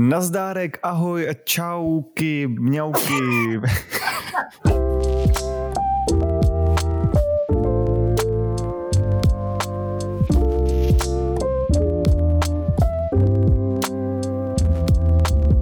Nazdárek, 0.00 0.78
ahoj, 0.82 1.28
čauky, 1.44 2.46
mňauky. 2.46 3.60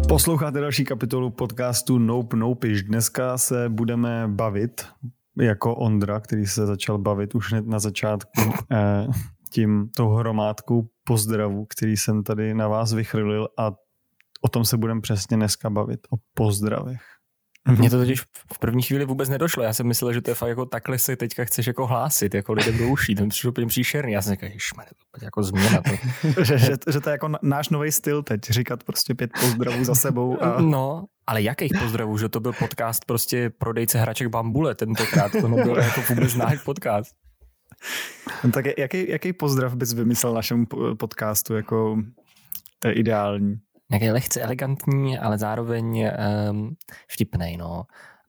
Posloucháte 0.09 0.61
další 0.61 0.85
kapitolu 0.85 1.31
podcastu 1.31 1.99
Nope 1.99 2.37
Nopiš. 2.37 2.83
Dneska 2.83 3.39
se 3.39 3.69
budeme 3.69 4.29
bavit 4.29 4.87
jako 5.41 5.75
Ondra, 5.75 6.21
který 6.21 6.47
se 6.47 6.67
začal 6.67 6.99
bavit 6.99 7.35
už 7.35 7.53
hned 7.53 7.67
na 7.67 7.79
začátku 7.79 8.41
eh, 8.73 9.07
tím 9.53 9.89
tou 9.97 10.09
hromádkou 10.09 10.89
pozdravu, 11.05 11.67
který 11.77 11.97
jsem 11.97 12.23
tady 12.23 12.55
na 12.55 12.69
vás 12.69 12.93
vychrlil 12.93 13.49
a 13.59 13.73
o 14.41 14.49
tom 14.49 14.65
se 14.65 14.77
budeme 14.77 15.01
přesně 15.01 15.37
dneska 15.37 15.71
bavit, 15.71 16.01
o 16.11 16.17
pozdravech. 16.35 17.17
Mně 17.79 17.91
to 17.91 17.99
totiž 17.99 18.21
v 18.53 18.59
první 18.59 18.83
chvíli 18.83 19.05
vůbec 19.05 19.29
nedošlo. 19.29 19.63
Já 19.63 19.73
jsem 19.73 19.87
myslel, 19.87 20.13
že 20.13 20.21
to 20.21 20.31
je 20.31 20.35
fakt 20.35 20.49
jako 20.49 20.67
takhle 20.67 20.99
se 20.99 21.17
teďka 21.17 21.45
chceš 21.45 21.67
jako 21.67 21.87
hlásit, 21.87 22.35
jako 22.35 22.53
lidem 22.53 22.79
do 22.79 22.89
uší. 22.89 23.15
To 23.15 23.23
mi 23.23 23.29
přišlo 23.29 23.51
úplně 23.51 23.67
příšerný. 23.67 24.13
Já 24.13 24.23
jsem 24.23 24.33
říkal, 24.33 24.49
ježmane, 24.49 24.89
to 25.11 25.21
je 25.21 25.25
jako 25.25 25.43
změna. 25.43 25.83
To. 25.83 26.45
že, 26.45 26.59
že, 26.59 26.77
že, 26.93 27.01
to 27.01 27.11
je 27.11 27.13
jako 27.13 27.29
náš 27.43 27.69
nový 27.69 27.93
styl 27.93 28.23
teď, 28.23 28.41
říkat 28.51 28.85
prostě 28.85 29.15
pět 29.15 29.31
pozdravů 29.41 29.85
za 29.85 29.95
sebou. 29.95 30.43
A... 30.43 30.61
No, 30.67 31.05
ale 31.27 31.43
jakých 31.43 31.73
pozdravů, 31.83 32.19
že 32.19 32.29
to 32.29 32.41
byl 32.41 32.53
podcast 32.53 33.05
prostě 33.05 33.51
prodejce 33.51 33.99
hraček 33.99 34.29
Bambule 34.29 34.75
tentokrát. 34.75 35.33
To 35.41 35.49
nebyl 35.49 35.77
jako 35.77 36.01
vůbec 36.09 36.35
náš 36.35 36.63
podcast. 36.63 37.15
No, 38.45 38.51
tak 38.51 38.65
jaký, 38.79 39.11
jaký 39.11 39.33
pozdrav 39.33 39.75
bys 39.75 39.93
vymyslel 39.93 40.35
našemu 40.35 40.67
podcastu? 40.99 41.55
Jako, 41.55 42.03
to 42.79 42.89
je 42.89 42.95
ideální 42.95 43.57
nějaký 43.91 44.11
lehce 44.11 44.41
elegantní, 44.41 45.19
ale 45.19 45.39
zároveň 45.39 46.11
um, 46.51 46.77
vtipnej, 47.09 47.57
no. 47.57 47.85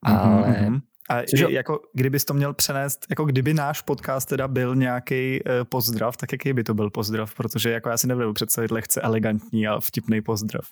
Mhm, 0.07 0.17
ale... 0.17 0.47
Mm-hmm. 0.47 0.81
A 1.09 1.23
Což, 1.29 1.39
jako, 1.49 1.79
kdybys 1.93 2.25
to 2.25 2.33
měl 2.33 2.53
přenést, 2.53 3.05
jako 3.09 3.25
kdyby 3.25 3.53
náš 3.53 3.81
podcast 3.81 4.29
teda 4.29 4.47
byl 4.47 4.75
nějaký 4.75 5.39
uh, 5.43 5.51
pozdrav, 5.69 6.17
tak 6.17 6.31
jaký 6.31 6.53
by 6.53 6.63
to 6.63 6.73
byl 6.73 6.89
pozdrav? 6.89 7.35
Protože 7.35 7.71
jako 7.71 7.89
já 7.89 7.97
si 7.97 8.07
nebudu 8.07 8.33
představit 8.33 8.71
lehce 8.71 9.01
elegantní 9.01 9.67
a 9.67 9.79
vtipný 9.79 10.21
pozdrav. 10.21 10.65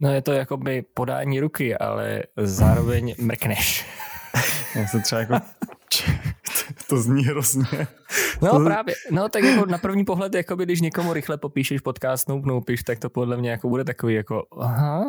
No 0.00 0.12
je 0.12 0.22
to 0.22 0.32
jako 0.32 0.56
by 0.56 0.82
podání 0.94 1.40
ruky, 1.40 1.76
ale 1.76 2.22
zároveň 2.36 3.14
mrkneš. 3.18 3.86
já 4.76 4.86
se 4.86 5.00
třeba 5.00 5.20
jako 5.20 5.34
to 6.92 6.98
zní 6.98 7.24
hrozně. 7.24 7.86
No 8.42 8.50
to... 8.50 8.64
právě, 8.64 8.94
no 9.10 9.28
tak 9.28 9.44
jako 9.44 9.66
na 9.66 9.78
první 9.78 10.04
pohled, 10.04 10.34
jako 10.34 10.56
by, 10.56 10.64
když 10.64 10.80
někomu 10.80 11.12
rychle 11.12 11.38
popíšeš 11.38 11.80
podcast 11.80 12.28
Noob 12.28 12.46
Noopiš, 12.46 12.82
tak 12.82 12.98
to 12.98 13.10
podle 13.10 13.36
mě 13.36 13.50
jako 13.50 13.68
bude 13.68 13.84
takový 13.84 14.14
jako, 14.14 14.42
aha, 14.60 15.04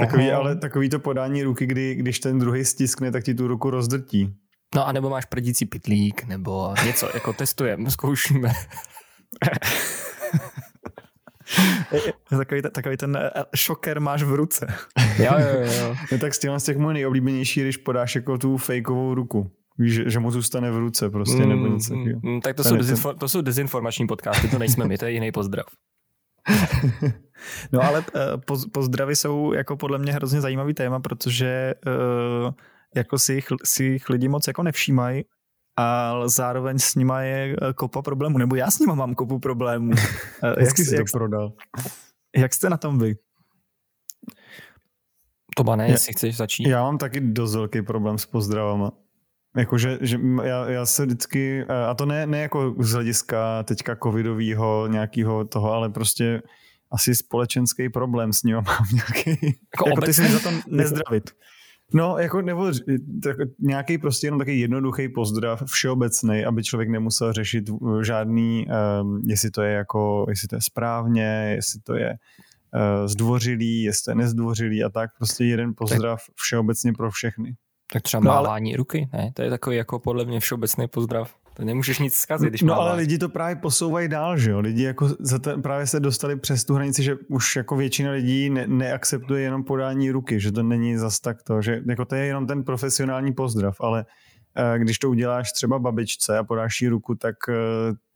Takový, 0.00 0.30
ale 0.30 0.56
takový 0.56 0.88
to 0.88 0.98
podání 0.98 1.42
ruky, 1.42 1.66
kdy, 1.66 1.94
když 1.94 2.20
ten 2.20 2.38
druhý 2.38 2.64
stiskne, 2.64 3.10
tak 3.10 3.24
ti 3.24 3.34
tu 3.34 3.48
ruku 3.48 3.70
rozdrtí. 3.70 4.34
No 4.74 4.86
a 4.86 4.92
nebo 4.92 5.10
máš 5.10 5.24
prdící 5.24 5.66
pitlík, 5.66 6.24
nebo 6.24 6.74
něco, 6.84 7.10
jako 7.14 7.32
testujeme, 7.32 7.90
zkoušíme. 7.94 8.52
takový, 12.30 12.62
takový 12.72 12.96
ten 12.96 13.16
eh, 13.16 13.30
šoker 13.56 14.00
máš 14.00 14.22
v 14.22 14.34
ruce. 14.34 14.66
jo, 15.18 15.32
jo, 15.38 15.70
jo. 15.80 15.96
No, 16.12 16.18
tak 16.18 16.34
z 16.34 16.38
těch, 16.38 16.50
z 16.56 16.64
těch 16.64 16.76
můj 16.76 16.94
nejoblíbenější, 16.94 17.60
když 17.60 17.76
podáš 17.76 18.14
jako 18.14 18.38
tu 18.38 18.56
fejkovou 18.56 19.14
ruku. 19.14 19.50
Víš, 19.78 19.94
že, 19.94 20.10
že 20.10 20.18
mu 20.18 20.30
zůstane 20.30 20.70
v 20.70 20.78
ruce 20.78 21.10
prostě, 21.10 21.42
mm, 21.42 21.48
nebo 21.48 21.66
něco 21.66 21.88
takového. 21.88 22.20
Mm, 22.22 22.40
tak 22.40 22.56
to 22.56 22.64
jsou, 22.64 22.76
dezinfo- 22.76 23.18
to 23.18 23.28
jsou 23.28 23.40
dezinformační 23.40 24.06
podcasty, 24.06 24.48
to 24.48 24.58
nejsme 24.58 24.84
my, 24.84 24.98
to 24.98 25.04
je 25.04 25.12
jiný 25.12 25.32
pozdrav. 25.32 25.66
no 27.72 27.82
ale 27.82 28.00
uh, 28.00 28.56
pozdravy 28.72 29.16
jsou 29.16 29.52
jako 29.52 29.76
podle 29.76 29.98
mě 29.98 30.12
hrozně 30.12 30.40
zajímavý 30.40 30.74
téma, 30.74 31.00
protože 31.00 31.74
uh, 31.86 32.52
jako 32.96 33.18
si 33.18 33.34
jich, 33.34 33.46
si 33.64 33.84
jich 33.84 34.08
lidi 34.08 34.28
moc 34.28 34.46
jako 34.46 34.62
nevšímají, 34.62 35.24
ale 35.76 36.28
zároveň 36.28 36.78
s 36.78 36.94
nima 36.94 37.22
je 37.22 37.56
eh, 37.62 37.72
kopa 37.72 38.02
problémů, 38.02 38.38
nebo 38.38 38.56
já 38.56 38.70
s 38.70 38.78
nima 38.78 38.94
mám 38.94 39.14
kopu 39.14 39.38
problémů. 39.38 39.92
jak 40.60 40.78
jsi 40.78 40.94
jak, 40.94 41.06
to 41.06 41.18
prodal? 41.18 41.52
Jak 42.36 42.54
jste 42.54 42.70
na 42.70 42.76
tom 42.76 42.98
vy? 42.98 43.16
To 45.56 45.76
ne, 45.76 45.88
jestli 45.88 46.12
chceš 46.12 46.36
začít. 46.36 46.68
Já 46.68 46.82
mám 46.82 46.98
taky 46.98 47.20
dost 47.20 47.54
velký 47.54 47.82
problém 47.82 48.18
s 48.18 48.26
pozdravama. 48.26 48.92
Jakože 49.56 49.98
že 50.00 50.18
já, 50.42 50.70
já 50.70 50.86
se 50.86 51.06
vždycky, 51.06 51.64
a 51.64 51.94
to 51.94 52.06
ne, 52.06 52.26
ne 52.26 52.38
jako 52.38 52.74
z 52.78 52.92
hlediska 52.92 53.62
teďka 53.62 53.96
covidového 53.96 54.86
nějakého 54.86 55.44
toho, 55.44 55.72
ale 55.72 55.90
prostě 55.90 56.42
asi 56.90 57.14
společenský 57.14 57.88
problém 57.88 58.32
s 58.32 58.42
ním 58.42 58.54
mám 58.66 58.86
nějaký. 58.92 59.46
Jako, 59.74 59.88
jako 59.88 60.00
ty 60.00 60.14
si 60.14 60.28
za 60.28 60.38
to 60.38 60.50
nezdravit. 60.68 61.30
No, 61.94 62.18
jako, 62.18 62.42
nebo 62.42 62.72
tak, 63.22 63.36
nějaký 63.58 63.98
prostě 63.98 64.26
jenom 64.26 64.38
takový 64.38 64.60
jednoduchý 64.60 65.08
pozdrav, 65.08 65.62
všeobecný, 65.66 66.44
aby 66.44 66.64
člověk 66.64 66.88
nemusel 66.88 67.32
řešit 67.32 67.64
žádný, 68.02 68.66
um, 69.00 69.22
jestli 69.26 69.50
to 69.50 69.62
je 69.62 69.72
jako, 69.72 70.26
jestli 70.28 70.48
to 70.48 70.56
je 70.56 70.60
správně, 70.60 71.52
jestli 71.54 71.80
to 71.80 71.94
je 71.94 72.10
uh, 72.10 73.06
zdvořilý, 73.06 73.82
jestli 73.82 74.04
to 74.04 74.10
je 74.10 74.14
nezdvořilý 74.14 74.84
a 74.84 74.88
tak. 74.88 75.10
Prostě 75.18 75.44
jeden 75.44 75.74
pozdrav 75.76 76.22
všeobecně 76.34 76.92
pro 76.92 77.10
všechny. 77.10 77.56
Tak 77.92 78.02
třeba 78.02 78.20
no, 78.24 78.30
mávání 78.30 78.70
ale... 78.70 78.76
ruky, 78.76 79.08
ne? 79.12 79.30
To 79.34 79.42
je 79.42 79.50
takový 79.50 79.76
jako 79.76 79.98
podle 79.98 80.24
mě 80.24 80.40
všeobecný 80.40 80.88
pozdrav. 80.88 81.34
To 81.54 81.64
nemůžeš 81.64 81.98
nic 81.98 82.14
zkazit, 82.14 82.48
když 82.48 82.62
No 82.62 82.74
máváš. 82.74 82.88
ale 82.88 82.96
lidi 82.96 83.18
to 83.18 83.28
právě 83.28 83.56
posouvají 83.56 84.08
dál, 84.08 84.38
že 84.38 84.50
jo? 84.50 84.60
Lidi 84.60 84.82
jako 84.82 85.08
za 85.20 85.38
ten, 85.38 85.62
právě 85.62 85.86
se 85.86 86.00
dostali 86.00 86.38
přes 86.38 86.64
tu 86.64 86.74
hranici, 86.74 87.02
že 87.02 87.16
už 87.28 87.56
jako 87.56 87.76
většina 87.76 88.10
lidí 88.10 88.50
ne, 88.50 88.66
neakceptuje 88.66 89.42
jenom 89.42 89.64
podání 89.64 90.10
ruky, 90.10 90.40
že 90.40 90.52
to 90.52 90.62
není 90.62 90.96
zas 90.96 91.20
tak 91.20 91.42
to, 91.42 91.62
že 91.62 91.82
jako 91.88 92.04
to 92.04 92.14
je 92.14 92.26
jenom 92.26 92.46
ten 92.46 92.64
profesionální 92.64 93.32
pozdrav, 93.32 93.76
ale 93.80 94.04
uh, 94.58 94.78
když 94.78 94.98
to 94.98 95.10
uděláš 95.10 95.52
třeba 95.52 95.78
babičce 95.78 96.38
a 96.38 96.44
podáš 96.44 96.80
jí 96.82 96.88
ruku, 96.88 97.14
tak, 97.14 97.36
uh, 97.48 97.54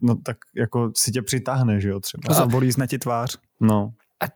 no, 0.00 0.16
tak 0.16 0.36
jako 0.56 0.90
si 0.96 1.10
tě 1.12 1.22
přitáhne, 1.22 1.80
že 1.80 1.88
jo, 1.88 2.00
třeba. 2.00 2.36
A 2.36 2.46
bolí 2.46 2.70
ti 2.88 2.98
tvář. 2.98 3.38
No. 3.60 3.92
A, 4.20 4.26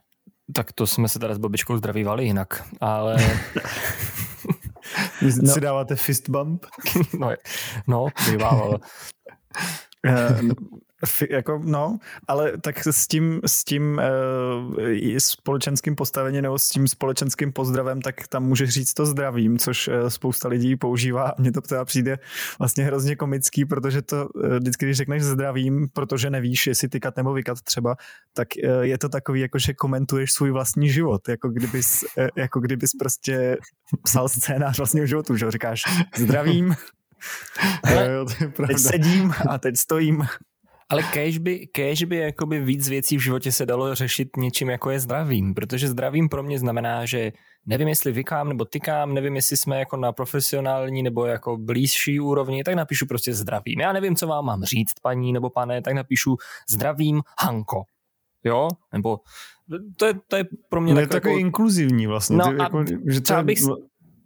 tak 0.55 0.73
to 0.73 0.87
jsme 0.87 1.09
se 1.09 1.19
teda 1.19 1.35
s 1.35 1.39
babičkou 1.39 1.77
zdravívali 1.77 2.25
jinak, 2.25 2.65
ale... 2.81 3.17
Vy 5.23 5.33
no. 5.43 5.53
si 5.53 5.61
dáváte 5.61 5.97
fist 5.97 6.29
bump? 6.29 6.67
no, 7.19 7.35
no 7.87 8.07
bývalo. 8.31 8.81
Jako, 11.31 11.61
no, 11.65 11.99
ale 12.29 12.53
tak 12.61 12.87
s 12.87 13.07
tím, 13.07 13.41
s 13.47 13.65
tím 13.65 14.01
uh, 14.71 15.17
společenským 15.19 15.97
postavením 15.97 16.43
nebo 16.43 16.59
s 16.59 16.69
tím 16.69 16.89
společenským 16.89 17.53
pozdravem, 17.53 18.03
tak 18.03 18.29
tam 18.29 18.45
můžeš 18.45 18.71
říct 18.71 18.95
to 18.95 19.07
zdravím, 19.07 19.59
což 19.59 19.89
uh, 19.89 19.95
spousta 20.09 20.49
lidí 20.49 20.77
používá. 20.77 21.33
Mně 21.39 21.53
to 21.53 21.61
teda 21.61 21.85
přijde 21.85 22.19
vlastně 22.59 22.85
hrozně 22.85 23.17
komický, 23.17 23.65
protože 23.65 24.03
to 24.03 24.29
uh, 24.29 24.57
vždycky, 24.57 24.85
když 24.85 24.97
řekneš 24.97 25.23
zdravím, 25.23 25.89
protože 25.93 26.31
nevíš, 26.31 26.67
jestli 26.67 26.89
tykat 26.89 27.17
nebo 27.17 27.33
vykat 27.33 27.61
třeba, 27.61 27.97
tak 28.33 28.49
je 28.81 28.99
to 28.99 29.09
takový, 29.09 29.41
jako 29.41 29.59
že 29.59 29.75
komentuješ 29.75 30.33
svůj 30.33 30.51
vlastní 30.51 30.91
život, 30.91 31.29
jako 31.29 31.49
kdybys, 31.49 32.05
jako 32.37 32.61
kdybys 32.61 32.91
prostě 32.99 33.57
psal 34.03 34.29
scénář 34.29 34.79
vlastního 34.79 35.07
životu, 35.07 35.37
že 35.37 35.51
říkáš 35.51 35.83
zdravím, 36.17 36.75
Ale 37.83 38.11
jo, 38.11 38.27
jo, 38.41 38.67
teď 38.67 38.79
sedím 38.79 39.35
a 39.51 39.59
teď 39.59 39.77
stojím. 39.77 40.27
Ale 40.95 41.03
kež 41.13 41.39
by, 41.39 41.67
kež 41.67 42.05
by 42.05 42.17
jakoby 42.17 42.61
víc 42.61 42.89
věcí 42.89 43.17
v 43.17 43.21
životě 43.21 43.53
se 43.53 43.67
dalo 43.67 43.95
řešit 43.95 44.37
něčím, 44.37 44.71
jako 44.71 44.91
je 44.91 45.01
zdravím, 45.01 45.55
protože 45.55 45.89
zdravím 45.89 46.29
pro 46.29 46.43
mě 46.43 46.59
znamená, 46.59 47.07
že 47.07 47.33
nevím, 47.67 47.89
jestli 47.89 48.13
vykám 48.13 48.49
nebo 48.49 48.65
tykám, 48.65 49.15
nevím, 49.15 49.37
jestli 49.37 49.57
jsme 49.57 49.79
jako 49.79 49.97
na 49.97 50.13
profesionální 50.13 51.03
nebo 51.03 51.27
jako 51.27 51.57
blízší 51.57 52.21
úrovni, 52.21 52.65
tak 52.65 52.75
napíšu 52.75 53.07
prostě 53.07 53.35
zdravím. 53.35 53.81
Já 53.81 53.93
nevím, 53.93 54.17
co 54.17 54.27
vám 54.27 54.45
mám 54.45 54.65
říct, 54.65 54.93
paní 55.03 55.33
nebo 55.33 55.51
pane, 55.51 55.83
tak 55.83 55.95
napíšu 55.95 56.37
zdravím 56.69 57.23
Hanko. 57.39 57.83
Jo? 58.45 58.69
Nebo 58.93 59.21
to 59.97 60.07
je, 60.07 60.15
to 60.29 60.37
je 60.37 60.45
pro 60.69 60.81
mě 60.81 60.95
no 60.95 61.01
tak 61.01 61.11
takový 61.11 61.35
jako... 61.35 61.41
inkluzivní 61.41 62.07
vlastně. 62.07 62.37
No, 62.37 62.53
ty, 62.53 62.57
jako, 62.63 62.85
že 63.07 63.21
třeba 63.21 63.43
bych, 63.43 63.59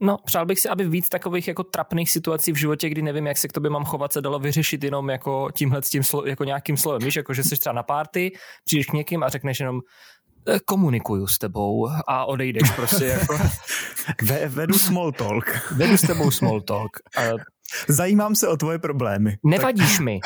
No, 0.01 0.19
přál 0.25 0.47
bych 0.47 0.61
si, 0.61 0.69
aby 0.69 0.89
víc 0.89 1.09
takových 1.09 1.49
jako 1.49 1.65
trapných 1.65 2.11
situací 2.11 2.53
v 2.53 2.57
životě, 2.57 2.89
kdy 2.89 3.03
nevím, 3.03 3.27
jak 3.27 3.39
se 3.39 3.49
k 3.49 3.53
tobě 3.53 3.71
mám 3.71 3.85
chovat, 3.85 4.13
se 4.13 4.21
dalo 4.21 4.39
vyřešit 4.39 4.85
jenom 4.85 5.11
jako 5.11 5.49
tímhle 5.55 5.83
tím 5.83 6.03
slo, 6.03 6.27
jako 6.27 6.45
nějakým 6.45 6.77
slovem. 6.77 7.03
Víš, 7.03 7.17
jako 7.17 7.35
že 7.35 7.45
jsi 7.45 7.57
třeba 7.57 7.73
na 7.73 7.83
párty, 7.83 8.33
přijdeš 8.65 8.87
k 8.87 8.93
někým 8.93 9.23
a 9.23 9.29
řekneš 9.29 9.61
jenom 9.61 9.81
eh, 10.49 10.59
komunikuju 10.65 11.27
s 11.27 11.39
tebou 11.39 11.89
a 12.07 12.25
odejdeš 12.25 12.71
prostě 12.71 13.05
jako... 13.05 13.39
Ve, 14.23 14.49
vedu 14.49 14.79
small 14.79 15.13
talk. 15.13 15.45
Vedu 15.77 15.97
s 15.97 16.03
tebou 16.03 16.31
small 16.31 16.61
talk. 16.61 16.91
A 17.17 17.23
Zajímám 17.89 18.35
se 18.35 18.49
o 18.49 18.57
tvoje 18.57 18.79
problémy. 18.79 19.39
Nevadíš 19.45 19.97
tak... 19.97 20.05
mi. 20.05 20.21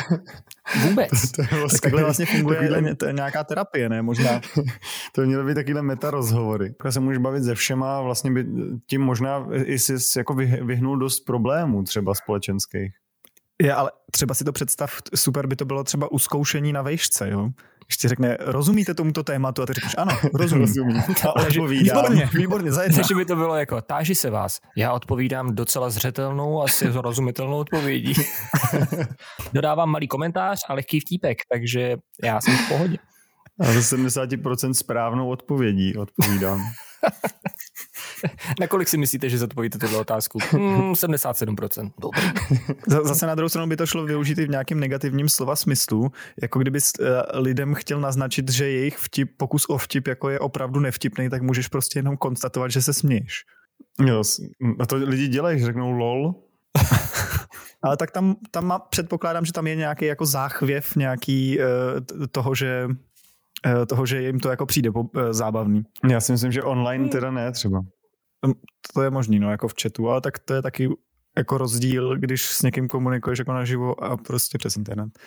Vůbec. 0.83 1.11
To, 1.11 1.43
to 1.49 1.55
je 1.55 1.61
vlastně, 1.61 1.77
tak 1.77 1.83
takhle 1.83 2.03
vlastně 2.03 2.27
funguje 2.27 2.61
takovýhle, 2.61 2.95
to 2.95 3.07
je 3.07 3.13
nějaká 3.13 3.45
terapie, 3.45 3.89
ne? 3.89 4.03
Možná. 4.03 4.41
to 5.13 5.21
by 5.21 5.27
měly 5.27 5.45
být 5.45 5.55
takovýhle 5.55 5.83
meta 5.83 6.11
rozhovory. 6.11 6.69
Takhle 6.69 6.93
se 6.93 7.01
můžeš 7.01 7.19
bavit 7.19 7.45
se 7.45 7.55
všema 7.55 7.99
a 7.99 8.01
vlastně 8.01 8.31
by 8.31 8.47
tím 8.87 9.01
možná 9.01 9.47
i 9.65 9.79
si 9.79 9.95
jako 10.17 10.35
vyhnul 10.35 10.99
dost 10.99 11.21
problémů 11.21 11.83
třeba 11.83 12.15
společenských. 12.15 12.93
Je, 13.63 13.75
ale 13.75 13.91
třeba 14.11 14.35
si 14.35 14.45
to 14.45 14.53
představ, 14.53 14.99
super 15.15 15.47
by 15.47 15.57
to 15.57 15.65
bylo 15.65 15.85
třeba 15.85 16.13
uskoušení 16.13 16.73
na 16.73 16.83
vejšce, 16.83 17.31
jo? 17.31 17.49
Ještě 17.93 18.09
řekne, 18.09 18.37
rozumíte 18.41 18.95
tomuto 18.95 19.23
tématu? 19.23 19.63
A 19.63 19.67
ty 19.67 19.73
řekneš, 19.73 19.95
ano, 19.99 20.19
rozumím. 20.35 20.67
rozumím. 20.67 21.03
A 21.25 21.37
odpovídám. 21.47 22.05
Výborně, 22.05 22.31
výborně, 22.35 22.73
zajedno. 22.73 23.03
že 23.09 23.15
by 23.15 23.25
to 23.25 23.37
bylo 23.37 23.57
jako, 23.57 23.81
táži 23.81 24.15
se 24.15 24.31
vás. 24.31 24.61
Já 24.77 24.93
odpovídám 24.93 25.55
docela 25.55 25.91
zřetelnou, 25.91 26.63
asi 26.63 26.89
rozumitelnou 26.89 27.57
odpovědí. 27.57 28.13
Dodávám 29.53 29.91
malý 29.91 30.09
komentář 30.09 30.61
a 30.69 30.75
lehký 30.75 31.01
vtípek, 31.01 31.39
takže 31.53 31.97
já 32.25 32.41
jsem 32.41 32.57
v 32.57 32.69
pohodě. 32.69 32.97
A 33.61 33.65
ze 33.65 33.97
70% 33.97 34.73
správnou 34.73 35.29
odpovědí 35.29 35.97
odpovídám. 35.97 36.61
Nakolik 38.61 38.89
si 38.89 38.99
myslíte, 38.99 39.29
že 39.29 39.39
zodpovíte 39.39 39.79
tuto 39.79 40.01
otázku? 40.01 40.39
Hmm, 40.51 40.93
77%. 40.93 41.93
Dobrý. 42.01 42.21
Zase 43.05 43.27
na 43.27 43.35
druhou 43.35 43.49
stranu 43.49 43.69
by 43.69 43.77
to 43.77 43.87
šlo 43.87 44.05
využít 44.05 44.39
i 44.39 44.47
v 44.47 44.51
nějakém 44.51 44.81
negativním 44.81 45.29
slova 45.29 45.57
smyslu, 45.57 46.13
jako 46.43 46.59
kdyby 46.59 46.79
eh, 46.79 47.05
lidem 47.39 47.75
chtěl 47.75 48.01
naznačit, 48.01 48.51
že 48.51 48.71
jejich 48.71 48.99
vtip, 48.99 49.31
pokus 49.37 49.67
o 49.69 49.79
vtip 49.79 50.07
jako 50.07 50.31
je 50.31 50.39
opravdu 50.39 50.81
nevtipný, 50.81 51.31
tak 51.31 51.43
můžeš 51.43 51.69
prostě 51.69 51.99
jenom 51.99 52.17
konstatovat, 52.17 52.71
že 52.71 52.83
se 52.83 52.93
směješ. 52.93 53.45
Jo, 54.07 54.23
a 54.79 54.87
to 54.87 54.97
lidi 54.97 55.29
dělají, 55.29 55.59
že 55.59 55.67
řeknou 55.67 55.91
lol. 55.91 56.35
Ale 57.83 57.97
tak 57.97 58.11
tam, 58.11 58.37
tam 58.51 58.67
má, 58.67 58.79
předpokládám, 58.79 59.45
že 59.45 59.53
tam 59.53 59.67
je 59.67 59.77
nějaký 59.77 60.05
jako 60.05 60.27
záchvěv 60.27 60.97
nějaký 60.97 61.59
uh, 61.59 62.27
toho, 62.31 62.55
že 62.55 62.87
uh, 62.87 63.87
toho, 63.87 64.07
že 64.07 64.23
jim 64.23 64.41
to 64.41 64.51
jako 64.51 64.67
přijde 64.67 64.91
zábavný. 65.31 65.83
Já 66.09 66.21
si 66.21 66.33
myslím, 66.33 66.53
že 66.53 66.63
online 66.63 67.09
teda 67.09 67.31
ne 67.31 67.53
třeba. 67.53 67.81
To 68.95 69.03
je 69.03 69.11
možný, 69.11 69.39
no, 69.39 69.51
jako 69.51 69.69
v 69.69 69.75
chatu, 69.83 70.09
ale 70.09 70.21
tak 70.21 70.39
to 70.39 70.55
je 70.55 70.63
taky 70.63 70.89
jako 71.37 71.59
rozdíl, 71.59 72.17
když 72.19 72.43
s 72.47 72.63
někým 72.63 72.89
komunikuješ 72.89 73.39
jako 73.39 73.53
naživo 73.53 74.05
a 74.05 74.17
prostě 74.17 74.59
přes 74.59 74.77
internet 74.77 75.19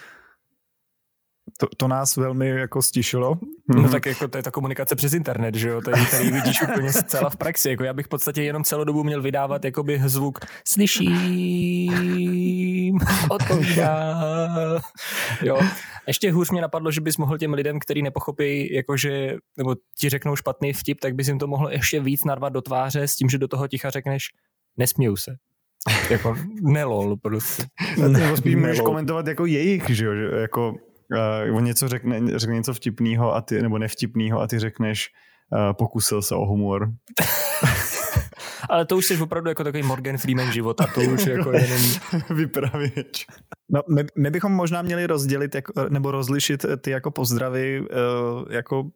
to, 1.57 1.67
to 1.77 1.87
nás 1.87 2.17
velmi 2.17 2.49
jako 2.49 2.81
stišilo. 2.81 3.39
No 3.75 3.81
mhm. 3.81 3.91
tak 3.91 4.05
jako 4.05 4.27
to 4.27 4.37
je 4.37 4.43
ta 4.43 4.51
komunikace 4.51 4.95
přes 4.95 5.13
internet, 5.13 5.55
že 5.55 5.69
jo, 5.69 5.81
tady, 5.81 6.05
tady 6.11 6.31
vidíš 6.31 6.61
úplně 6.61 6.93
zcela 6.93 7.29
v 7.29 7.37
praxi, 7.37 7.69
jako 7.69 7.83
já 7.83 7.93
bych 7.93 8.05
v 8.05 8.09
podstatě 8.09 8.43
jenom 8.43 8.63
celou 8.63 8.83
dobu 8.83 9.03
měl 9.03 9.21
vydávat 9.21 9.65
jakoby 9.65 10.01
zvuk 10.05 10.39
slyším, 12.91 13.29
odpovídá, 13.29 14.21
jo. 15.41 15.59
Ještě 16.07 16.31
hůř 16.31 16.51
mě 16.51 16.61
napadlo, 16.61 16.91
že 16.91 17.01
bys 17.01 17.17
mohl 17.17 17.37
těm 17.37 17.53
lidem, 17.53 17.79
který 17.79 18.01
nepochopí, 18.01 18.73
jakože, 18.73 19.37
nebo 19.57 19.75
ti 19.97 20.09
řeknou 20.09 20.35
špatný 20.35 20.73
vtip, 20.73 20.99
tak 20.99 21.15
bys 21.15 21.27
jim 21.27 21.39
to 21.39 21.47
mohl 21.47 21.69
ještě 21.69 21.99
víc 21.99 22.23
narvat 22.23 22.53
do 22.53 22.61
tváře 22.61 23.07
s 23.07 23.15
tím, 23.15 23.29
že 23.29 23.37
do 23.37 23.47
toho 23.47 23.67
ticha 23.67 23.89
řekneš, 23.89 24.23
nesměju 24.77 25.15
se. 25.15 25.35
jako 26.09 26.35
nelol 26.61 27.17
prostě. 27.17 27.63
Nebo 28.07 28.37
spíš 28.37 28.55
můžeš 28.55 28.81
komentovat 28.81 29.27
jako 29.27 29.45
jejich, 29.45 29.89
že 29.89 30.05
jo, 30.05 30.15
že 30.15 30.41
jako 30.41 30.71
uh, 31.49 31.57
on 31.57 31.63
něco 31.63 31.87
řekne, 31.87 32.39
řekne 32.39 32.55
něco 32.55 32.73
vtipného 32.73 33.35
a 33.35 33.41
ty, 33.41 33.61
nebo 33.61 33.77
nevtipného 33.77 34.41
a 34.41 34.47
ty 34.47 34.59
řekneš 34.59 35.09
uh, 35.51 35.73
pokusil 35.73 36.21
se 36.21 36.35
o 36.35 36.45
humor. 36.45 36.89
Ale 38.69 38.85
to 38.85 38.97
už 38.97 39.05
jsi 39.05 39.17
opravdu 39.21 39.49
jako 39.49 39.63
takový 39.63 39.83
Morgan 39.83 40.17
Freeman 40.17 40.51
života, 40.51 40.85
to 40.93 41.01
už 41.01 41.25
jako 41.37 41.51
jenom... 41.51 41.81
Vypravěč. 42.29 43.25
No, 43.69 43.81
my, 43.95 44.03
my, 44.17 44.29
bychom 44.29 44.51
možná 44.51 44.81
měli 44.81 45.07
rozdělit 45.07 45.55
jako, 45.55 45.73
nebo 45.89 46.11
rozlišit 46.11 46.65
ty 46.81 46.91
jako 46.91 47.11
pozdravy 47.11 47.81
uh, 47.81 47.87
jako 48.49 48.89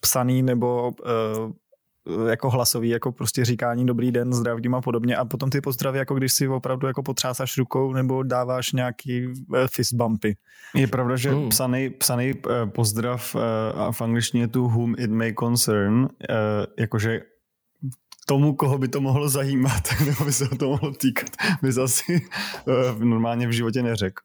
psaný 0.00 0.42
nebo 0.42 0.90
uh, 0.90 1.52
Eh, 2.06 2.30
jako 2.30 2.50
hlasový, 2.50 2.88
jako 2.88 3.12
prostě 3.12 3.44
říkání 3.44 3.86
dobrý 3.86 4.12
den, 4.12 4.32
zdravím 4.32 4.74
a 4.74 4.80
podobně 4.80 5.16
a 5.16 5.24
potom 5.24 5.50
ty 5.50 5.60
pozdravy, 5.60 5.98
jako 5.98 6.14
když 6.14 6.32
si 6.32 6.48
opravdu 6.48 6.86
jako 6.86 7.02
potřásáš 7.02 7.58
rukou 7.58 7.92
nebo 7.92 8.22
dáváš 8.22 8.72
nějaký 8.72 9.28
eh, 9.56 9.68
fist 9.68 9.92
bumpy. 9.92 10.36
Je 10.74 10.86
pravda, 10.86 11.16
že 11.16 11.30
mm. 11.30 11.48
psaný, 11.48 11.90
psaný 11.90 12.34
eh, 12.34 12.66
pozdrav 12.66 13.36
a 13.74 13.92
v 13.92 14.02
angličtině 14.02 14.48
tu 14.48 14.68
whom 14.68 14.94
it 14.98 15.10
may 15.10 15.34
concern, 15.34 16.08
jakože 16.78 17.20
tomu, 18.28 18.54
koho 18.54 18.78
by 18.78 18.88
to 18.88 19.00
mohlo 19.00 19.28
zajímat, 19.28 19.82
nebo 20.06 20.24
by 20.24 20.32
se 20.32 20.48
to 20.48 20.68
mohlo 20.68 20.90
týkat, 20.90 21.30
by 21.62 21.68
asi 21.82 22.28
normálně 22.98 23.48
v 23.48 23.52
životě 23.52 23.82
neřekl. 23.82 24.22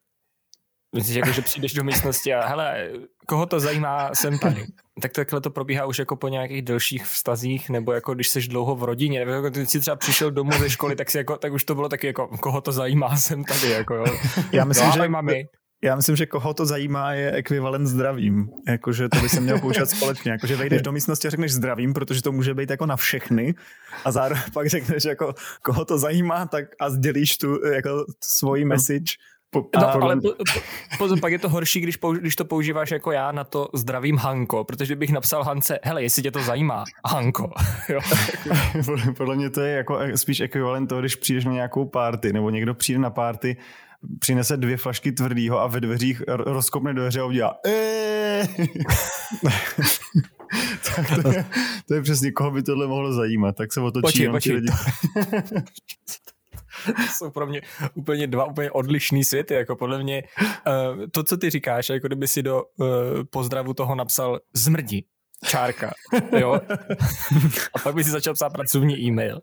Myslíš, 0.95 1.15
jako, 1.15 1.31
že 1.31 1.42
přijdeš 1.42 1.74
do 1.74 1.83
místnosti 1.83 2.33
a 2.33 2.48
hele, 2.48 2.89
koho 3.27 3.45
to 3.45 3.59
zajímá, 3.59 4.09
jsem 4.13 4.39
tady. 4.39 4.65
Tak 5.01 5.12
takhle 5.12 5.42
to 5.42 5.50
probíhá 5.50 5.86
už 5.86 6.00
jako 6.00 6.15
po 6.15 6.27
nějakých 6.27 6.62
delších 6.62 7.06
vztazích, 7.06 7.69
nebo 7.69 7.94
jako 7.94 8.13
když 8.13 8.30
jsi 8.30 8.42
dlouho 8.42 8.75
v 8.75 8.83
rodině, 8.83 9.19
nebo 9.19 9.31
jako 9.31 9.51
ty 9.51 9.65
jsi 9.65 9.80
třeba 9.80 9.95
přišel 9.95 10.31
domů 10.31 10.51
ze 10.59 10.69
školy, 10.69 10.95
tak, 10.95 11.12
si 11.12 11.18
jako, 11.18 11.38
tak 11.38 11.54
už 11.54 11.63
to 11.63 11.75
bylo 11.75 11.89
taky 11.89 12.07
jako, 12.07 12.27
koho 12.27 12.62
to 12.62 12.71
zajímá, 12.71 13.15
jsem 13.15 13.44
tady. 13.44 13.69
Jako, 13.69 13.94
jo. 13.94 14.06
Já 14.51 14.65
myslím, 14.65 14.88
no, 14.88 14.94
že 14.94 15.09
mami. 15.09 15.47
Já 15.83 15.95
myslím, 15.95 16.16
že 16.16 16.25
koho 16.25 16.54
to 16.54 16.66
zajímá 16.66 17.13
je 17.13 17.31
ekvivalent 17.31 17.88
zdravím. 17.88 18.50
Jakože 18.68 19.10
to 19.10 19.19
by 19.19 19.30
se 19.30 19.39
mělo 19.39 19.60
poučat 19.60 19.89
společně. 19.95 20.31
Jakože 20.31 20.56
vejdeš 20.56 20.81
do 20.81 20.92
místnosti 20.92 21.28
a 21.28 21.31
řekneš 21.31 21.54
zdravím, 21.54 21.94
protože 21.94 22.22
to 22.22 22.31
může 22.31 22.54
být 22.54 22.69
jako 22.69 22.86
na 22.86 22.95
všechny 22.95 23.56
a 24.06 24.12
zároveň 24.12 24.44
pak 24.54 24.68
řekneš 24.68 25.04
jako 25.04 25.33
koho 25.62 25.86
to 25.86 25.98
zajímá 25.98 26.45
tak 26.45 26.66
a 26.80 26.89
sdělíš 26.89 27.38
tu 27.38 27.66
jako 27.66 28.06
svoji 28.24 28.66
message 28.66 29.13
po, 29.53 29.69
no, 29.75 30.03
ale 30.03 30.15
po, 30.15 30.30
po, 30.30 30.59
pozor, 30.98 31.19
pak 31.19 31.31
je 31.31 31.39
to 31.39 31.50
horší, 31.50 31.81
když, 31.81 31.98
použ, 31.98 32.18
když 32.19 32.36
to 32.36 32.45
používáš 32.45 32.92
jako 32.92 33.12
já 33.12 33.31
na 33.31 33.44
to 33.44 33.68
zdravím 33.74 34.18
Hanko, 34.18 34.63
protože 34.63 34.95
bych 34.95 35.09
napsal 35.09 35.44
Hance, 35.44 35.80
hele, 35.83 36.03
jestli 36.03 36.24
tě 36.24 36.31
to 36.31 36.44
zajímá, 36.44 36.83
Hanko. 37.07 37.51
jo. 37.89 38.00
podle, 38.86 39.13
podle 39.13 39.36
mě 39.36 39.50
to 39.50 39.62
je 39.62 39.75
jako 39.75 40.00
spíš 40.15 40.39
ekvivalent 40.39 40.89
toho, 40.89 41.01
když 41.01 41.15
přijdeš 41.15 41.45
na 41.45 41.51
nějakou 41.51 41.86
party, 41.86 42.33
nebo 42.33 42.50
někdo 42.50 42.74
přijde 42.74 43.00
na 43.00 43.09
party, 43.09 43.57
přinese 44.19 44.57
dvě 44.57 44.77
flašky 44.77 45.12
tvrdýho 45.12 45.59
a 45.59 45.68
ve 45.68 45.80
dveřích 45.80 46.21
rozkopne 46.27 46.94
dveře 46.94 47.19
a 47.19 47.25
udělá 47.25 47.57
tak 50.95 51.24
to 51.24 51.30
je, 51.30 51.45
to 51.88 51.94
je 51.94 52.01
přesně, 52.01 52.31
koho 52.31 52.51
by 52.51 52.63
tohle 52.63 52.88
mohlo 52.88 53.13
zajímat, 53.13 53.56
tak 53.56 53.74
se 53.74 53.81
otočí 53.81 54.01
počkej, 54.01 54.30
počkej. 54.30 54.56
lidi. 54.56 54.71
To 56.86 56.92
jsou 57.13 57.30
pro 57.30 57.48
mě 57.48 57.62
úplně 57.94 58.28
dva 58.28 58.45
úplně 58.45 58.72
odlišný 58.72 59.24
světy, 59.24 59.54
jako 59.54 59.75
podle 59.75 60.04
mě 60.04 60.24
uh, 60.39 61.06
to, 61.12 61.24
co 61.24 61.38
ty 61.38 61.50
říkáš, 61.50 61.89
jako 61.89 62.07
kdyby 62.07 62.28
si 62.28 62.44
do 62.44 62.63
uh, 62.63 62.88
pozdravu 63.30 63.74
toho 63.74 63.95
napsal 63.95 64.39
zmrdi, 64.54 65.06
čárka, 65.45 65.92
jo. 66.38 66.54
A 67.75 67.80
pak 67.83 67.95
by 67.95 68.04
si 68.04 68.10
začal 68.10 68.33
psát 68.33 68.50
pracovní 68.50 69.00
e-mail. 69.00 69.39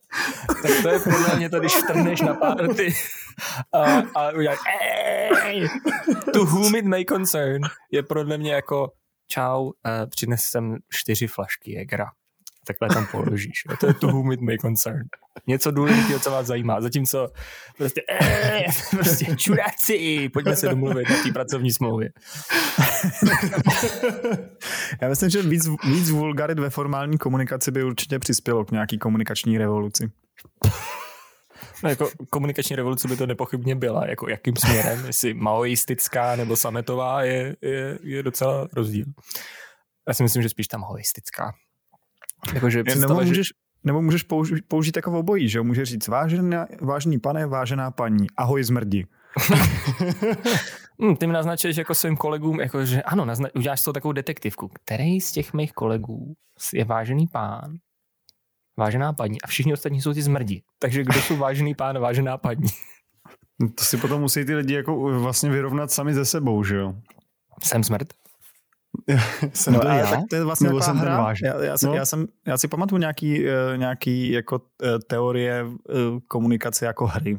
Tak 0.62 0.82
to 0.82 0.88
je 0.88 0.98
podle 0.98 1.36
mě 1.36 1.50
to, 1.50 1.60
když 1.60 1.76
vtrhneš 1.76 2.20
na 2.20 2.34
party 2.34 2.94
a, 3.74 3.82
a 4.14 4.30
uděláš 4.30 4.58
to 6.32 6.44
whom 6.44 6.74
it 6.74 6.84
may 6.84 7.04
concern 7.04 7.62
je 7.92 8.02
podle 8.02 8.38
mě 8.38 8.52
jako 8.52 8.92
čau, 9.30 9.64
uh, 9.64 9.72
přines 10.10 10.42
jsem 10.42 10.76
čtyři 10.88 11.26
flašky 11.26 11.72
Jägera 11.72 12.06
takhle 12.68 12.88
tam 12.88 13.06
položíš. 13.06 13.62
Jo. 13.70 13.76
To 13.80 13.86
je 13.86 13.94
to 13.94 14.06
whom 14.06 14.32
it 14.32 14.40
may 14.40 14.58
concern. 14.58 15.02
Něco 15.46 15.70
důležitého, 15.70 16.20
co 16.20 16.30
vás 16.30 16.46
zajímá. 16.46 16.80
Zatímco 16.80 17.28
prostě, 17.78 18.02
ee, 18.08 18.64
prostě 18.90 19.36
čuráci, 19.36 20.28
pojďme 20.28 20.56
se 20.56 20.68
domluvit 20.68 21.08
na 21.10 21.22
té 21.22 21.32
pracovní 21.32 21.72
smlouvě. 21.72 22.10
Já 25.02 25.08
myslím, 25.08 25.30
že 25.30 25.42
víc, 25.42 25.68
víc 25.84 26.10
vulgarit 26.10 26.58
ve 26.58 26.70
formální 26.70 27.18
komunikaci 27.18 27.70
by 27.70 27.84
určitě 27.84 28.18
přispělo 28.18 28.64
k 28.64 28.70
nějaký 28.70 28.98
komunikační 28.98 29.58
revoluci. 29.58 30.10
No, 31.84 31.90
jako 31.90 32.10
komunikační 32.30 32.76
revoluce 32.76 33.08
by 33.08 33.16
to 33.16 33.26
nepochybně 33.26 33.74
byla, 33.74 34.06
jako 34.06 34.28
jakým 34.28 34.56
směrem, 34.56 35.06
jestli 35.06 35.34
maoistická 35.34 36.36
nebo 36.36 36.56
sametová 36.56 37.22
je, 37.22 37.56
je, 37.62 37.98
je 38.02 38.22
docela 38.22 38.68
rozdíl. 38.72 39.04
Já 40.08 40.14
si 40.14 40.22
myslím, 40.22 40.42
že 40.42 40.48
spíš 40.48 40.68
ta 40.68 40.78
maoistická. 40.78 41.52
Jakože 42.54 42.82
nebo, 43.00 43.14
můžeš, 43.14 43.46
že... 43.46 43.52
nebo 43.84 44.02
můžeš 44.02 44.22
použít, 44.22 44.64
použít 44.68 44.96
jako 44.96 45.18
obojí, 45.18 45.48
že 45.48 45.62
Můžeš 45.62 45.88
říct 45.88 46.08
vážená, 46.08 46.66
vážený 46.80 47.18
pane, 47.18 47.46
vážená 47.46 47.90
paní, 47.90 48.26
ahoj 48.36 48.64
zmrdi. 48.64 49.06
hmm, 51.00 51.16
ty 51.16 51.26
mi 51.26 51.32
naznačuješ 51.32 51.76
jako 51.76 51.94
svým 51.94 52.16
kolegům, 52.16 52.60
jako, 52.60 52.84
že 52.84 53.02
ano, 53.02 53.24
nazna- 53.24 53.50
uděláš 53.54 53.82
to 53.82 53.92
takovou 53.92 54.12
detektivku. 54.12 54.70
Který 54.84 55.20
z 55.20 55.32
těch 55.32 55.52
mých 55.52 55.72
kolegů 55.72 56.34
je 56.72 56.84
vážený 56.84 57.26
pán, 57.26 57.74
vážená 58.78 59.12
paní 59.12 59.42
a 59.42 59.46
všichni 59.46 59.72
ostatní 59.72 60.00
jsou 60.00 60.14
ty 60.14 60.22
zmrdi. 60.22 60.62
Takže 60.78 61.04
kdo 61.04 61.20
jsou 61.20 61.36
vážený 61.36 61.74
pán 61.74 61.96
a 61.96 62.00
vážená 62.00 62.38
paní? 62.38 62.68
To 63.74 63.84
si 63.84 63.96
potom 63.96 64.20
musí 64.20 64.44
ty 64.44 64.54
lidi 64.54 64.74
jako 64.74 64.96
vlastně 65.20 65.50
vyrovnat 65.50 65.90
sami 65.90 66.14
ze 66.14 66.24
sebou, 66.24 66.64
že 66.64 66.76
jo? 66.76 66.94
Jsem 67.62 67.84
smrt? 67.84 68.08
jsem 69.52 69.74
no, 69.74 69.80
já? 69.84 70.10
Tak 70.10 70.20
to 70.30 70.36
je 70.36 70.44
vlastně 70.44 70.68
Nebo 70.68 70.80
jsem 70.80 70.96
hra. 70.96 71.34
Já, 71.44 71.62
já, 71.64 71.78
jsem, 71.78 71.88
no. 71.88 71.94
já, 71.94 72.04
jsem, 72.04 72.26
já 72.46 72.58
si 72.58 72.68
pamatuju 72.68 72.98
nějaký, 72.98 73.44
uh, 73.44 73.76
nějaký 73.76 74.30
jako 74.30 74.56
uh, 74.56 74.88
teorie 75.06 75.64
uh, 75.64 75.74
komunikace 76.28 76.86
jako 76.86 77.06
hry. 77.06 77.38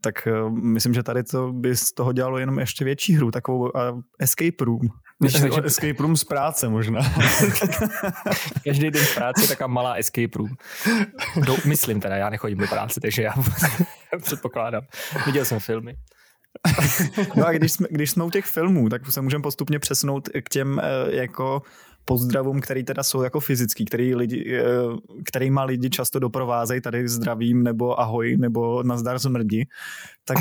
Tak 0.00 0.28
myslím, 0.50 0.94
že 0.94 1.02
tady 1.02 1.22
to 1.22 1.52
by 1.52 1.76
z 1.76 1.92
toho 1.92 2.12
dělalo 2.12 2.38
jenom 2.38 2.58
ještě 2.58 2.84
větší 2.84 3.14
hru, 3.14 3.30
takovou 3.30 3.72
escape 4.18 4.64
room. 4.64 4.80
Myslím, 5.22 5.52
že 5.52 5.60
escape 5.64 6.02
room 6.02 6.16
z 6.16 6.24
práce 6.24 6.68
možná. 6.68 7.00
Každý 8.64 8.90
den 8.90 9.04
v 9.04 9.14
práci 9.14 9.42
je 9.42 9.48
taková 9.48 9.66
malá 9.66 9.94
escape 9.94 10.38
room. 10.38 10.50
Do, 11.46 11.56
myslím 11.64 12.00
teda, 12.00 12.16
já 12.16 12.30
nechodím 12.30 12.58
do 12.58 12.66
práce, 12.66 13.00
takže 13.00 13.22
já 13.22 13.34
předpokládám. 14.22 14.82
Viděl 15.26 15.44
jsem 15.44 15.60
filmy. 15.60 15.96
no 17.36 17.46
a 17.46 17.52
když 17.52 17.72
jsme, 17.72 17.88
když 17.90 18.10
jsme 18.10 18.24
u 18.24 18.30
těch 18.30 18.44
filmů, 18.44 18.88
tak 18.88 19.12
se 19.12 19.20
můžeme 19.20 19.42
postupně 19.42 19.78
přesnout 19.78 20.28
k 20.28 20.48
těm 20.48 20.80
eh, 20.82 21.16
jako 21.16 21.62
pozdravům, 22.04 22.60
který 22.60 22.84
teda 22.84 23.02
jsou 23.02 23.22
jako 23.22 23.40
fyzický, 23.40 23.84
který 23.84 24.14
lidi, 24.14 24.62
eh, 25.36 25.50
má 25.50 25.64
lidi 25.64 25.90
často 25.90 26.18
doprovázejí 26.18 26.80
tady 26.80 27.08
zdravím 27.08 27.62
nebo 27.62 28.00
ahoj 28.00 28.36
nebo 28.36 28.82
nazdar 28.82 29.18
zmrdi, 29.18 29.66
tak 30.24 30.38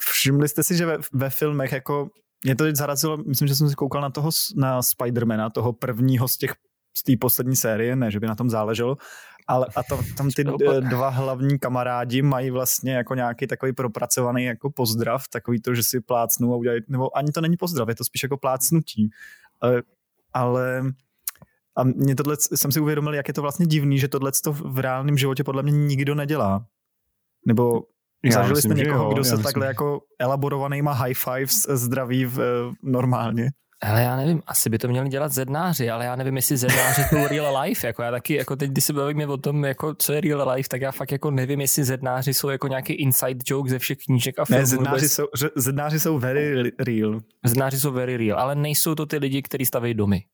všimli 0.00 0.48
jste 0.48 0.62
si, 0.62 0.76
že 0.76 0.86
ve, 0.86 0.98
ve 1.12 1.30
filmech 1.30 1.72
jako 1.72 2.08
mě 2.44 2.56
to 2.56 2.64
teď 2.64 2.76
zarazilo, 2.76 3.16
myslím, 3.16 3.48
že 3.48 3.54
jsem 3.54 3.68
si 3.68 3.74
koukal 3.74 4.02
na 4.02 4.10
toho, 4.10 4.30
na 4.56 4.82
Spidermana, 4.82 5.50
toho 5.50 5.72
prvního 5.72 6.28
z 6.28 6.36
těch 6.36 6.54
z 6.96 7.02
té 7.02 7.12
poslední 7.20 7.56
série, 7.56 7.96
ne, 7.96 8.10
že 8.10 8.20
by 8.20 8.26
na 8.26 8.34
tom 8.34 8.50
záleželo, 8.50 8.96
ale 9.46 9.66
a 9.76 9.82
to, 9.82 10.00
tam 10.16 10.30
ty 10.30 10.44
dva 10.80 11.08
hlavní 11.08 11.58
kamarádi 11.58 12.22
mají 12.22 12.50
vlastně 12.50 12.92
jako 12.92 13.14
nějaký 13.14 13.46
takový 13.46 13.72
propracovaný 13.72 14.44
jako 14.44 14.70
pozdrav, 14.70 15.28
takový 15.28 15.60
to, 15.60 15.74
že 15.74 15.82
si 15.84 16.00
plácnou 16.00 16.52
a 16.52 16.56
udělají, 16.56 16.80
nebo 16.88 17.16
ani 17.16 17.32
to 17.32 17.40
není 17.40 17.56
pozdrav, 17.56 17.88
je 17.88 17.94
to 17.94 18.04
spíš 18.04 18.22
jako 18.22 18.36
plácnutí. 18.36 19.10
Ale, 19.60 19.82
ale 20.32 20.82
a 21.76 21.84
mě 21.84 22.14
tohle, 22.14 22.36
jsem 22.54 22.72
si 22.72 22.80
uvědomil, 22.80 23.14
jak 23.14 23.28
je 23.28 23.34
to 23.34 23.42
vlastně 23.42 23.66
divný, 23.66 23.98
že 23.98 24.08
tohle 24.08 24.32
to 24.44 24.52
v 24.52 24.78
reálném 24.78 25.18
životě 25.18 25.44
podle 25.44 25.62
mě 25.62 25.72
nikdo 25.72 26.14
nedělá. 26.14 26.66
Nebo 27.46 27.82
já 28.24 28.32
zažili 28.32 28.54
myslím, 28.54 28.72
jste 28.72 28.80
někoho, 28.80 29.04
jo, 29.04 29.12
kdo 29.12 29.24
se 29.24 29.30
myslím. 29.30 29.44
takhle 29.44 29.66
jako 29.66 30.00
elaborovanýma 30.18 30.92
high 30.92 31.14
fives 31.14 31.62
zdraví 31.68 32.24
v, 32.24 32.70
normálně? 32.82 33.50
Ale 33.82 34.02
já 34.02 34.16
nevím, 34.16 34.42
asi 34.46 34.70
by 34.70 34.78
to 34.78 34.88
měli 34.88 35.08
dělat 35.08 35.32
zednáři, 35.32 35.90
ale 35.90 36.04
já 36.04 36.16
nevím, 36.16 36.36
jestli 36.36 36.56
zednáři 36.56 37.02
jsou 37.02 37.26
real 37.26 37.60
life, 37.62 37.86
jako 37.86 38.02
já 38.02 38.10
taky, 38.10 38.34
jako 38.34 38.56
teď, 38.56 38.70
když 38.70 38.84
se 38.84 38.92
bavíme 38.92 39.26
o 39.26 39.36
tom, 39.36 39.64
jako 39.64 39.94
co 39.94 40.12
je 40.12 40.20
real 40.20 40.50
life, 40.50 40.68
tak 40.68 40.80
já 40.80 40.92
fakt 40.92 41.12
jako 41.12 41.30
nevím, 41.30 41.60
jestli 41.60 41.84
zednáři 41.84 42.34
jsou 42.34 42.48
jako 42.48 42.68
nějaký 42.68 42.92
inside 42.92 43.40
joke 43.46 43.70
ze 43.70 43.78
všech 43.78 43.98
knížek 44.06 44.38
a 44.38 44.44
filmů. 44.44 44.60
Ne, 44.60 44.66
zednáři 44.66 45.08
jsou, 45.08 45.24
zednáři 45.56 46.00
jsou 46.00 46.18
very 46.18 46.72
real. 46.78 47.20
Zednáři 47.44 47.80
jsou 47.80 47.92
very 47.92 48.16
real, 48.16 48.38
ale 48.38 48.54
nejsou 48.54 48.94
to 48.94 49.06
ty 49.06 49.18
lidi, 49.18 49.42
kteří 49.42 49.66
staví 49.66 49.94
domy. 49.94 50.24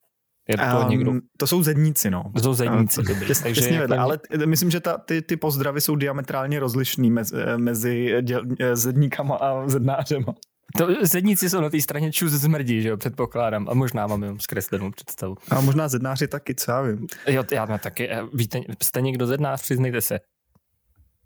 Je 0.48 0.56
to, 0.56 0.80
um, 0.82 0.88
někdo... 0.88 1.12
to 1.36 1.46
jsou 1.46 1.62
zedníci, 1.62 2.10
no. 2.10 2.24
To 2.34 2.40
jsou 2.40 2.54
zedníci, 2.54 3.02
dobrý. 3.02 3.26
Těs, 3.26 3.42
Takže 3.42 3.68
jako... 3.68 3.80
vedle, 3.80 3.98
ale 3.98 4.18
myslím, 4.46 4.70
že 4.70 4.80
ta, 4.80 4.98
ty, 4.98 5.22
ty 5.22 5.36
pozdravy 5.36 5.80
jsou 5.80 5.96
diametrálně 5.96 6.60
rozlišný 6.60 7.10
mezi, 7.10 7.36
mezi 7.56 8.14
děl, 8.22 8.42
zedníkama 8.74 9.36
a 9.36 9.68
zednářema. 9.68 10.34
To 10.76 10.88
zedníci 11.02 11.50
jsou 11.50 11.60
na 11.60 11.70
té 11.70 11.80
straně 11.80 12.12
čus 12.12 12.32
zmrdí, 12.32 12.82
že 12.82 12.88
jo, 12.88 12.96
předpokládám. 12.96 13.68
A 13.68 13.74
možná 13.74 14.06
mám 14.06 14.22
jenom 14.22 14.40
zkreslenou 14.40 14.90
představu. 14.90 15.36
A 15.50 15.60
možná 15.60 15.88
zednáři 15.88 16.28
taky, 16.28 16.54
co 16.54 16.70
já 16.70 16.82
vím. 16.82 17.06
Jo, 17.26 17.44
já 17.52 17.64
mám 17.64 17.78
taky. 17.78 18.10
Eh, 18.10 18.22
víte, 18.34 18.60
jste 18.82 19.00
někdo 19.00 19.26
zednář, 19.26 19.62
přiznejte 19.62 20.00
se. 20.00 20.20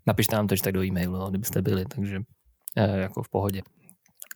Napište 0.07 0.35
nám 0.35 0.47
to 0.47 0.55
tak 0.63 0.73
do 0.73 0.83
e-mailu, 0.83 1.17
no, 1.17 1.29
kdybyste 1.29 1.61
byli, 1.61 1.85
takže 1.85 2.19
eh, 2.77 2.99
jako 2.99 3.23
v 3.23 3.29
pohodě. 3.29 3.61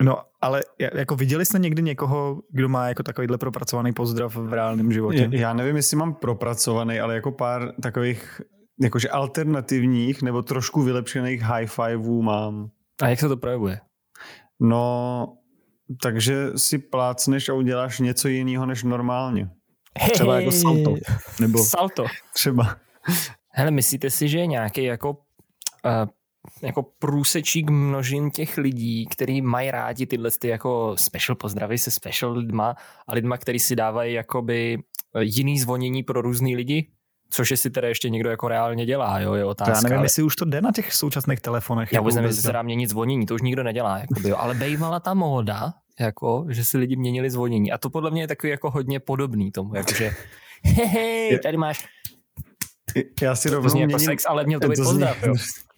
No, 0.01 0.17
ale 0.41 0.61
jako 0.93 1.15
viděli 1.15 1.45
jste 1.45 1.59
někdy 1.59 1.81
někoho, 1.81 2.41
kdo 2.51 2.69
má 2.69 2.87
jako 2.87 3.03
takovýhle 3.03 3.37
propracovaný 3.37 3.93
pozdrav 3.93 4.35
v 4.35 4.53
reálném 4.53 4.91
životě? 4.91 5.29
Já 5.31 5.53
nevím, 5.53 5.75
jestli 5.75 5.97
mám 5.97 6.13
propracovaný, 6.13 6.99
ale 6.99 7.15
jako 7.15 7.31
pár 7.31 7.73
takových 7.81 8.41
jakože 8.81 9.09
alternativních 9.09 10.21
nebo 10.21 10.41
trošku 10.41 10.81
vylepšených 10.81 11.41
high 11.41 11.67
fiveů 11.67 12.21
mám. 12.21 12.69
A 13.01 13.07
jak 13.07 13.19
se 13.19 13.27
to 13.27 13.37
projevuje? 13.37 13.79
No, 14.59 15.37
takže 16.01 16.47
si 16.55 16.77
plácneš 16.77 17.49
a 17.49 17.53
uděláš 17.53 17.99
něco 17.99 18.27
jiného 18.27 18.65
než 18.65 18.83
normálně. 18.83 19.49
Hey, 19.99 20.09
třeba 20.09 20.39
jako 20.39 20.51
salto. 20.51 20.95
Nebo 21.41 21.63
salto. 21.63 22.05
Třeba. 22.33 22.77
Hele, 23.49 23.71
myslíte 23.71 24.09
si, 24.09 24.27
že 24.27 24.39
je 24.39 24.47
nějaký 24.47 24.83
jako, 24.83 25.09
uh, 25.09 26.09
jako 26.61 26.83
průsečík 26.83 27.69
množin 27.69 28.31
těch 28.31 28.57
lidí, 28.57 29.05
kteří 29.05 29.41
mají 29.41 29.71
rádi 29.71 30.05
tyhle 30.05 30.29
ty 30.39 30.47
jako 30.47 30.95
special 30.99 31.35
pozdravy 31.35 31.77
se 31.77 31.91
special 31.91 32.31
lidma 32.31 32.75
a 33.07 33.13
lidma, 33.13 33.37
kteří 33.37 33.59
si 33.59 33.75
dávají 33.75 34.13
jakoby 34.13 34.77
jiný 35.19 35.59
zvonění 35.59 36.03
pro 36.03 36.21
různý 36.21 36.55
lidi? 36.55 36.91
Což 37.29 37.53
si 37.55 37.69
teda 37.69 37.87
ještě 37.87 38.09
někdo 38.09 38.29
jako 38.29 38.47
reálně 38.47 38.85
dělá, 38.85 39.19
jo, 39.19 39.33
je 39.33 39.45
otázka. 39.45 39.71
To 39.71 39.77
já 39.77 39.81
nevím, 39.81 39.97
ale... 39.97 40.05
jestli 40.05 40.23
už 40.23 40.35
to 40.35 40.45
jde 40.45 40.61
na 40.61 40.71
těch 40.71 40.93
současných 40.93 41.39
telefonech. 41.39 41.93
Já 41.93 42.01
vůbec 42.01 42.15
nevím, 42.15 42.27
jestli 42.27 42.41
se 42.41 42.51
dá 42.51 42.61
měnit 42.61 42.89
zvonění, 42.89 43.25
to 43.25 43.35
už 43.35 43.41
nikdo 43.41 43.63
nedělá, 43.63 43.97
jakoby, 43.97 44.29
jo. 44.29 44.35
ale 44.39 44.53
bejvala 44.53 44.99
ta 44.99 45.13
móda, 45.13 45.73
jako, 45.99 46.45
že 46.49 46.65
si 46.65 46.77
lidi 46.77 46.95
měnili 46.95 47.29
zvonění. 47.29 47.71
A 47.71 47.77
to 47.77 47.89
podle 47.89 48.11
mě 48.11 48.21
je 48.21 48.27
takový 48.27 48.51
jako 48.51 48.71
hodně 48.71 48.99
podobný 48.99 49.51
tomu, 49.51 49.75
jakože 49.75 50.11
hehe, 50.63 51.39
tady 51.39 51.57
máš 51.57 51.87
já 53.21 53.35
si 53.35 53.49
rovnou 53.49 53.69
to 53.69 53.77
jako 53.77 53.77
měním... 53.77 53.89
jako 53.89 54.11
sex, 54.11 54.25
ale 54.27 54.45
měl 54.45 54.59
to 54.59 54.69
být 54.69 54.75
pozdrav, 54.83 55.17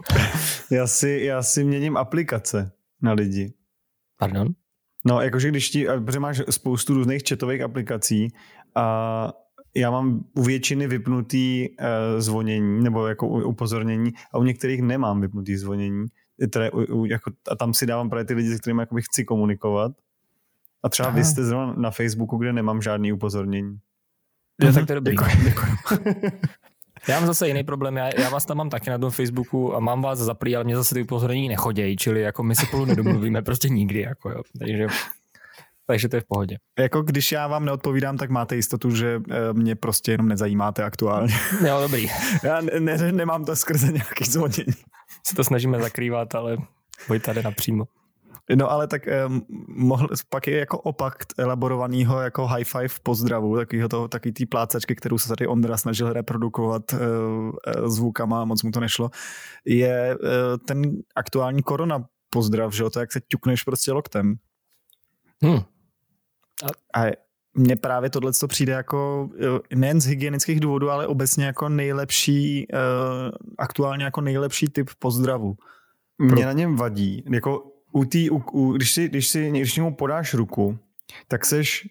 já, 0.71 0.87
si, 0.87 1.21
já 1.23 1.43
si 1.43 1.63
měním 1.63 1.97
aplikace 1.97 2.71
na 3.01 3.13
lidi. 3.13 3.53
Pardon? 4.17 4.47
No, 5.05 5.21
jakože 5.21 5.49
když 5.49 5.69
ti, 5.69 5.87
protože 6.05 6.19
máš 6.19 6.41
spoustu 6.49 6.93
různých 6.93 7.21
chatových 7.29 7.61
aplikací 7.61 8.27
a 8.75 9.33
já 9.75 9.91
mám 9.91 10.23
u 10.33 10.43
většiny 10.43 10.87
vypnutý 10.87 11.69
uh, 11.69 11.85
zvonění 12.17 12.83
nebo 12.83 13.07
jako 13.07 13.27
upozornění 13.27 14.11
a 14.33 14.37
u 14.37 14.43
některých 14.43 14.81
nemám 14.81 15.21
vypnutý 15.21 15.57
zvonění. 15.57 16.05
Které, 16.49 16.71
u, 16.71 17.01
u, 17.01 17.05
jako, 17.05 17.31
a 17.51 17.55
tam 17.55 17.73
si 17.73 17.85
dávám 17.85 18.09
právě 18.09 18.25
ty 18.25 18.33
lidi, 18.33 18.49
se 18.49 18.57
kterými 18.59 18.81
jakoby 18.81 19.01
chci 19.01 19.25
komunikovat. 19.25 19.91
A 20.83 20.89
třeba 20.89 21.09
Aha. 21.09 21.17
vy 21.17 21.23
jste 21.23 21.43
zrovna 21.43 21.73
na 21.77 21.91
Facebooku, 21.91 22.37
kde 22.37 22.53
nemám 22.53 22.81
žádný 22.81 23.13
upozornění. 23.13 23.77
Jo, 24.61 24.73
tak 24.73 24.85
to 24.85 24.91
je 24.91 24.95
dobrý. 24.95 25.15
Děkuji, 25.15 25.31
děkuji. 25.43 26.31
Já 27.07 27.19
mám 27.19 27.27
zase 27.27 27.47
jiný 27.47 27.63
problém, 27.63 27.97
já, 27.97 28.09
já 28.21 28.29
vás 28.29 28.45
tam 28.45 28.57
mám 28.57 28.69
taky 28.69 28.89
na 28.89 28.97
tom 28.97 29.11
Facebooku 29.11 29.75
a 29.75 29.79
mám 29.79 30.01
vás 30.01 30.19
zaplý, 30.19 30.55
ale 30.55 30.65
mě 30.65 30.75
zase 30.75 30.95
ty 30.95 31.01
upozornění 31.01 31.49
nechodějí, 31.49 31.95
čili 31.95 32.21
jako 32.21 32.43
my 32.43 32.55
se 32.55 32.65
spolu 32.65 32.85
nedomluvíme 32.85 33.41
prostě 33.41 33.69
nikdy, 33.69 34.01
jako 34.01 34.29
jo. 34.29 34.41
Takže 34.59 34.87
takže 35.89 36.09
to 36.09 36.15
je 36.15 36.21
v 36.21 36.25
pohodě. 36.25 36.57
Jako 36.79 37.01
když 37.01 37.31
já 37.31 37.47
vám 37.47 37.65
neodpovídám, 37.65 38.17
tak 38.17 38.29
máte 38.29 38.55
jistotu, 38.55 38.95
že 38.95 39.21
eh, 39.29 39.53
mě 39.53 39.75
prostě 39.75 40.11
jenom 40.11 40.27
nezajímáte 40.27 40.83
aktuálně. 40.83 41.33
Jo, 41.67 41.79
dobrý. 41.81 42.07
Já 42.43 42.61
ne, 42.61 42.79
ne, 42.79 43.11
nemám 43.11 43.45
to 43.45 43.55
skrze 43.55 43.87
nějaký 43.87 44.23
zvonění. 44.23 44.73
Se 45.27 45.35
to 45.35 45.43
snažíme 45.43 45.81
zakrývat, 45.81 46.35
ale 46.35 46.57
pojď 47.07 47.23
tady 47.23 47.43
napřímo. 47.43 47.85
No 48.55 48.71
ale 48.71 48.87
tak 48.87 49.07
um, 49.27 49.45
mohl, 49.67 50.07
pak 50.29 50.47
je 50.47 50.59
jako 50.59 50.79
opak 50.79 51.13
elaborovaného 51.37 52.21
jako 52.21 52.47
high 52.47 52.63
five 52.63 52.95
pozdravu, 53.03 53.55
takovýho 53.55 53.89
toho, 53.89 54.07
takový 54.07 54.33
tý 54.33 54.45
plácačky, 54.45 54.95
kterou 54.95 55.17
se 55.17 55.29
tady 55.29 55.47
Ondra 55.47 55.77
snažil 55.77 56.13
reprodukovat 56.13 56.93
uh, 56.93 56.99
zvukama, 57.85 58.45
moc 58.45 58.63
mu 58.63 58.71
to 58.71 58.79
nešlo, 58.79 59.09
je 59.65 60.17
uh, 60.17 60.29
ten 60.67 60.81
aktuální 61.15 61.63
korona 61.63 62.05
pozdrav, 62.29 62.73
že 62.73 62.83
jo, 62.83 62.89
to 62.89 62.99
jak 62.99 63.11
se 63.11 63.19
ťukneš 63.27 63.63
prostě 63.63 63.91
loktem. 63.91 64.35
Hmm. 65.41 65.59
A, 66.63 66.99
a 66.99 67.11
mně 67.53 67.75
právě 67.75 68.09
tohle 68.09 68.31
to 68.33 68.47
přijde 68.47 68.73
jako 68.73 69.29
nejen 69.75 70.01
z 70.01 70.05
hygienických 70.05 70.59
důvodů, 70.59 70.89
ale 70.89 71.07
obecně 71.07 71.45
jako 71.45 71.69
nejlepší, 71.69 72.67
uh, 72.73 72.79
aktuálně 73.57 74.03
jako 74.03 74.21
nejlepší 74.21 74.67
typ 74.67 74.89
pozdravu. 74.99 75.55
Mě 76.21 76.45
na 76.45 76.51
něm 76.51 76.75
vadí, 76.75 77.23
jako 77.31 77.63
u 77.91 78.05
tý, 78.05 78.29
u, 78.29 78.43
u, 78.51 78.71
když, 78.71 78.91
si, 78.91 79.09
když, 79.09 79.27
si, 79.27 79.49
když 79.49 79.75
němu 79.75 79.95
podáš 79.95 80.33
ruku, 80.33 80.77
tak 81.27 81.45
seš 81.45 81.87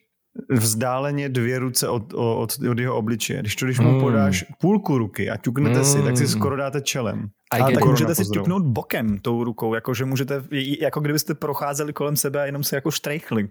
vzdáleně 0.51 1.29
dvě 1.29 1.59
ruce 1.59 1.89
od, 1.89 2.15
od, 2.15 2.59
od 2.71 2.79
jeho 2.79 2.97
obličeje. 2.97 3.41
Když 3.41 3.57
to, 3.57 3.65
když 3.65 3.79
mu 3.79 3.91
hmm. 3.91 4.01
podáš 4.01 4.45
půlku 4.61 4.99
ruky 4.99 5.31
a 5.31 5.37
ťuknete 5.37 5.79
mm. 5.79 5.85
si, 5.85 6.03
tak 6.03 6.17
si 6.17 6.25
hmm. 6.25 6.33
skoro 6.33 6.57
dáte 6.57 6.81
čelem. 6.81 7.29
A, 7.53 7.57
a 7.57 7.71
tak 7.71 7.85
můžete 7.85 8.15
si 8.15 8.25
ťuknout 8.25 8.63
bokem 8.63 9.19
tou 9.19 9.45
rukou, 9.45 9.75
jakože 9.75 10.05
můžete, 10.05 10.45
jako 10.81 11.01
kdybyste 11.01 11.35
procházeli 11.35 11.93
kolem 11.93 12.17
sebe 12.17 12.43
a 12.43 12.47
jenom 12.47 12.65
se 12.65 12.77
jako 12.77 12.91
štrejchli. 12.91 13.49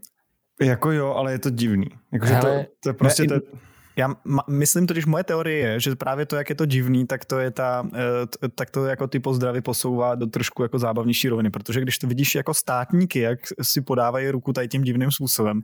Jako 0.61 0.91
jo, 0.91 1.13
ale 1.13 1.31
je 1.31 1.39
to 1.39 1.49
divný. 1.49 1.87
Jakože 2.11 2.35
to, 2.35 2.47
to 2.79 2.89
je 2.89 2.93
prostě... 2.93 3.23
Ne, 3.23 3.39
to... 3.39 3.57
Já 3.97 4.15
myslím 4.47 4.87
totiž, 4.87 5.05
moje 5.05 5.23
teorie 5.23 5.57
je, 5.57 5.79
že 5.79 5.95
právě 5.95 6.25
to, 6.25 6.35
jak 6.35 6.49
je 6.49 6.55
to 6.55 6.65
divný, 6.65 7.07
tak 7.07 7.25
to 7.25 7.39
je 7.39 7.51
ta, 7.51 7.87
eh, 7.95 8.49
tak 8.55 8.69
to 8.69 8.85
jako 8.85 9.07
ty 9.07 9.19
pozdravy 9.19 9.61
posouvá 9.61 10.15
do 10.15 10.27
trošku 10.27 10.63
jako 10.63 10.79
zábavnější 10.79 11.29
roviny, 11.29 11.49
protože 11.49 11.81
když 11.81 11.97
to 11.97 12.07
vidíš 12.07 12.35
jako 12.35 12.53
státníky, 12.53 13.19
jak 13.19 13.39
si 13.61 13.81
podávají 13.81 14.29
ruku 14.29 14.53
tady 14.53 14.67
tím 14.67 14.81
divným 14.81 15.11
způsobem, 15.11 15.61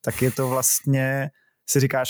tak 0.00 0.22
je 0.22 0.30
to 0.30 0.48
vlastně, 0.48 1.30
si 1.68 1.80
říkáš, 1.80 2.08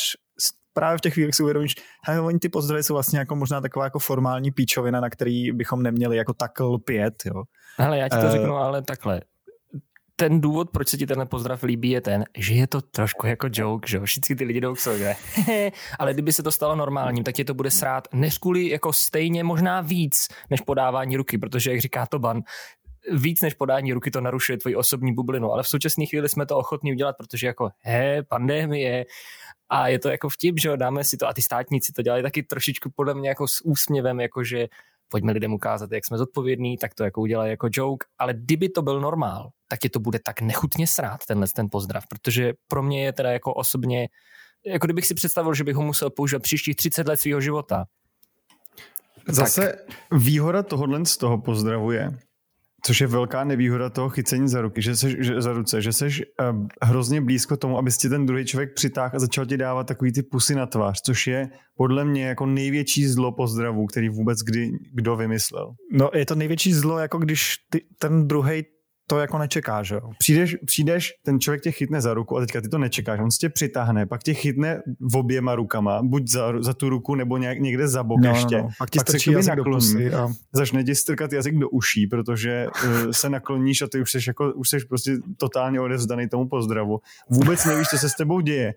právě 0.73 0.99
v 0.99 1.01
těch 1.01 1.15
chvílích 1.15 1.35
si 1.35 1.43
uvědomíš, 1.43 1.75
hej, 2.07 2.21
oni 2.21 2.39
ty 2.39 2.49
pozdravy 2.49 2.83
jsou 2.83 2.95
vlastně 2.95 3.19
jako 3.19 3.37
možná 3.37 3.61
taková 3.61 3.85
jako 3.85 3.99
formální 3.99 4.51
píčovina, 4.51 5.01
na 5.01 5.11
který 5.11 5.53
bychom 5.53 5.83
neměli 5.83 6.17
jako 6.17 6.33
tak 6.35 6.61
lpět, 6.61 7.15
jo. 7.27 7.43
Ale 7.79 7.99
já 7.99 8.09
ti 8.09 8.17
to 8.17 8.27
uh, 8.27 8.33
řeknu, 8.33 8.55
ale 8.57 8.83
takhle 8.83 9.21
ten 10.17 10.41
důvod, 10.41 10.71
proč 10.71 10.89
se 10.89 10.97
ti 10.97 11.07
ten 11.07 11.27
pozdrav 11.29 11.63
líbí, 11.63 11.91
je 11.91 12.01
ten, 12.01 12.25
že 12.37 12.55
je 12.55 12.67
to 12.67 12.81
trošku 12.81 13.27
jako 13.27 13.49
joke, 13.53 13.89
že 13.89 14.01
všichni 14.01 14.37
ty 14.37 14.45
lidi 14.45 14.61
jdou 14.61 14.75
k 14.75 14.81
sobě. 14.81 15.17
Ale 15.99 16.13
kdyby 16.13 16.33
se 16.33 16.43
to 16.43 16.53
stalo 16.53 16.77
normálním, 16.77 17.25
tak 17.25 17.35
tě 17.35 17.45
to 17.45 17.55
bude 17.55 17.71
srát 17.71 18.09
než 18.13 18.39
kvůli 18.39 18.69
jako 18.69 18.93
stejně 18.93 19.45
možná 19.45 19.81
víc, 19.81 20.29
než 20.51 20.61
podávání 20.61 21.17
ruky, 21.17 21.39
protože, 21.39 21.71
jak 21.71 21.81
říká 21.81 22.07
to 22.07 22.19
ban, 22.19 22.43
víc 23.13 23.41
než 23.41 23.55
podání 23.55 23.93
ruky 23.93 24.11
to 24.11 24.21
narušuje 24.21 24.59
tvoji 24.59 24.77
osobní 24.77 25.15
bublinu, 25.15 25.53
ale 25.53 25.63
v 25.63 25.69
současné 25.69 26.07
chvíli 26.07 26.29
jsme 26.29 26.47
to 26.47 26.59
ochotní 26.59 26.93
udělat, 26.93 27.17
protože 27.17 27.47
jako, 27.47 27.71
he, 27.81 28.23
pandemie, 28.23 29.05
a 29.69 29.89
je 29.89 29.99
to 29.99 30.09
jako 30.09 30.29
vtip, 30.29 30.61
že 30.61 30.69
jo, 30.69 30.77
dáme 30.77 31.05
si 31.05 31.17
to. 31.17 31.29
A 31.29 31.35
ty 31.35 31.43
státníci 31.43 31.93
to 31.93 32.03
dělají 32.03 32.23
taky 32.23 32.43
trošičku 32.43 32.91
podle 32.97 33.15
mě 33.15 33.29
jako 33.29 33.49
s 33.49 33.65
úsměvem, 33.65 34.21
jakože 34.21 34.67
pojďme 35.15 35.33
lidem 35.33 35.53
ukázat, 35.53 35.93
jak 35.93 36.07
jsme 36.07 36.19
zodpovědní, 36.19 36.79
tak 36.79 36.95
to 36.95 37.05
jako 37.05 37.21
udělají 37.21 37.51
jako 37.51 37.69
joke, 37.73 38.07
ale 38.19 38.35
kdyby 38.35 38.69
to 38.69 38.83
byl 38.83 39.01
normál, 39.01 39.51
tak 39.69 39.85
je 39.85 39.91
to 39.91 40.01
bude 40.01 40.19
tak 40.25 40.41
nechutně 40.41 40.87
srát, 40.87 41.21
tenhle 41.27 41.47
ten 41.57 41.69
pozdrav, 41.71 42.05
protože 42.09 42.53
pro 42.69 42.83
mě 42.83 43.05
je 43.05 43.13
teda 43.13 43.33
jako 43.33 43.55
osobně, 43.55 44.09
jako 44.67 44.87
kdybych 44.87 45.07
si 45.07 45.15
představil, 45.15 45.55
že 45.55 45.65
bych 45.65 45.77
ho 45.77 45.83
musel 45.83 46.11
používat 46.11 46.43
příštích 46.43 46.77
30 46.77 47.09
let 47.09 47.21
svého 47.21 47.41
života. 47.41 47.85
Zase 49.29 49.73
tak. 49.89 49.97
výhoda 50.21 50.63
tohohle 50.63 51.07
z 51.07 51.17
toho 51.17 51.39
pozdravu 51.39 51.91
je, 51.91 52.19
Což 52.87 53.01
je 53.01 53.07
velká 53.07 53.45
nevýhoda 53.45 53.91
toho 53.91 54.09
chycení 54.09 54.49
za 54.49 54.61
ruky, 54.61 54.83
že 54.83 54.97
seš, 54.97 55.17
že, 55.19 55.43
za 55.43 55.53
ruce, 55.53 55.83
že 55.83 55.93
jsi 55.93 56.05
uh, 56.05 56.67
hrozně 56.83 57.21
blízko 57.21 57.57
tomu, 57.57 57.79
aby 57.79 57.91
ti 57.91 58.09
ten 58.09 58.27
druhý 58.27 58.45
člověk 58.45 58.75
přitáhl 58.75 59.17
a 59.17 59.19
začal 59.19 59.47
ti 59.47 59.57
dávat 59.57 59.87
takový 59.87 60.13
ty 60.13 60.23
pusy 60.23 60.55
na 60.55 60.67
tvář, 60.67 61.01
což 61.01 61.27
je 61.27 61.49
podle 61.77 62.05
mě 62.05 62.27
jako 62.27 62.47
největší 62.47 63.07
zlo 63.07 63.33
pozdravu, 63.33 63.87
který 63.87 64.09
vůbec 64.09 64.39
kdy 64.39 64.71
kdo 64.95 65.17
vymyslel. 65.17 65.75
No 65.93 66.11
je 66.15 66.27
to 66.27 66.35
největší 66.35 66.73
zlo, 66.73 66.99
jako 66.99 67.19
když 67.19 67.57
ty, 67.71 67.81
ten 67.99 68.29
druhý 68.29 68.63
to 69.07 69.19
jako 69.19 69.39
nečeká, 69.39 69.83
že 69.83 69.95
jo. 69.95 70.11
Přijdeš, 70.19 70.57
přijdeš, 70.67 71.13
ten 71.23 71.41
člověk 71.41 71.63
tě 71.63 71.71
chytne 71.71 72.01
za 72.01 72.15
ruku 72.15 72.37
a 72.37 72.41
teďka 72.41 72.61
ty 72.61 72.69
to 72.69 72.79
nečekáš, 72.79 73.21
on 73.21 73.31
se 73.31 73.39
tě 73.39 73.49
přitáhne, 73.49 74.07
pak 74.07 74.23
tě 74.23 74.35
chytne 74.35 74.83
v 75.01 75.17
oběma 75.17 75.55
rukama, 75.55 76.03
buď 76.03 76.29
za, 76.29 76.63
za 76.63 76.75
tu 76.75 76.89
ruku 76.89 77.15
nebo 77.15 77.39
nějak, 77.39 77.59
někde 77.59 77.89
za 77.89 78.03
bok 78.03 78.21
no, 78.21 78.31
no 78.31 78.37
ještě. 78.37 78.57
No, 78.57 78.63
no. 78.63 78.69
Pak 78.79 78.91
ti 78.91 78.99
pak 78.99 79.11
se 79.11 79.33
jazyk 79.33 79.55
nakloní, 79.57 80.07
a... 80.07 80.29
začne 80.53 80.85
ti 80.85 80.95
strkat 80.95 81.33
jazyk 81.33 81.59
do 81.59 81.69
uší, 81.69 82.07
protože 82.07 82.67
uh, 82.67 83.11
se 83.11 83.31
nakloníš 83.31 83.83
a 83.83 83.87
ty 83.87 84.01
už 84.01 84.11
jsi, 84.11 84.19
jako, 84.27 84.53
už 84.53 84.69
jsi 84.69 84.77
prostě 84.89 85.17
totálně 85.37 85.81
odevzdaný 85.81 86.29
tomu 86.29 86.49
pozdravu. 86.49 87.01
Vůbec 87.31 87.65
nevíš, 87.65 87.89
co 87.89 87.99
se 87.99 88.09
s 88.09 88.15
tebou 88.15 88.41
děje. 88.41 88.75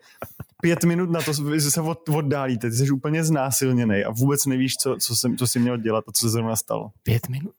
Pět 0.62 0.84
minut 0.84 1.10
na 1.10 1.22
to 1.22 1.34
se 1.60 1.82
od, 1.82 2.10
oddálíte, 2.10 2.70
ty 2.70 2.76
jsi 2.76 2.92
úplně 2.92 3.24
znásilněný 3.24 4.04
a 4.04 4.12
vůbec 4.12 4.46
nevíš, 4.46 4.74
co, 4.76 4.96
co, 5.00 5.16
jsem, 5.16 5.38
co 5.38 5.48
jsi 5.48 5.60
měl 5.60 5.78
dělat 5.78 6.04
a 6.08 6.12
co 6.12 6.26
se 6.26 6.30
zrovna 6.30 6.56
stalo. 6.56 6.90
Pět 7.04 7.30
minut? 7.30 7.52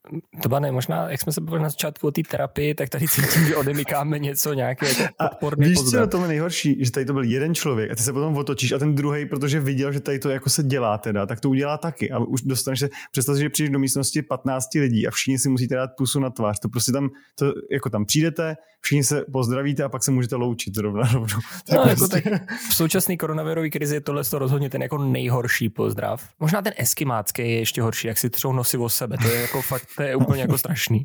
To 0.43 0.59
ne, 0.59 0.71
možná, 0.71 1.09
jak 1.09 1.21
jsme 1.21 1.31
se 1.31 1.41
bavili 1.41 1.63
na 1.63 1.69
začátku 1.69 2.07
o 2.07 2.11
té 2.11 2.21
terapii, 2.31 2.75
tak 2.75 2.89
tady 2.89 3.07
cítím, 3.07 3.45
že 3.45 3.55
odemykáme 3.55 4.19
něco, 4.19 4.53
nějaký 4.53 4.85
jako 4.85 5.49
Víš, 5.57 5.79
co 5.79 5.99
na 5.99 6.07
tom 6.07 6.27
nejhorší, 6.27 6.85
že 6.85 6.91
tady 6.91 7.05
to 7.05 7.13
byl 7.13 7.23
jeden 7.23 7.55
člověk 7.55 7.91
a 7.91 7.95
ty 7.95 8.03
se 8.03 8.13
potom 8.13 8.37
otočíš 8.37 8.71
a 8.71 8.79
ten 8.79 8.95
druhý, 8.95 9.25
protože 9.25 9.59
viděl, 9.59 9.91
že 9.91 9.99
tady 9.99 10.19
to 10.19 10.29
jako 10.29 10.49
se 10.49 10.63
dělá 10.63 10.97
teda, 10.97 11.25
tak 11.25 11.39
to 11.39 11.49
udělá 11.49 11.77
taky 11.77 12.11
a 12.11 12.19
už 12.19 12.41
dostaneš 12.41 12.79
se, 12.79 12.89
představ 13.11 13.37
že 13.37 13.49
přijdeš 13.49 13.71
do 13.71 13.79
místnosti 13.79 14.21
15 14.21 14.67
lidí 14.75 15.07
a 15.07 15.11
všichni 15.11 15.39
si 15.39 15.49
musíte 15.49 15.75
dát 15.75 15.89
pusu 15.97 16.19
na 16.19 16.29
tvář, 16.29 16.59
to 16.59 16.69
prostě 16.69 16.91
tam, 16.91 17.09
to, 17.35 17.53
jako 17.71 17.89
tam 17.89 18.05
přijdete, 18.05 18.55
všichni 18.81 19.03
se 19.03 19.25
pozdravíte 19.31 19.83
a 19.83 19.89
pak 19.89 20.03
se 20.03 20.11
můžete 20.11 20.35
loučit 20.35 20.75
zrovna 20.75 21.03
rovnou. 21.13 21.39
No, 21.73 21.83
jako 21.89 22.07
tak 22.07 22.23
v 22.69 22.75
současné 22.75 23.17
koronavirové 23.17 23.69
krizi 23.69 23.95
je 23.95 24.01
tohle 24.01 24.23
to 24.23 24.39
rozhodně 24.39 24.69
ten 24.69 24.81
jako 24.81 24.97
nejhorší 24.97 25.69
pozdrav. 25.69 26.29
Možná 26.39 26.61
ten 26.61 26.73
eskimácký 26.77 27.41
je 27.41 27.59
ještě 27.59 27.81
horší, 27.81 28.07
jak 28.07 28.17
si 28.17 28.29
třou 28.29 28.53
nosy 28.53 28.77
o 28.77 28.89
sebe, 28.89 29.17
to 29.21 29.27
je 29.27 29.41
jako 29.41 29.61
fakt, 29.61 29.87
to 29.95 30.03
je 30.03 30.15
úplně 30.15 30.41
jako 30.41 30.57
strašný. 30.57 31.03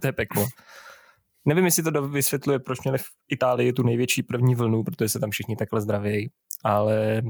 To 0.00 0.06
je 0.06 0.12
peklo. 0.12 0.46
Nevím, 1.46 1.64
jestli 1.64 1.82
to 1.82 2.08
vysvětluje, 2.08 2.58
proč 2.58 2.80
měli 2.80 2.98
v 2.98 3.04
Itálii 3.30 3.72
tu 3.72 3.82
největší 3.82 4.22
první 4.22 4.54
vlnu, 4.54 4.84
protože 4.84 5.08
se 5.08 5.20
tam 5.20 5.30
všichni 5.30 5.56
takhle 5.56 5.80
zdravějí, 5.80 6.28
ale 6.64 7.22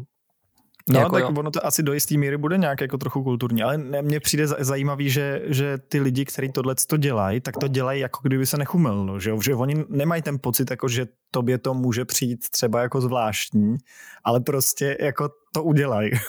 No, 0.91 1.01
jako, 1.01 1.13
tak 1.13 1.23
jo. 1.23 1.33
ono 1.37 1.51
to 1.51 1.67
asi 1.67 1.83
do 1.83 1.93
jisté 1.93 2.17
míry 2.17 2.37
bude 2.37 2.59
nějak 2.59 2.81
jako 2.81 2.99
trochu 2.99 3.23
kulturní, 3.23 3.63
ale 3.63 3.79
mně 3.79 4.21
přijde 4.21 4.47
zajímavý, 4.47 5.11
že, 5.11 5.43
že 5.47 5.79
ty 5.79 6.01
lidi, 6.01 6.25
kteří 6.25 6.53
tohle 6.53 6.75
to 6.87 6.97
dělají, 6.97 7.41
tak 7.41 7.57
to 7.57 7.69
dělají 7.69 8.01
jako 8.01 8.21
kdyby 8.23 8.47
se 8.47 8.59
nechumil, 8.59 9.05
no, 9.05 9.21
že, 9.21 9.33
že 9.45 9.55
oni 9.55 9.85
nemají 9.89 10.23
ten 10.23 10.39
pocit, 10.39 10.71
jako 10.71 10.89
že 10.89 11.07
tobě 11.31 11.59
to 11.59 11.75
může 11.75 12.05
přijít 12.05 12.51
třeba 12.51 12.81
jako 12.81 13.01
zvláštní, 13.01 13.77
ale 14.25 14.41
prostě 14.41 14.97
jako 15.01 15.29
to 15.55 15.63
udělají. 15.63 16.11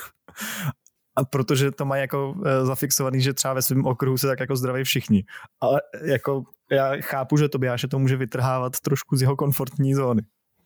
A 1.17 1.25
protože 1.25 1.71
to 1.71 1.85
mají 1.85 2.01
jako 2.01 2.35
e, 2.45 2.65
zafixovaný, 2.65 3.21
že 3.21 3.33
třeba 3.33 3.53
ve 3.53 3.61
svém 3.61 3.85
okruhu 3.85 4.17
se 4.17 4.27
tak 4.27 4.39
jako 4.39 4.55
zdraví 4.55 4.83
všichni. 4.83 5.23
Ale 5.61 5.81
jako 6.03 6.43
já 6.71 6.95
chápu, 7.01 7.37
že 7.37 7.49
Tobiáše 7.49 7.87
to 7.87 7.99
může 7.99 8.17
vytrhávat 8.17 8.79
trošku 8.79 9.15
z 9.15 9.21
jeho 9.21 9.35
komfortní 9.35 9.93
zóny. 9.93 10.21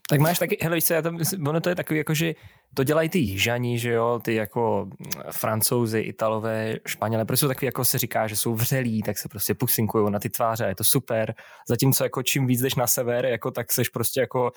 Tak 0.10 0.20
máš 0.20 0.40
taky, 0.40 0.58
hele 0.62 0.76
víš 0.76 0.86
co, 0.86 0.94
já 0.94 1.02
tam, 1.02 1.20
ono 1.48 1.62
to 1.62 1.70
je 1.70 1.76
takový 1.76 1.98
jako, 1.98 2.14
že 2.14 2.34
to 2.74 2.84
dělají 2.84 3.10
ty 3.10 3.20
jižani, 3.20 3.80
že 3.80 3.92
jo, 3.92 4.20
ty 4.24 4.36
jako 4.36 4.86
mm, 4.86 5.22
francouzi, 5.32 6.00
italové, 6.00 6.76
španělé, 6.88 7.26
protože 7.26 7.38
jsou 7.38 7.48
takový, 7.48 7.66
jako 7.66 7.86
se 7.86 7.98
říká, 7.98 8.28
že 8.28 8.36
jsou 8.36 8.56
vřelí, 8.56 9.02
tak 9.02 9.18
se 9.18 9.30
prostě 9.30 9.54
pusinkují 9.54 10.12
na 10.12 10.20
ty 10.20 10.30
tváře 10.30 10.66
a 10.66 10.68
je 10.68 10.76
to 10.76 10.84
super. 10.84 11.34
Zatímco 11.70 12.04
jako 12.04 12.24
čím 12.24 12.48
víc 12.48 12.62
jdeš 12.62 12.76
na 12.76 12.88
sever, 12.88 13.26
jako 13.26 13.52
tak 13.52 13.72
seš 13.72 13.90
prostě 13.90 14.20
jako, 14.20 14.52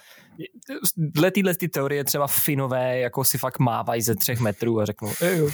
dle 0.97 1.31
téhle 1.31 1.55
ty 1.55 1.69
teorie 1.69 2.05
třeba 2.05 2.27
finové 2.27 2.99
jako 2.99 3.25
si 3.25 3.39
fakt 3.39 3.59
mávají 3.59 4.03
ze 4.03 4.15
třech 4.15 4.41
metrů 4.41 4.81
a 4.81 4.85
řeknou, 4.85 5.09
jo, 5.21 5.49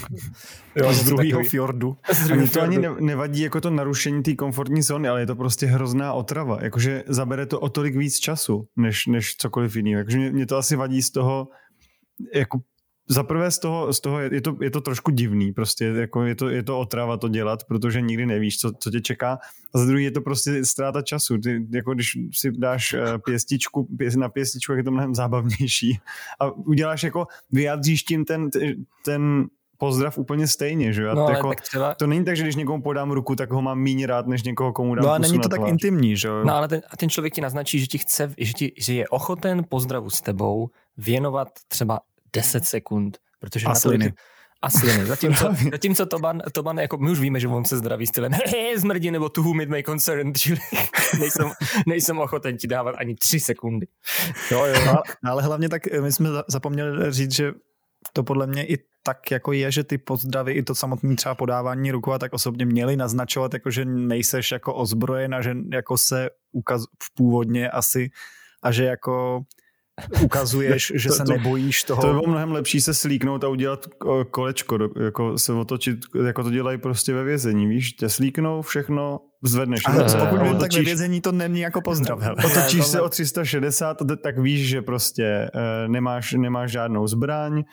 jo, 0.76 0.92
z 0.92 1.04
druhého 1.04 1.44
fjordu. 1.44 1.96
Ani 2.32 2.48
to 2.48 2.62
ani 2.62 2.78
nevadí 3.00 3.42
jako 3.42 3.60
to 3.60 3.70
narušení 3.70 4.22
té 4.22 4.34
komfortní 4.34 4.82
zóny, 4.82 5.08
ale 5.08 5.20
je 5.20 5.26
to 5.26 5.36
prostě 5.36 5.66
hrozná 5.66 6.12
otrava, 6.12 6.58
jakože 6.62 7.04
zabere 7.06 7.46
to 7.46 7.60
o 7.60 7.68
tolik 7.68 7.96
víc 7.96 8.18
času, 8.18 8.68
než, 8.76 9.06
než 9.06 9.36
cokoliv 9.36 9.76
jiného. 9.76 10.04
Takže 10.04 10.18
mě, 10.18 10.30
mě 10.30 10.46
to 10.46 10.56
asi 10.56 10.76
vadí 10.76 11.02
z 11.02 11.10
toho, 11.10 11.48
jako 12.34 12.58
za 13.10 13.22
prvé 13.22 13.50
z 13.50 13.58
toho, 13.58 13.92
z 13.92 14.00
toho 14.00 14.20
je, 14.20 14.40
to, 14.40 14.56
je 14.60 14.70
to 14.70 14.80
trošku 14.80 15.10
divný, 15.10 15.52
prostě 15.52 15.84
jako 15.84 16.24
je, 16.24 16.34
to, 16.34 16.48
je 16.48 16.62
to 16.62 16.78
otrava 16.78 17.16
to 17.16 17.28
dělat, 17.28 17.64
protože 17.64 18.00
nikdy 18.00 18.26
nevíš, 18.26 18.58
co, 18.58 18.72
co 18.72 18.90
tě 18.90 19.00
čeká. 19.00 19.38
A 19.74 19.78
za 19.78 19.86
druhý 19.86 20.04
je 20.04 20.10
to 20.10 20.20
prostě 20.20 20.64
ztráta 20.64 21.02
času. 21.02 21.38
Ty, 21.38 21.66
jako 21.70 21.94
když 21.94 22.18
si 22.32 22.52
dáš 22.52 22.92
eh, 22.92 23.18
pěstičku, 23.18 23.84
pěst, 23.96 24.16
na 24.16 24.28
pěstičku, 24.28 24.72
je 24.72 24.84
to 24.84 24.90
mnohem 24.90 25.14
zábavnější. 25.14 25.98
A 26.40 26.50
uděláš 26.50 27.02
jako, 27.02 27.26
vyjádříš 27.52 28.02
tím 28.02 28.24
ten, 28.24 28.50
ten 29.04 29.46
pozdrav 29.78 30.18
úplně 30.18 30.46
stejně, 30.46 30.92
že 30.92 31.02
jo? 31.02 31.14
No, 31.14 31.28
jako, 31.28 31.52
třeba... 31.62 31.94
To 31.94 32.06
není 32.06 32.24
tak, 32.24 32.36
že 32.36 32.42
když 32.42 32.56
někomu 32.56 32.82
podám 32.82 33.10
ruku, 33.10 33.36
tak 33.36 33.50
ho 33.50 33.62
mám 33.62 33.78
méně 33.78 34.06
rád, 34.06 34.26
než 34.26 34.42
někoho, 34.42 34.72
komu 34.72 34.94
dám 34.94 35.04
No 35.04 35.12
a 35.12 35.18
není 35.18 35.38
to 35.38 35.48
tak 35.48 35.60
intimní, 35.66 36.16
že 36.16 36.28
jo? 36.28 36.44
No 36.44 36.54
ale 36.54 36.68
ten, 36.68 36.82
a 36.90 36.96
ten 36.96 37.10
člověk 37.10 37.34
ti 37.34 37.40
naznačí, 37.40 37.80
že 37.80 37.86
ti 37.86 37.98
chce, 37.98 38.34
že, 38.38 38.52
ti, 38.52 38.72
že 38.78 38.94
je 38.94 39.08
ochoten 39.08 39.64
pozdravu 39.68 40.10
s 40.10 40.20
tebou 40.20 40.70
věnovat 40.96 41.48
třeba 41.68 42.00
10 42.32 42.64
sekund, 42.64 43.18
protože 43.40 43.66
Asliny. 43.66 44.04
na 44.04 44.10
to 44.10 44.16
asi 44.62 44.86
ne. 44.86 45.06
Zatímco, 45.06 45.54
zatímco 45.70 46.06
Toban, 46.06 46.42
Toban, 46.52 46.78
jako 46.78 46.96
my 46.96 47.10
už 47.10 47.20
víme, 47.20 47.40
že 47.40 47.48
on 47.48 47.64
se 47.64 47.76
zdraví 47.76 48.06
stylem 48.06 48.32
hey, 48.32 48.78
zmrdí 48.78 49.10
nebo 49.10 49.28
to 49.28 49.42
whom 49.42 49.60
it 49.60 49.68
may 49.68 49.82
concern, 49.82 50.32
čili 50.36 50.58
nejsem, 51.20 51.50
nejsem 51.86 52.18
ochoten 52.18 52.56
ti 52.56 52.66
dávat 52.66 52.94
ani 52.98 53.14
tři 53.14 53.40
sekundy. 53.40 53.86
Jo, 54.50 54.64
jo. 54.66 54.74
No, 54.86 55.30
ale 55.30 55.42
hlavně 55.42 55.68
tak 55.68 55.82
my 56.00 56.12
jsme 56.12 56.28
zapomněli 56.48 57.12
říct, 57.12 57.34
že 57.34 57.52
to 58.12 58.22
podle 58.22 58.46
mě 58.46 58.66
i 58.66 58.78
tak 59.08 59.30
jako 59.30 59.52
je, 59.52 59.72
že 59.72 59.84
ty 59.84 59.98
pozdravy 59.98 60.52
i 60.52 60.62
to 60.62 60.74
samotné 60.74 61.16
třeba 61.16 61.34
podávání 61.34 61.90
ruku 61.90 62.12
a 62.12 62.18
tak 62.18 62.32
osobně 62.32 62.66
měli 62.66 62.96
naznačovat, 62.96 63.54
jako 63.54 63.70
že 63.70 63.84
nejseš 63.84 64.52
jako 64.52 64.74
ozbrojen 64.74 65.34
a 65.34 65.40
že 65.42 65.56
jako 65.72 65.98
se 65.98 66.30
ukaz 66.52 66.82
v 67.02 67.14
původně 67.14 67.70
asi 67.70 68.10
a 68.62 68.72
že 68.72 68.84
jako 68.84 69.40
ukazuješ, 70.22 70.92
že 70.94 71.08
to, 71.08 71.14
se 71.14 71.24
to, 71.24 71.32
nebojíš 71.32 71.82
toho. 71.82 72.02
To 72.02 72.08
je 72.08 72.28
mnohem 72.28 72.52
lepší 72.52 72.80
se 72.80 72.94
slíknout 72.94 73.44
a 73.44 73.48
udělat 73.48 73.86
kolečko, 74.30 74.78
jako 75.04 75.38
se 75.38 75.52
otočit, 75.52 75.98
jako 76.26 76.42
to 76.42 76.50
dělají 76.50 76.78
prostě 76.78 77.14
ve 77.14 77.24
vězení, 77.24 77.66
víš, 77.66 77.92
tě 77.92 78.08
slíknou 78.08 78.62
všechno, 78.62 79.20
zvedneš. 79.42 79.80
A 79.86 79.92
to, 79.92 80.18
pokud 80.18 80.42
vím, 80.42 80.58
tak 80.58 80.72
ve 80.72 80.82
vězení 80.82 81.20
to 81.20 81.32
není 81.32 81.60
jako 81.60 81.80
pozdrav. 81.80 82.20
Hele. 82.20 82.36
Otočíš 82.44 82.86
se 82.92 83.00
o 83.00 83.08
360, 83.08 83.96
tak 84.22 84.38
víš, 84.38 84.68
že 84.68 84.82
prostě 84.82 85.50
uh, 85.54 85.92
nemáš, 85.92 86.32
nemáš 86.32 86.70
žádnou 86.70 87.06
zbraň, 87.06 87.64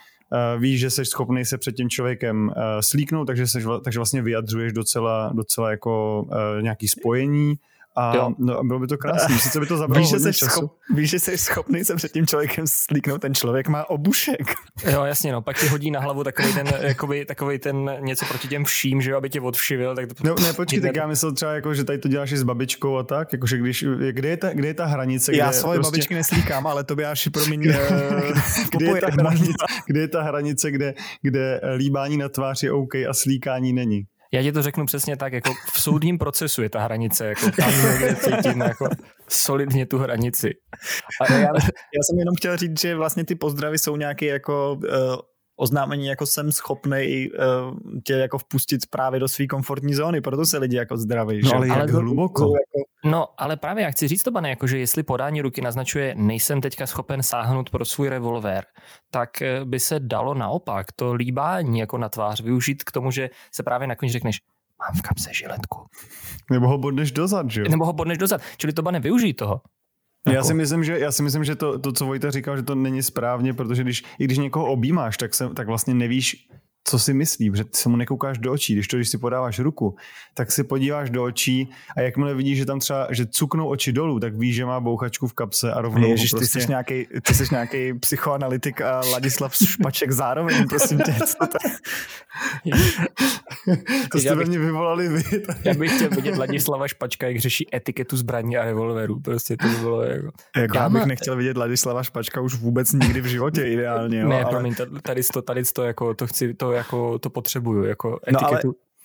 víš, 0.57 0.79
že 0.79 0.89
jsi 0.89 1.05
schopný 1.05 1.45
se 1.45 1.57
před 1.57 1.75
tím 1.75 1.89
člověkem 1.89 2.47
uh, 2.47 2.53
slíknout, 2.79 3.27
takže, 3.27 3.47
seš, 3.47 3.63
takže 3.83 3.99
vlastně 3.99 4.21
vyjadřuješ 4.21 4.73
docela, 4.73 5.31
docela 5.33 5.71
jako 5.71 6.25
uh, 6.27 6.61
nějaký 6.61 6.87
spojení 6.87 7.55
a 7.95 8.15
jo. 8.15 8.31
no, 8.37 8.63
bylo 8.63 8.79
by 8.79 8.87
to 8.87 8.97
krásné, 8.97 9.39
sice 9.39 9.59
by 9.59 9.65
to 9.65 9.77
zabralo 9.85 10.01
víš, 10.01 10.09
že 10.09 10.19
jsi 10.19 10.33
času. 10.33 10.51
Schop, 10.51 10.71
víš, 10.95 11.09
že 11.09 11.19
jsi 11.19 11.37
schopný 11.37 11.85
se 11.85 11.95
před 11.95 12.11
tím 12.11 12.27
člověkem 12.27 12.67
slíknout, 12.67 13.21
ten 13.21 13.35
člověk 13.35 13.67
má 13.67 13.89
obušek. 13.89 14.53
Jo, 14.91 15.03
jasně, 15.03 15.31
no, 15.31 15.41
pak 15.41 15.59
ti 15.59 15.67
hodí 15.67 15.91
na 15.91 15.99
hlavu 15.99 16.23
takový 16.23 16.53
ten, 16.53 16.67
jakoby, 16.81 17.25
takový 17.25 17.59
ten 17.59 17.91
něco 17.99 18.25
proti 18.25 18.47
těm 18.47 18.63
vším, 18.63 19.01
že 19.01 19.11
jo, 19.11 19.17
aby 19.17 19.29
tě 19.29 19.41
odvšivil. 19.41 19.95
Tak 19.95 20.07
to, 20.07 20.13
no, 20.23 20.35
ne, 20.41 20.53
počkej, 20.53 20.81
tak 20.81 20.95
já 20.95 21.07
myslel 21.07 21.33
třeba, 21.33 21.53
jako, 21.53 21.73
že 21.73 21.83
tady 21.83 21.97
to 21.97 22.07
děláš 22.07 22.31
i 22.31 22.37
s 22.37 22.43
babičkou 22.43 22.97
a 22.97 23.03
tak, 23.03 23.33
jakože 23.33 23.57
když, 23.57 23.85
kde 24.11 24.29
je 24.29 24.37
ta, 24.37 24.53
kde 24.53 24.67
je 24.67 24.73
ta 24.73 24.85
hranice? 24.85 25.35
Já 25.35 25.51
svoje 25.51 25.79
prostě... 25.79 25.91
babičky 25.91 26.15
neslíkám, 26.15 26.67
ale 26.67 26.83
to 26.83 26.95
by 26.95 27.05
až 27.05 27.27
promiň. 27.27 27.61
kde, 27.61 27.79
kde, 28.71 28.85
je 28.85 29.01
ta 29.01 29.07
hranice, 29.11 29.53
kde 29.85 29.99
je 29.99 30.07
ta 30.07 30.21
hranice, 30.21 30.71
kde, 30.71 30.93
kde 31.21 31.61
líbání 31.77 32.17
na 32.17 32.29
tváři 32.29 32.71
OK 32.71 32.95
a 32.95 33.13
slíkání 33.13 33.73
není? 33.73 34.05
Já 34.35 34.43
ti 34.43 34.51
to 34.51 34.61
řeknu 34.61 34.85
přesně 34.85 35.17
tak, 35.17 35.33
jako 35.33 35.53
v 35.73 35.81
soudním 35.81 36.17
procesu 36.17 36.61
je 36.61 36.69
ta 36.69 36.81
hranice, 36.81 37.25
jako 37.25 37.51
tam 37.51 37.71
někde 37.91 38.15
cítím 38.15 38.61
jako 38.61 38.87
solidně 39.27 39.85
tu 39.85 39.97
hranici. 39.97 40.49
A 41.21 41.33
já, 41.33 41.39
já 41.39 42.01
jsem 42.03 42.19
jenom 42.19 42.35
chtěl 42.37 42.57
říct, 42.57 42.79
že 42.79 42.95
vlastně 42.95 43.25
ty 43.25 43.35
pozdravy 43.35 43.79
jsou 43.79 43.95
nějaký 43.95 44.25
jako 44.25 44.73
uh, 44.73 45.15
oznámení, 45.55 46.05
jako 46.05 46.25
jsem 46.25 46.51
schopný 46.51 47.29
uh, 47.29 47.77
tě 48.03 48.13
jako 48.13 48.37
vpustit 48.37 48.81
právě 48.89 49.19
do 49.19 49.27
své 49.27 49.47
komfortní 49.47 49.93
zóny, 49.93 50.21
proto 50.21 50.45
se 50.45 50.57
lidi 50.57 50.75
jako 50.75 50.97
zdraví. 50.97 51.41
No, 51.43 51.55
ale, 51.55 51.67
ale 51.67 51.79
jak 51.79 51.89
hluboko. 51.89 52.43
Jako... 52.43 52.89
No, 53.05 53.27
ale 53.37 53.57
právě 53.57 53.83
já 53.83 53.91
chci 53.91 54.07
říct 54.07 54.23
to, 54.23 54.31
pane, 54.31 54.49
jako, 54.49 54.67
že 54.67 54.77
jestli 54.77 55.03
podání 55.03 55.41
ruky 55.41 55.61
naznačuje, 55.61 56.15
nejsem 56.17 56.61
teďka 56.61 56.87
schopen 56.87 57.23
sáhnout 57.23 57.69
pro 57.69 57.85
svůj 57.85 58.09
revolver, 58.09 58.65
tak 59.11 59.41
eh, 59.41 59.65
by 59.65 59.79
se 59.79 59.99
dalo 59.99 60.33
naopak 60.33 60.91
to 60.91 61.13
líbání 61.13 61.79
jako 61.79 61.97
na 61.97 62.09
tvář 62.09 62.41
využít 62.41 62.83
k 62.83 62.91
tomu, 62.91 63.11
že 63.11 63.29
se 63.51 63.63
právě 63.63 63.87
nakonec 63.87 64.11
řekneš, 64.11 64.41
mám 64.79 64.99
v 64.99 65.01
kapse 65.01 65.33
žiletku. 65.33 65.85
Nebo 66.51 66.67
ho 66.67 66.77
bodneš 66.77 67.11
dozad, 67.11 67.51
že 67.51 67.61
jo? 67.61 67.67
Nebo 67.69 67.85
ho 67.85 67.93
bodneš 67.93 68.17
dozad. 68.17 68.41
Čili 68.57 68.73
to 68.73 68.81
bane 68.81 68.99
využij 68.99 69.33
toho. 69.33 69.61
Já 70.25 70.33
jako- 70.33 70.47
si 70.47 70.53
myslím, 70.53 70.83
že, 70.83 70.99
já 70.99 71.11
si 71.11 71.23
myslím, 71.23 71.43
že 71.43 71.55
to, 71.55 71.79
to, 71.79 71.91
co 71.91 72.05
Vojta 72.05 72.31
říkal, 72.31 72.57
že 72.57 72.63
to 72.63 72.75
není 72.75 73.03
správně, 73.03 73.53
protože 73.53 73.83
když, 73.83 74.03
i 74.19 74.23
když 74.23 74.37
někoho 74.37 74.65
objímáš, 74.65 75.17
tak, 75.17 75.33
se, 75.33 75.49
tak 75.49 75.67
vlastně 75.67 75.93
nevíš, 75.93 76.49
co 76.87 76.99
si 76.99 77.13
myslí, 77.13 77.51
protože 77.51 77.63
ty 77.63 77.77
se 77.77 77.89
mu 77.89 77.95
nekoukáš 77.95 78.37
do 78.37 78.51
očí. 78.51 78.73
Když 78.73 78.87
to, 78.87 78.97
když 78.97 79.09
si 79.09 79.17
podáváš 79.17 79.59
ruku, 79.59 79.95
tak 80.33 80.51
si 80.51 80.63
podíváš 80.63 81.09
do 81.09 81.23
očí 81.23 81.69
a 81.97 82.01
jakmile 82.01 82.33
vidíš, 82.33 82.57
že 82.57 82.65
tam 82.65 82.79
třeba, 82.79 83.07
že 83.11 83.25
cuknou 83.25 83.67
oči 83.67 83.91
dolů, 83.91 84.19
tak 84.19 84.35
víš, 84.35 84.55
že 84.55 84.65
má 84.65 84.79
bouchačku 84.79 85.27
v 85.27 85.33
kapse 85.33 85.73
a 85.73 85.81
rovnou 85.81 86.09
Ježiš, 86.09 86.29
prostě... 86.29 86.59
ty 86.59 86.61
jsi 86.61 86.69
nějaký, 86.69 87.07
ty 87.21 87.33
jsi 87.33 87.43
nějaký 87.51 87.93
psychoanalytik 87.93 88.81
a 88.81 89.01
Ladislav 89.11 89.55
Špaček 89.55 90.11
zároveň, 90.11 90.67
prosím 90.67 90.99
tě. 90.99 91.13
Co 91.13 91.47
to, 91.47 91.57
to 94.11 94.19
jste 94.19 94.35
bych, 94.35 94.47
mě 94.47 94.59
vyvolali 94.59 95.07
vy. 95.09 95.39
Tady. 95.39 95.59
Já 95.63 95.73
bych 95.73 95.95
chtěl 95.95 96.09
vidět 96.09 96.37
Ladislava 96.37 96.87
Špačka, 96.87 97.27
jak 97.27 97.39
řeší 97.39 97.75
etiketu 97.75 98.17
zbraní 98.17 98.57
a 98.57 98.65
revolverů. 98.65 99.19
Prostě 99.19 99.57
to 99.57 99.67
by 99.67 99.75
bylo 99.75 100.03
jako... 100.03 100.31
jako 100.57 100.77
já 100.77 100.89
bych 100.89 101.05
nechtěl 101.05 101.35
vidět 101.35 101.57
Ladislava 101.57 102.03
Špačka 102.03 102.41
už 102.41 102.55
vůbec 102.55 102.93
nikdy 102.93 103.21
v 103.21 103.25
životě 103.25 103.67
ideálně. 103.67 104.19
Jo, 104.19 104.27
ne, 104.27 104.43
ale... 104.43 104.51
promiň, 104.51 104.75
tady 105.01 105.21
to, 105.33 105.41
tady 105.41 105.63
to, 105.63 105.83
jako, 105.83 106.13
to 106.13 106.27
chci, 106.27 106.53
to 106.53 106.74
jako 106.75 107.19
to 107.19 107.29
potřebuju, 107.29 107.83
jako 107.83 108.19
etiketu. 108.27 108.43
No 108.43 108.47
ale 108.47 108.61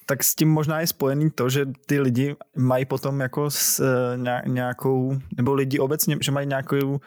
tak 0.07 0.25
s 0.25 0.35
tím 0.35 0.49
možná 0.49 0.81
je 0.81 0.87
spojený 0.87 1.31
to, 1.31 1.49
že 1.49 1.67
ty 1.87 2.01
lidi 2.01 2.37
mají 2.57 2.85
potom 2.85 3.21
jako 3.21 3.51
s 3.51 3.81
eh, 3.81 4.49
nějakou, 4.49 5.19
nebo 5.37 5.55
lidi 5.55 5.79
obecně, 5.79 6.17
že 6.21 6.33
mají 6.33 6.47
nějakou 6.47 7.01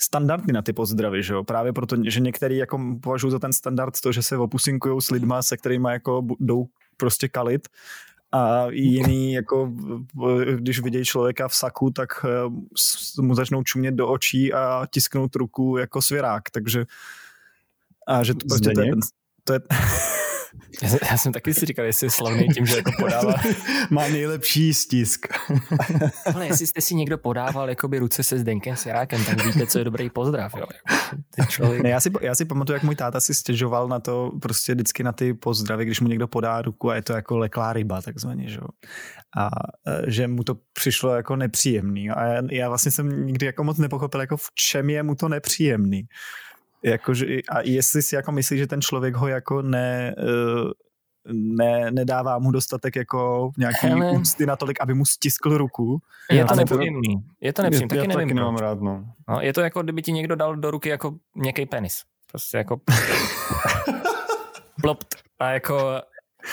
standardy 0.00 0.52
na 0.52 0.62
ty 0.62 0.72
pozdravy, 0.72 1.22
že 1.22 1.34
jo? 1.34 1.44
Právě 1.44 1.72
proto, 1.72 1.96
že 2.04 2.20
některý 2.20 2.56
jako 2.56 2.80
považují 3.02 3.30
za 3.30 3.38
ten 3.38 3.52
standard 3.52 4.00
to, 4.00 4.12
že 4.12 4.22
se 4.22 4.36
opusinkují 4.36 5.00
s 5.00 5.10
lidma, 5.10 5.42
se 5.42 5.56
kterými 5.56 5.88
jako 5.90 6.26
jdou 6.40 6.66
prostě 6.96 7.28
kalit 7.28 7.68
a 8.32 8.66
jiný, 8.70 9.32
jako 9.32 9.72
když 10.54 10.80
vidějí 10.80 11.04
člověka 11.04 11.48
v 11.48 11.54
saku, 11.54 11.90
tak 11.90 12.08
eh, 12.24 13.22
mu 13.22 13.34
začnou 13.34 13.62
čumět 13.62 13.94
do 13.94 14.08
očí 14.08 14.52
a 14.52 14.86
tisknout 14.90 15.36
ruku 15.36 15.76
jako 15.76 16.02
svěrák, 16.02 16.50
takže 16.50 16.84
a 18.06 18.24
že 18.24 18.34
to 18.34 18.46
prostě 18.48 18.70
to 18.70 18.80
je, 18.80 18.92
to 19.44 19.52
je 19.52 19.60
já, 20.82 20.88
já 21.10 21.18
jsem 21.18 21.32
taky 21.32 21.54
si 21.54 21.66
říkal, 21.66 21.84
jestli 21.84 22.06
je 22.06 22.10
slavný 22.10 22.48
tím, 22.48 22.66
že 22.66 22.76
jako 22.76 22.90
podává. 22.98 23.34
Má 23.90 24.08
nejlepší 24.08 24.74
stisk. 24.74 25.26
Ale 26.34 26.46
jestli 26.46 26.66
jste 26.66 26.80
si 26.80 26.94
někdo 26.94 27.18
podával 27.18 27.68
jakoby 27.68 27.98
ruce 27.98 28.22
se 28.22 28.38
Zdenkem 28.38 28.76
Svěrákem, 28.76 29.24
tak 29.24 29.46
víte, 29.46 29.66
co 29.66 29.78
je 29.78 29.84
dobrý 29.84 30.10
pozdrav. 30.10 30.54
Jo. 30.54 30.66
Člověk... 31.48 31.82
ne, 31.82 31.90
já, 31.90 32.00
si, 32.00 32.10
já 32.20 32.34
si 32.34 32.44
pamatuju, 32.44 32.74
jak 32.74 32.82
můj 32.82 32.96
táta 32.96 33.20
si 33.20 33.34
stěžoval 33.34 33.88
na 33.88 34.00
to, 34.00 34.32
prostě 34.42 34.74
vždycky 34.74 35.02
na 35.02 35.12
ty 35.12 35.34
pozdravy, 35.34 35.84
když 35.84 36.00
mu 36.00 36.08
někdo 36.08 36.28
podá 36.28 36.62
ruku 36.62 36.90
a 36.90 36.94
je 36.94 37.02
to 37.02 37.12
jako 37.12 37.38
leklá 37.38 37.72
ryba, 37.72 38.02
takzvaně, 38.02 38.48
že 38.48 38.58
A 39.38 39.48
e, 39.86 40.10
že 40.10 40.28
mu 40.28 40.44
to 40.44 40.54
přišlo 40.72 41.14
jako 41.14 41.36
nepříjemný. 41.36 42.10
A 42.10 42.24
já, 42.24 42.42
já 42.50 42.68
vlastně 42.68 42.90
jsem 42.90 43.26
nikdy 43.26 43.46
jako 43.46 43.64
moc 43.64 43.78
nepochopil, 43.78 44.20
jako 44.20 44.36
v 44.36 44.48
čem 44.54 44.90
je 44.90 45.02
mu 45.02 45.14
to 45.14 45.28
nepříjemný. 45.28 46.02
Jakože, 46.84 47.26
a 47.50 47.60
jestli 47.60 48.02
si 48.02 48.14
jako 48.14 48.32
myslí, 48.32 48.58
že 48.58 48.66
ten 48.66 48.80
člověk 48.82 49.14
ho 49.14 49.28
jako 49.28 49.62
ne, 49.62 50.14
eh, 50.18 50.70
ne, 51.32 51.90
nedává 51.90 52.38
mu 52.38 52.50
dostatek 52.50 52.96
jako 52.96 53.50
nějaký 53.58 53.86
Hele. 53.86 54.10
ústy 54.10 54.46
natolik, 54.46 54.80
aby 54.80 54.94
mu 54.94 55.06
stiskl 55.06 55.58
ruku. 55.58 55.98
Je 56.30 56.44
to 56.44 56.54
nepříjemný. 56.54 57.24
Je 57.40 57.52
to 57.52 57.62
nepříjemný, 57.62 57.88
taky 57.88 58.08
nevím. 58.08 58.28
Taky 58.28 58.34
nemám 58.34 58.56
rád, 58.56 58.80
no. 58.80 59.04
no. 59.28 59.40
Je 59.40 59.52
to 59.52 59.60
jako, 59.60 59.82
kdyby 59.82 60.02
ti 60.02 60.12
někdo 60.12 60.36
dal 60.36 60.56
do 60.56 60.70
ruky 60.70 60.88
jako 60.88 61.14
nějaký 61.36 61.66
penis. 61.66 62.02
Prostě 62.30 62.56
jako 62.56 62.80
plopt. 64.82 65.14
A 65.38 65.50
jako 65.50 66.00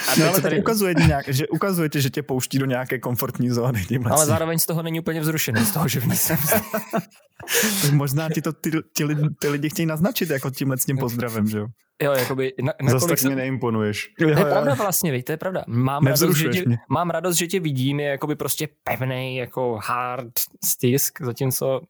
a 0.07 0.19
no, 0.19 0.27
ale 0.27 0.41
tady 0.41 0.59
ukazujete, 0.59 1.03
nějak, 1.03 1.27
že 1.27 1.47
ukazujete, 1.47 2.01
že 2.01 2.09
tě 2.09 2.23
pouští 2.23 2.59
do 2.59 2.65
nějaké 2.65 2.99
komfortní 2.99 3.49
zóny. 3.49 3.85
Tímhle 3.85 4.11
ale 4.11 4.25
zároveň 4.25 4.59
z 4.59 4.65
toho 4.65 4.83
není 4.83 4.99
úplně 4.99 5.21
vzrušený, 5.21 5.65
z 5.65 5.71
toho, 5.71 5.87
že 5.87 5.99
v 5.99 6.15
jsem. 6.15 6.37
tak 7.81 7.91
možná 7.91 8.29
ti 8.29 8.41
to 8.41 8.53
ty, 8.53 8.71
ty, 8.93 9.03
lidi, 9.03 9.21
ty 9.41 9.49
lidi 9.49 9.69
chtějí 9.69 9.85
naznačit 9.85 10.29
jako 10.29 10.49
tímhle 10.49 10.77
s 10.77 10.85
tím 10.85 10.97
pozdravem, 10.97 11.47
že 11.47 11.57
jo? 11.57 11.67
Jo, 12.03 12.11
jakoby... 12.11 12.53
Na, 12.61 12.73
na 12.81 12.91
Zase 12.91 13.07
tak 13.07 13.19
jsem... 13.19 13.27
mě 13.27 13.35
neimponuješ. 13.35 14.13
To 14.19 14.29
je 14.29 14.35
pravda 14.35 14.73
vlastně, 14.73 15.11
víš, 15.11 15.23
to 15.23 15.31
je 15.31 15.37
pravda. 15.37 15.63
Mám 15.67 16.05
radost, 16.05 16.37
že 16.37 16.49
tě, 16.49 16.63
mám 16.89 17.09
radost, 17.09 17.35
že 17.35 17.47
tě 17.47 17.59
vidím, 17.59 17.99
je 17.99 18.07
jakoby 18.07 18.35
prostě 18.35 18.67
pevný, 18.83 19.37
jako 19.37 19.79
hard 19.83 20.31
stisk, 20.65 21.21
zatímco 21.21 21.81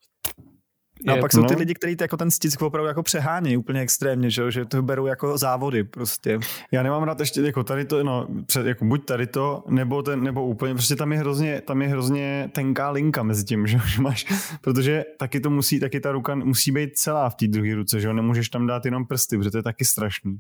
No 1.06 1.14
a 1.14 1.18
pak 1.18 1.34
jsou 1.34 1.44
ty 1.44 1.56
lidi, 1.56 1.74
kteří 1.74 1.96
jako 2.02 2.18
ten 2.18 2.32
stisk 2.32 2.62
opravdu 2.62 2.88
jako 2.88 3.04
přehání 3.04 3.58
úplně 3.58 3.82
extrémně, 3.82 4.30
že, 4.30 4.52
že 4.52 4.66
to 4.66 4.82
berou 4.82 5.06
jako 5.06 5.38
závody 5.38 5.84
prostě. 5.84 6.40
Já 6.72 6.84
nemám 6.84 7.04
rád 7.04 7.20
ještě 7.20 7.42
jako 7.42 7.64
tady 7.64 7.86
to, 7.86 8.04
no, 8.04 8.28
před, 8.46 8.66
jako 8.66 8.86
buď 8.86 9.06
tady 9.06 9.28
to, 9.28 9.64
nebo, 9.70 10.04
ten, 10.04 10.24
nebo 10.24 10.46
úplně, 10.46 10.74
prostě 10.74 10.96
tam 10.96 11.12
je 11.12 11.20
hrozně, 11.20 11.62
tam 11.62 11.82
je 11.82 11.88
hrozně 11.88 12.50
tenká 12.52 12.90
linka 12.90 13.24
mezi 13.24 13.44
tím, 13.44 13.68
že, 13.68 13.80
že 13.88 14.02
máš, 14.02 14.26
protože 14.62 15.06
taky 15.18 15.40
to 15.40 15.50
musí, 15.50 15.80
taky 15.80 16.00
ta 16.00 16.12
ruka 16.12 16.36
musí 16.36 16.72
být 16.72 16.98
celá 16.98 17.30
v 17.30 17.36
té 17.36 17.48
druhé 17.48 17.76
ruce, 17.76 18.00
že 18.00 18.08
jo, 18.08 18.14
nemůžeš 18.14 18.50
tam 18.50 18.68
dát 18.68 18.86
jenom 18.86 19.06
prsty, 19.06 19.38
protože 19.38 19.52
to 19.52 19.58
je 19.58 19.64
taky 19.64 19.86
strašný. 19.86 20.38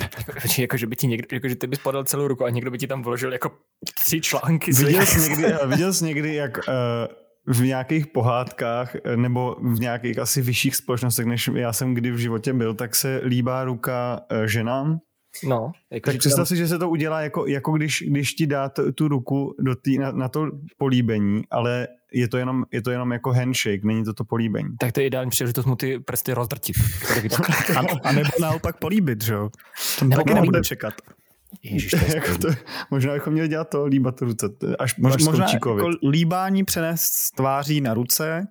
Jako, 0.00 0.32
jako, 0.58 0.76
že 0.76 0.86
by 0.86 0.96
ti 0.96 1.06
někdo, 1.06 1.26
jako, 1.32 1.48
že 1.48 1.56
ty 1.56 1.66
bys 1.66 1.78
podal 1.78 2.04
celou 2.04 2.28
ruku 2.28 2.44
a 2.44 2.50
někdo 2.50 2.70
by 2.70 2.78
ti 2.78 2.86
tam 2.86 3.02
vložil 3.02 3.32
jako 3.32 3.52
tři 3.94 4.20
články. 4.20 4.72
Viděl 4.72 5.06
jsi 5.06 5.30
někdy, 5.30 5.54
viděl 5.66 5.92
jsi 5.92 6.04
někdy 6.04 6.34
jak 6.34 6.58
uh, 6.58 6.74
v 7.46 7.60
nějakých 7.60 8.06
pohádkách 8.06 8.94
eh, 8.94 9.16
nebo 9.16 9.56
v 9.60 9.80
nějakých 9.80 10.18
asi 10.18 10.42
vyšších 10.42 10.76
společnostech, 10.76 11.26
než 11.26 11.50
já 11.54 11.72
jsem 11.72 11.94
kdy 11.94 12.10
v 12.10 12.18
životě 12.18 12.52
byl, 12.52 12.74
tak 12.74 12.94
se 12.94 13.20
líbá 13.24 13.64
ruka 13.64 14.20
eh, 14.30 14.48
ženám. 14.48 14.98
No, 15.44 15.72
jako 15.90 16.10
tak 16.10 16.18
představ 16.18 16.48
si, 16.48 16.56
že 16.56 16.68
se 16.68 16.78
to 16.78 16.90
udělá 16.90 17.20
jako, 17.20 17.46
jako 17.46 17.72
když, 17.72 18.04
když 18.06 18.34
ti 18.34 18.46
dá 18.46 18.68
t, 18.68 18.92
tu 18.92 19.08
ruku 19.08 19.54
do 19.58 19.76
tý, 19.76 19.98
na, 19.98 20.12
na 20.12 20.28
to 20.28 20.46
políbení, 20.78 21.42
ale 21.50 21.88
je 22.12 22.28
to, 22.28 22.38
jenom, 22.38 22.64
je 22.72 22.82
to 22.82 22.90
jenom 22.90 23.12
jako 23.12 23.32
handshake, 23.32 23.84
není 23.84 24.04
to 24.04 24.14
to 24.14 24.24
políbení. 24.24 24.68
Tak 24.78 24.92
to 24.92 25.00
je 25.00 25.06
ideální 25.06 25.30
příležitost 25.30 25.66
mu 25.66 25.76
ty 25.76 25.98
prsty 25.98 26.32
rozdrtit. 26.32 26.76
a, 27.76 28.08
a 28.08 28.12
nebo 28.12 28.30
naopak 28.40 28.78
políbit, 28.78 29.24
že 29.24 29.34
jo? 29.34 29.50
To 29.98 30.08
taky 30.08 30.34
nebude 30.34 30.60
čekat. 30.60 30.94
Ježiš, 31.62 31.90
to 31.90 31.96
jako 32.14 32.38
to, 32.38 32.48
možná 32.90 33.14
bychom 33.14 33.32
měli 33.32 33.48
dělat 33.48 33.68
to, 33.68 33.84
líbat 33.84 34.22
ruce, 34.22 34.48
až, 34.78 34.96
Mož, 34.96 35.14
až 35.14 35.22
možná 35.24 35.46
jako 35.52 35.90
líbání 36.10 36.64
přenést 36.64 37.02
z 37.02 37.30
tváří 37.30 37.80
na 37.80 37.94
ruce, 37.94 38.48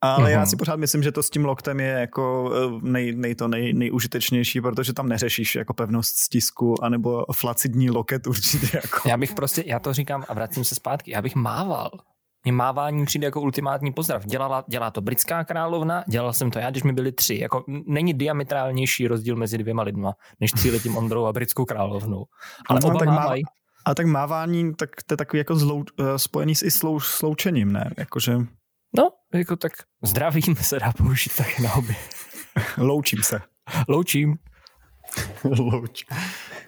ale 0.00 0.32
já 0.32 0.46
si 0.46 0.56
pořád 0.56 0.76
myslím, 0.76 1.02
že 1.02 1.12
to 1.12 1.22
s 1.22 1.30
tím 1.30 1.44
loktem 1.44 1.80
je 1.80 1.86
jako 1.86 2.52
eh, 2.54 2.80
nej, 2.82 3.12
nej 3.16 3.34
to 3.34 3.48
nej, 3.48 3.72
nejužitečnější, 3.72 4.60
protože 4.60 4.92
tam 4.92 5.08
neřešíš 5.08 5.54
jako 5.54 5.74
pevnost 5.74 6.16
stisku 6.16 6.84
anebo 6.84 7.24
flacidní 7.32 7.90
loket 7.90 8.26
určitě. 8.26 8.68
Jako. 8.74 9.08
Já 9.08 9.16
bych 9.16 9.34
prostě, 9.34 9.64
já 9.66 9.78
to 9.78 9.92
říkám 9.92 10.24
a 10.28 10.34
vracím 10.34 10.64
se 10.64 10.74
zpátky, 10.74 11.10
já 11.10 11.22
bych 11.22 11.34
mával 11.34 11.90
mě 12.44 12.52
mávání 12.52 13.04
přijde 13.04 13.24
jako 13.24 13.40
ultimátní 13.40 13.92
pozdrav. 13.92 14.24
Dělala, 14.24 14.64
dělá 14.68 14.90
to 14.90 15.00
britská 15.00 15.44
královna, 15.44 16.04
dělal 16.08 16.32
jsem 16.32 16.50
to 16.50 16.58
já, 16.58 16.70
když 16.70 16.82
mi 16.82 16.92
byli 16.92 17.12
tři. 17.12 17.38
Jako 17.38 17.64
není 17.86 18.14
diametrálnější 18.14 19.08
rozdíl 19.08 19.36
mezi 19.36 19.58
dvěma 19.58 19.82
lidma, 19.82 20.14
než 20.40 20.52
tříletým 20.52 20.96
Ondrou 20.96 21.24
a 21.26 21.32
britskou 21.32 21.64
královnou. 21.64 22.24
Ale 22.68 22.80
no, 22.82 22.88
oba 22.88 22.98
tak 22.98 23.08
mávají. 23.08 23.42
Má, 23.42 23.50
a 23.86 23.94
tak 23.94 24.06
mávání, 24.06 24.74
tak 24.74 24.90
to 25.06 25.12
je 25.12 25.16
takový 25.16 25.38
jako 25.38 25.56
zlou, 25.56 25.76
uh, 25.76 25.84
spojený 26.16 26.54
s 26.54 26.62
i 26.62 26.70
slou, 26.70 27.00
sloučením, 27.00 27.72
ne? 27.72 27.90
Jakože... 27.98 28.36
No, 28.96 29.10
jako 29.34 29.56
tak 29.56 29.72
zdravím 30.02 30.56
se 30.56 30.78
dá 30.78 30.92
použít 30.92 31.36
tak 31.36 31.60
na 31.60 31.74
obě. 31.74 31.96
Loučím 32.78 33.22
se. 33.22 33.40
Loučím. 33.88 34.34
Louč. 35.58 36.04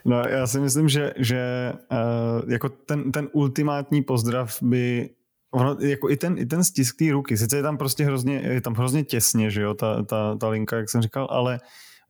No, 0.04 0.20
já 0.20 0.46
si 0.46 0.60
myslím, 0.60 0.88
že, 0.88 1.12
že 1.16 1.72
uh, 1.92 2.52
jako 2.52 2.68
ten, 2.68 3.12
ten 3.12 3.28
ultimátní 3.32 4.02
pozdrav 4.02 4.62
by 4.62 5.10
Ono, 5.50 5.76
jako 5.80 6.10
i 6.10 6.16
ten, 6.16 6.38
i 6.38 6.46
ten 6.46 6.64
stisk 6.64 6.96
té 6.98 7.12
ruky, 7.12 7.36
sice 7.36 7.56
je 7.56 7.62
tam 7.62 7.76
prostě 7.76 8.04
hrozně, 8.04 8.34
je 8.34 8.60
tam 8.60 8.74
hrozně 8.74 9.04
těsně, 9.04 9.50
že 9.50 9.62
jo, 9.62 9.74
ta, 9.74 10.02
ta, 10.02 10.36
ta 10.36 10.48
linka, 10.48 10.76
jak 10.76 10.90
jsem 10.90 11.02
říkal, 11.02 11.28
ale 11.30 11.60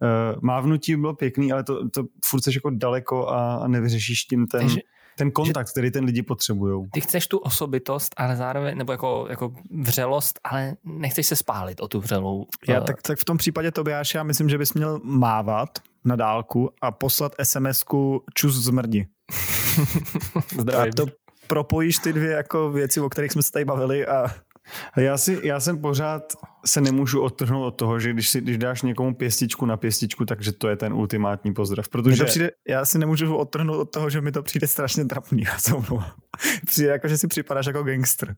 uh, 0.03 0.41
mávnutí 0.43 0.97
bylo 0.97 1.15
pěkný, 1.15 1.53
ale 1.53 1.65
to, 1.65 1.89
to 1.89 2.05
furt 2.25 2.43
jsi 2.43 2.51
jako 2.55 2.71
daleko 2.71 3.29
a, 3.29 3.55
a 3.55 3.69
nevyřešíš 3.69 4.25
tím 4.25 4.47
ten, 4.47 4.61
Takže, 4.61 4.81
ten 5.19 5.31
kontakt, 5.31 5.67
že, 5.67 5.71
který 5.71 5.91
ten 5.91 6.05
lidi 6.05 6.23
potřebují. 6.23 6.89
Ty 6.93 7.01
chceš 7.01 7.27
tu 7.27 7.39
osobitost, 7.39 8.15
ale 8.17 8.37
zároveň, 8.37 8.79
nebo 8.79 8.93
jako, 8.93 9.27
jako 9.31 9.53
vřelost, 9.81 10.41
ale 10.45 10.77
nechceš 10.85 11.27
se 11.27 11.37
spálit 11.37 11.81
o 11.81 11.89
tu 11.89 12.01
vřelou. 12.01 12.47
Já, 12.69 12.81
tak, 12.81 13.03
tak 13.03 13.19
v 13.19 13.25
tom 13.25 13.37
případě 13.37 13.71
to 13.71 13.85
já 14.15 14.23
myslím, 14.23 14.49
že 14.49 14.59
bys 14.59 14.75
měl 14.75 15.01
mávat 15.05 15.79
na 16.05 16.17
dálku 16.17 16.71
a 16.83 16.91
poslat 16.91 17.33
SMS-ku 17.43 18.23
čus 18.35 18.55
zmrdi. 18.55 19.07
Zdravím. 20.61 20.93
A 20.93 20.97
to 20.97 21.07
propojíš 21.47 21.99
ty 21.99 22.13
dvě 22.13 22.31
jako 22.31 22.71
věci, 22.71 23.01
o 23.01 23.09
kterých 23.09 23.33
jsme 23.33 23.43
se 23.43 23.53
tady 23.53 23.65
bavili 23.65 24.07
a 24.07 24.27
já, 24.97 25.19
si, 25.19 25.41
já 25.43 25.61
jsem 25.61 25.79
pořád 25.79 26.33
se 26.67 26.81
nemůžu 26.81 27.23
odtrhnout 27.23 27.67
od 27.67 27.71
toho, 27.71 28.01
že 28.01 28.13
když, 28.13 28.29
si, 28.29 28.41
když 28.41 28.59
dáš 28.59 28.83
někomu 28.83 29.15
pěstičku 29.15 29.67
na 29.67 29.77
pěstičku, 29.77 30.25
takže 30.25 30.53
to 30.53 30.69
je 30.69 30.77
ten 30.77 30.93
ultimátní 30.93 31.55
pozdrav. 31.55 31.89
Protože... 31.89 32.25
přijde, 32.25 32.51
já 32.69 32.85
si 32.85 32.99
nemůžu 32.99 33.37
odtrhnout 33.37 33.77
od 33.77 33.91
toho, 33.91 34.11
že 34.11 34.21
mi 34.21 34.33
to 34.33 34.43
přijde 34.43 34.67
strašně 34.67 35.05
trapný. 35.05 35.43
Já 35.47 35.57
přijde 36.67 36.91
jako, 36.91 37.09
že 37.09 37.19
si 37.19 37.29
připadáš 37.29 37.67
jako 37.67 37.83
gangster. 37.83 38.35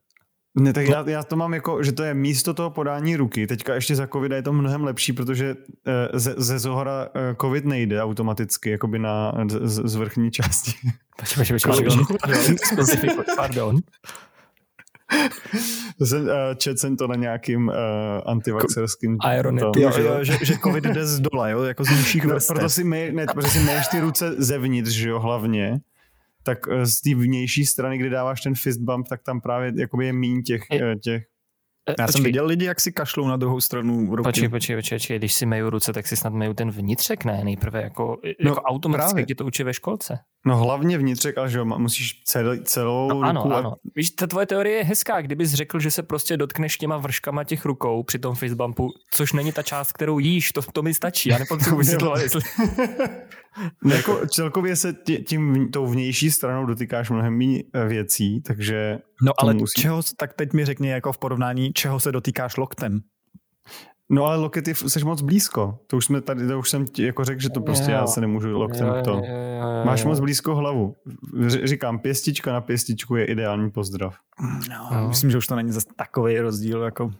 Ne, 0.61 0.73
tak 0.73 0.88
já, 0.88 1.05
já 1.09 1.23
to 1.23 1.37
mám 1.37 1.55
jako, 1.55 1.83
že 1.83 1.92
to 1.92 2.03
je 2.03 2.14
místo 2.14 2.55
toho 2.55 2.71
podání 2.71 3.16
ruky. 3.16 3.47
Teďka 3.47 3.75
ještě 3.75 3.94
za 3.94 4.07
covid 4.07 4.33
je 4.33 4.42
to 4.42 4.53
mnohem 4.53 4.85
lepší, 4.85 5.12
protože 5.12 5.57
eh, 5.87 6.18
ze, 6.18 6.35
ze 6.37 6.59
zohora 6.59 7.09
eh, 7.14 7.37
covid 7.40 7.64
nejde 7.64 8.03
automaticky, 8.03 8.71
jakoby 8.71 8.99
na, 8.99 9.33
z, 9.49 9.83
z 9.85 9.94
vrchní 9.94 10.31
části. 10.31 10.73
Počkej, 11.16 11.47
počkej, 11.47 11.73
počkej, 11.73 12.09
pardon, 12.77 13.25
pardon. 13.37 13.77
Jsem, 16.01 16.23
uh, 16.23 16.31
čet 16.57 16.79
jsem 16.79 16.97
to 16.97 17.07
na 17.07 17.14
nějakým 17.14 17.68
uh, 17.68 17.75
antivaxerským... 18.27 19.18
Ironet. 19.38 19.64
Jo, 19.77 19.92
jo, 19.99 20.25
že, 20.25 20.38
že 20.42 20.55
covid 20.62 20.85
jde 20.85 21.07
z 21.07 21.21
dola, 21.21 21.49
jo, 21.49 21.62
jako 21.62 21.85
z 21.85 21.90
nižších 21.90 22.25
no, 22.25 22.31
vrstev. 22.31 22.55
Proto 22.55 22.68
si, 22.68 22.85
my, 22.85 23.12
ne, 23.14 23.27
protože 23.35 23.49
si 23.49 23.59
myješ 23.59 23.88
ty 23.88 24.01
ruce 24.01 24.35
zevnitř, 24.38 24.90
že 24.90 25.09
jo, 25.09 25.21
hlavně 25.21 25.81
tak 26.49 26.59
eh, 26.69 26.87
z 26.87 27.01
té 27.01 27.15
vnější 27.15 27.67
strany, 27.67 27.99
kdy 27.99 28.11
dáváš 28.11 28.41
ten 28.41 28.55
fist 28.55 28.81
bump, 28.81 29.09
tak 29.09 29.23
tam 29.23 29.41
právě 29.41 29.73
jakoby 29.77 30.07
je 30.07 30.13
míň 30.13 30.43
těch, 30.43 30.63
je, 30.73 30.97
těch 30.97 31.23
já 31.88 31.94
počkej. 31.94 32.12
jsem 32.12 32.22
viděl 32.24 32.46
lidi, 32.46 32.64
jak 32.64 32.81
si 32.81 32.92
kašlou 32.92 33.29
na 33.29 33.37
druhou 33.37 33.61
stranu 33.61 34.16
ruky. 34.16 34.29
Počkej, 34.29 34.48
počkej, 34.48 34.77
počkej, 34.77 34.98
počkej, 34.98 35.18
když 35.18 35.35
si 35.35 35.46
meju 35.46 35.70
ruce, 35.70 35.92
tak 35.92 36.07
si 36.07 36.16
snad 36.16 36.33
meju 36.33 36.55
ten 36.55 36.70
vnitřek, 36.70 37.24
ne? 37.24 37.40
Nejprve 37.44 37.83
jako, 37.83 38.18
no, 38.44 38.51
jako 38.51 38.61
automaticky, 38.61 39.22
kdy 39.22 39.35
to 39.35 39.44
učí 39.46 39.62
ve 39.62 39.74
školce. 39.74 40.18
No 40.46 40.57
hlavně 40.57 40.98
vnitřek, 40.98 41.38
ale 41.38 41.51
že 41.51 41.59
jo, 41.59 41.64
musíš 41.64 42.22
celý, 42.24 42.61
celou 42.64 43.09
no, 43.09 43.20
ano, 43.20 43.42
ruku. 43.42 43.55
Ano, 43.55 43.74
Víš, 43.94 44.11
ta 44.11 44.27
tvoje 44.27 44.46
teorie 44.46 44.77
je 44.77 44.85
hezká, 44.85 45.20
kdybys 45.20 45.53
řekl, 45.53 45.81
že 45.81 45.90
se 45.90 46.03
prostě 46.03 46.37
dotkneš 46.37 46.77
těma 46.77 46.96
vrškama 46.96 47.44
těch 47.44 47.64
rukou 47.64 48.03
při 48.03 48.18
tom 48.18 48.35
fistbumpu, 48.35 48.88
což 49.11 49.33
není 49.33 49.53
ta 49.53 49.62
část, 49.62 49.92
kterou 49.92 50.18
jíš, 50.18 50.53
to, 50.53 50.62
to 50.62 50.83
mi 50.83 50.94
stačí, 50.94 51.29
já 51.29 51.38
nepotřebuji 51.38 51.77
vysvětlovat, 51.79 52.20
jestli... 52.20 52.40
No, 53.85 53.94
jako 53.94 54.27
celkově 54.27 54.77
se 54.77 54.92
tě, 54.92 55.18
tím 55.18 55.70
tou 55.70 55.87
vnější 55.87 56.31
stranou 56.31 56.66
dotýkáš 56.66 57.11
mnohem 57.11 57.38
méně 57.38 57.62
věcí, 57.87 58.40
takže... 58.40 58.98
No 59.22 59.33
ale 59.38 59.54
musí... 59.54 59.83
čeho, 59.83 60.02
tak 60.16 60.35
teď 60.35 60.52
mi 60.52 60.64
řekni 60.64 60.88
jako 60.88 61.12
v 61.12 61.18
porovnání, 61.18 61.72
čeho 61.72 62.00
se 62.00 62.12
dotýkáš 62.12 62.57
loktem? 62.57 63.00
No 64.11 64.24
ale 64.24 64.37
lokety 64.37 64.74
jsi 64.74 65.04
moc 65.04 65.22
blízko. 65.22 65.78
To 65.87 65.96
už 65.96 66.04
jsme 66.04 66.20
tady, 66.20 66.46
to 66.46 66.59
už 66.59 66.70
jsem 66.70 66.87
ti 66.87 67.07
jako 67.07 67.24
řekl, 67.24 67.40
že 67.40 67.50
to 67.50 67.61
prostě 67.61 67.90
jo. 67.90 67.96
já 67.96 68.07
se 68.07 68.20
nemůžu 68.20 68.59
loktem 68.59 68.87
jo, 68.87 69.02
to. 69.04 69.11
Jo, 69.11 69.16
jo, 69.16 69.24
jo. 69.24 69.85
Máš 69.85 70.04
moc 70.04 70.20
blízko 70.20 70.54
hlavu. 70.54 70.96
Říkám, 71.64 71.98
pěstička 71.98 72.52
na 72.52 72.61
pěstičku 72.61 73.16
je 73.16 73.24
ideální 73.24 73.70
pozdrav. 73.70 74.16
No, 74.68 74.90
no. 74.92 75.09
Myslím, 75.09 75.31
že 75.31 75.38
už 75.38 75.46
to 75.46 75.57
není 75.57 75.72
zase 75.72 75.87
takový 75.96 76.40
rozdíl, 76.40 76.83
jako 76.83 77.11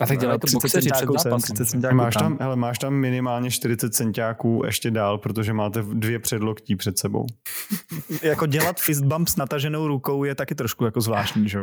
a 0.00 0.06
tak 0.06 0.18
dělají 0.18 0.40
to 0.40 0.46
boxeři 0.52 0.90
před 0.90 1.08
zápasem. 1.22 1.80
Máš 1.92 2.14
tam, 2.14 2.38
hele, 2.40 2.56
máš 2.56 2.78
tam 2.78 2.94
minimálně 2.94 3.50
40 3.50 3.94
centiáků 3.94 4.62
ještě 4.66 4.90
dál, 4.90 5.18
protože 5.18 5.52
máte 5.52 5.82
dvě 5.82 6.18
předloktí 6.18 6.76
před 6.76 6.98
sebou. 6.98 7.26
jako 8.22 8.46
dělat 8.46 8.80
fist 8.80 9.00
bump 9.00 9.28
s 9.28 9.36
nataženou 9.36 9.88
rukou 9.88 10.24
je 10.24 10.34
taky 10.34 10.54
trošku 10.54 10.84
jako 10.84 11.00
zvláštní, 11.00 11.48
že 11.48 11.58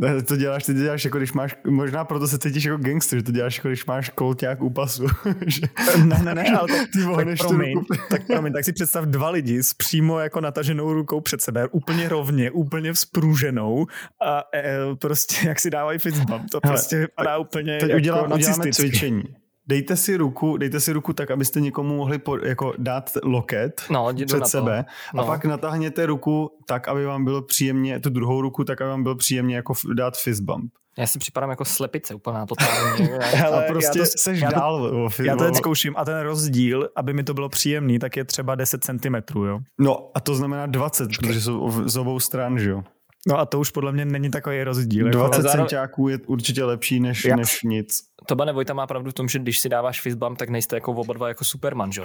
jo? 0.00 0.22
To 0.22 0.36
děláš, 0.36 0.64
ty 0.64 0.74
děláš 0.74 1.04
jako 1.04 1.18
když 1.18 1.32
máš, 1.32 1.56
možná 1.66 2.04
proto 2.04 2.28
se 2.28 2.38
cítíš 2.38 2.64
jako 2.64 2.82
gangster, 2.82 3.18
že 3.18 3.22
to 3.22 3.32
děláš 3.32 3.56
jako 3.56 3.68
když 3.68 3.86
máš 3.86 4.08
kolťák 4.08 4.62
u 4.62 4.70
pasu. 4.70 5.06
že, 5.46 5.60
ne, 6.04 6.18
ne, 6.24 6.34
ne, 6.34 6.44
ale 6.58 6.68
tak, 6.78 6.88
ty 6.92 6.98
tak, 7.16 7.38
promiň, 7.38 7.74
ruku. 7.74 7.94
tak 8.10 8.26
promiň, 8.26 8.52
tak 8.52 8.64
si 8.64 8.72
představ 8.72 9.04
dva 9.04 9.30
lidi 9.30 9.62
s 9.62 9.74
přímo 9.74 10.18
jako 10.18 10.40
nataženou 10.40 10.92
rukou 10.92 11.20
před 11.20 11.42
sebe, 11.42 11.68
úplně 11.68 12.08
rovně, 12.08 12.50
úplně 12.50 12.92
vzprůženou 12.92 13.86
a 14.26 14.44
e, 14.54 14.78
prostě 14.94 15.48
jak 15.48 15.60
si 15.60 15.70
dávají 15.70 15.98
fist 15.98 16.20
bump, 16.20 16.50
to 16.50 16.60
Hele, 16.64 16.72
prostě 16.72 16.98
vypadá 16.98 17.38
úplně 17.38 17.78
teď 17.78 17.88
jako 17.88 17.96
udělám, 17.96 18.32
uděláme 18.32 18.72
cvičení 18.72 19.22
dejte 19.68 19.96
si 19.96 20.16
ruku, 20.16 20.56
dejte 20.56 20.80
si 20.80 20.92
ruku 20.92 21.12
tak, 21.12 21.30
abyste 21.30 21.60
někomu 21.60 21.96
mohli 21.96 22.18
po, 22.18 22.36
jako 22.36 22.72
dát 22.78 23.10
loket 23.22 23.82
no, 23.90 24.08
před 24.26 24.46
sebe 24.46 24.84
no. 25.14 25.22
a 25.22 25.26
pak 25.26 25.44
natáhněte 25.44 26.06
ruku 26.06 26.50
tak, 26.66 26.88
aby 26.88 27.04
vám 27.04 27.24
bylo 27.24 27.42
příjemně, 27.42 28.00
tu 28.00 28.10
druhou 28.10 28.40
ruku 28.40 28.64
tak, 28.64 28.80
aby 28.80 28.90
vám 28.90 29.02
bylo 29.02 29.14
příjemně 29.14 29.56
jako 29.56 29.74
dát 29.94 30.16
fist 30.16 30.40
bump. 30.40 30.72
Já 30.98 31.06
si 31.06 31.18
připadám 31.18 31.50
jako 31.50 31.64
slepice 31.64 32.14
úplná 32.14 32.46
totálně. 32.46 33.18
Hele, 33.20 33.64
a 33.64 33.68
prostě 33.68 33.98
já 33.98 34.04
to, 34.04 34.10
seš 34.16 34.40
já 34.40 34.50
to, 34.50 34.56
dál. 34.56 35.08
Já 35.24 35.36
to 35.36 35.44
teď 35.44 35.54
zkouším 35.54 35.94
a 35.96 36.04
ten 36.04 36.20
rozdíl, 36.20 36.88
aby 36.96 37.12
mi 37.12 37.24
to 37.24 37.34
bylo 37.34 37.48
příjemný, 37.48 37.98
tak 37.98 38.16
je 38.16 38.24
třeba 38.24 38.54
10 38.54 38.84
cm, 38.84 39.38
jo? 39.44 39.58
No 39.78 40.10
a 40.14 40.20
to 40.20 40.34
znamená 40.34 40.66
20, 40.66 41.08
protože 41.20 41.40
jsou 41.40 41.88
z 41.88 41.96
obou 41.96 42.20
stran, 42.20 42.58
že 42.58 42.70
jo? 42.70 42.82
No 43.26 43.38
a 43.38 43.46
to 43.46 43.60
už 43.60 43.70
podle 43.70 43.92
mě 43.92 44.04
není 44.04 44.30
takový 44.30 44.64
rozdíl. 44.64 45.10
20 45.10 45.36
jako... 45.36 45.48
centiáků 45.48 46.08
je 46.08 46.18
určitě 46.26 46.64
lepší 46.64 47.00
než, 47.00 47.24
Já. 47.24 47.36
než 47.36 47.62
nic. 47.62 48.00
To 48.26 48.36
Bane 48.36 48.52
Vojta 48.52 48.74
má 48.74 48.86
pravdu 48.86 49.10
v 49.10 49.14
tom, 49.14 49.28
že 49.28 49.38
když 49.38 49.58
si 49.58 49.68
dáváš 49.68 50.00
fistbump, 50.00 50.38
tak 50.38 50.48
nejste 50.48 50.76
jako 50.76 50.92
oba 50.92 51.14
dva 51.14 51.28
jako 51.28 51.44
Superman, 51.44 51.92
že 51.92 52.02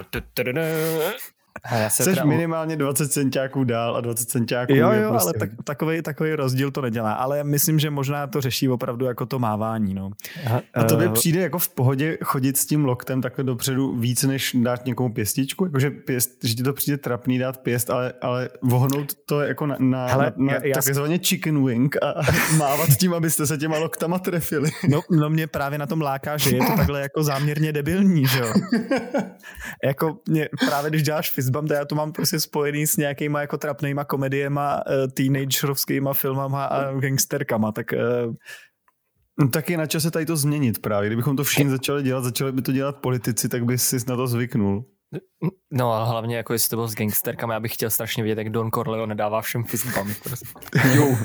já 1.72 1.90
se 1.90 2.02
Jseš 2.02 2.14
teda... 2.14 2.26
minimálně 2.26 2.76
20 2.76 3.12
centiáků 3.12 3.64
dál 3.64 3.96
a 3.96 4.00
20 4.00 4.28
centiáků 4.28 4.74
Jo, 4.74 4.92
jo, 4.92 5.10
prostě... 5.10 5.24
ale 5.24 5.32
tak, 5.38 5.50
takový, 5.64 6.02
takový 6.02 6.34
rozdíl 6.34 6.70
to 6.70 6.80
nedělá. 6.80 7.12
Ale 7.12 7.44
myslím, 7.44 7.78
že 7.78 7.90
možná 7.90 8.26
to 8.26 8.40
řeší 8.40 8.68
opravdu 8.68 9.06
jako 9.06 9.26
to 9.26 9.38
mávání. 9.38 9.94
No. 9.94 10.10
Aha. 10.46 10.62
A 10.74 10.84
to 10.84 10.96
by 10.96 11.06
uh... 11.06 11.12
přijde 11.12 11.40
jako 11.40 11.58
v 11.58 11.68
pohodě 11.68 12.18
chodit 12.24 12.56
s 12.56 12.66
tím 12.66 12.84
loktem 12.84 13.22
takhle 13.22 13.44
dopředu 13.44 13.96
víc, 13.96 14.22
než 14.22 14.56
dát 14.62 14.86
někomu 14.86 15.14
pěstičku? 15.14 15.64
Jakože 15.64 15.90
pěst, 15.90 16.30
že 16.44 16.54
ti 16.54 16.62
to 16.62 16.72
přijde 16.72 16.98
trapný 16.98 17.38
dát 17.38 17.58
pěst, 17.58 17.90
ale, 17.90 18.12
ale 18.20 18.48
vohnout 18.62 19.14
to 19.26 19.40
jako 19.40 19.66
na, 19.66 19.76
na, 19.78 20.06
Hele, 20.06 20.32
na, 20.36 20.52
na 20.52 20.60
já, 20.62 20.74
takzvaně 20.74 21.18
chicken 21.18 21.66
wing 21.66 21.96
a, 22.02 22.10
a 22.10 22.22
mávat 22.56 22.88
tím, 23.00 23.14
abyste 23.14 23.46
se 23.46 23.58
těma 23.58 23.78
loktama 23.78 24.18
trefili. 24.18 24.70
No, 24.88 25.00
no 25.10 25.30
mě 25.30 25.46
právě 25.46 25.78
na 25.78 25.86
tom 25.86 26.00
láká, 26.00 26.36
že 26.36 26.50
je 26.50 26.58
to 26.58 26.76
takhle 26.76 27.00
jako 27.00 27.22
záměrně 27.22 27.72
debilní, 27.72 28.26
že 28.26 28.38
jo? 28.38 28.52
jako 29.84 30.18
mě, 30.28 30.48
právě 30.68 30.90
když 30.90 31.02
děláš 31.02 31.30
fistbump, 31.44 31.70
já 31.70 31.84
to 31.84 31.94
mám 31.94 32.12
prostě 32.12 32.40
spojený 32.40 32.86
s 32.86 32.96
nějakýma 32.96 33.40
jako 33.40 33.58
trapnýma 33.58 34.04
komediema, 34.04 34.82
uh, 34.86 35.10
teenagerovskýma 35.12 36.12
filmama 36.12 36.64
a 36.64 36.92
gangsterkama, 36.92 37.72
tak 37.72 37.92
uh, 37.92 38.34
No, 39.38 39.48
tak 39.48 39.70
je 39.70 39.76
na 39.76 39.86
čase 39.86 40.10
tady 40.10 40.26
to 40.26 40.36
změnit 40.36 40.82
právě. 40.82 41.08
Kdybychom 41.08 41.36
to 41.36 41.44
všichni 41.44 41.70
začali 41.70 42.02
dělat, 42.02 42.24
začali 42.24 42.52
by 42.52 42.62
to 42.62 42.72
dělat 42.72 42.96
politici, 42.96 43.48
tak 43.48 43.64
by 43.64 43.78
si 43.78 43.96
na 44.08 44.16
to 44.16 44.26
zvyknul. 44.26 44.84
No 45.72 45.92
a 45.92 46.04
hlavně 46.04 46.36
jako 46.36 46.52
jestli 46.52 46.70
to 46.70 46.76
bylo 46.76 46.88
s 46.88 46.94
gangsterkama, 46.94 47.54
já 47.54 47.60
bych 47.60 47.74
chtěl 47.74 47.90
strašně 47.90 48.22
vidět, 48.22 48.38
jak 48.38 48.50
Don 48.50 48.70
Corleone 48.70 49.14
dává 49.14 49.42
všem 49.42 49.64
fistbump. 49.64 50.18
Prostě. 50.22 50.46
jo, 50.96 51.16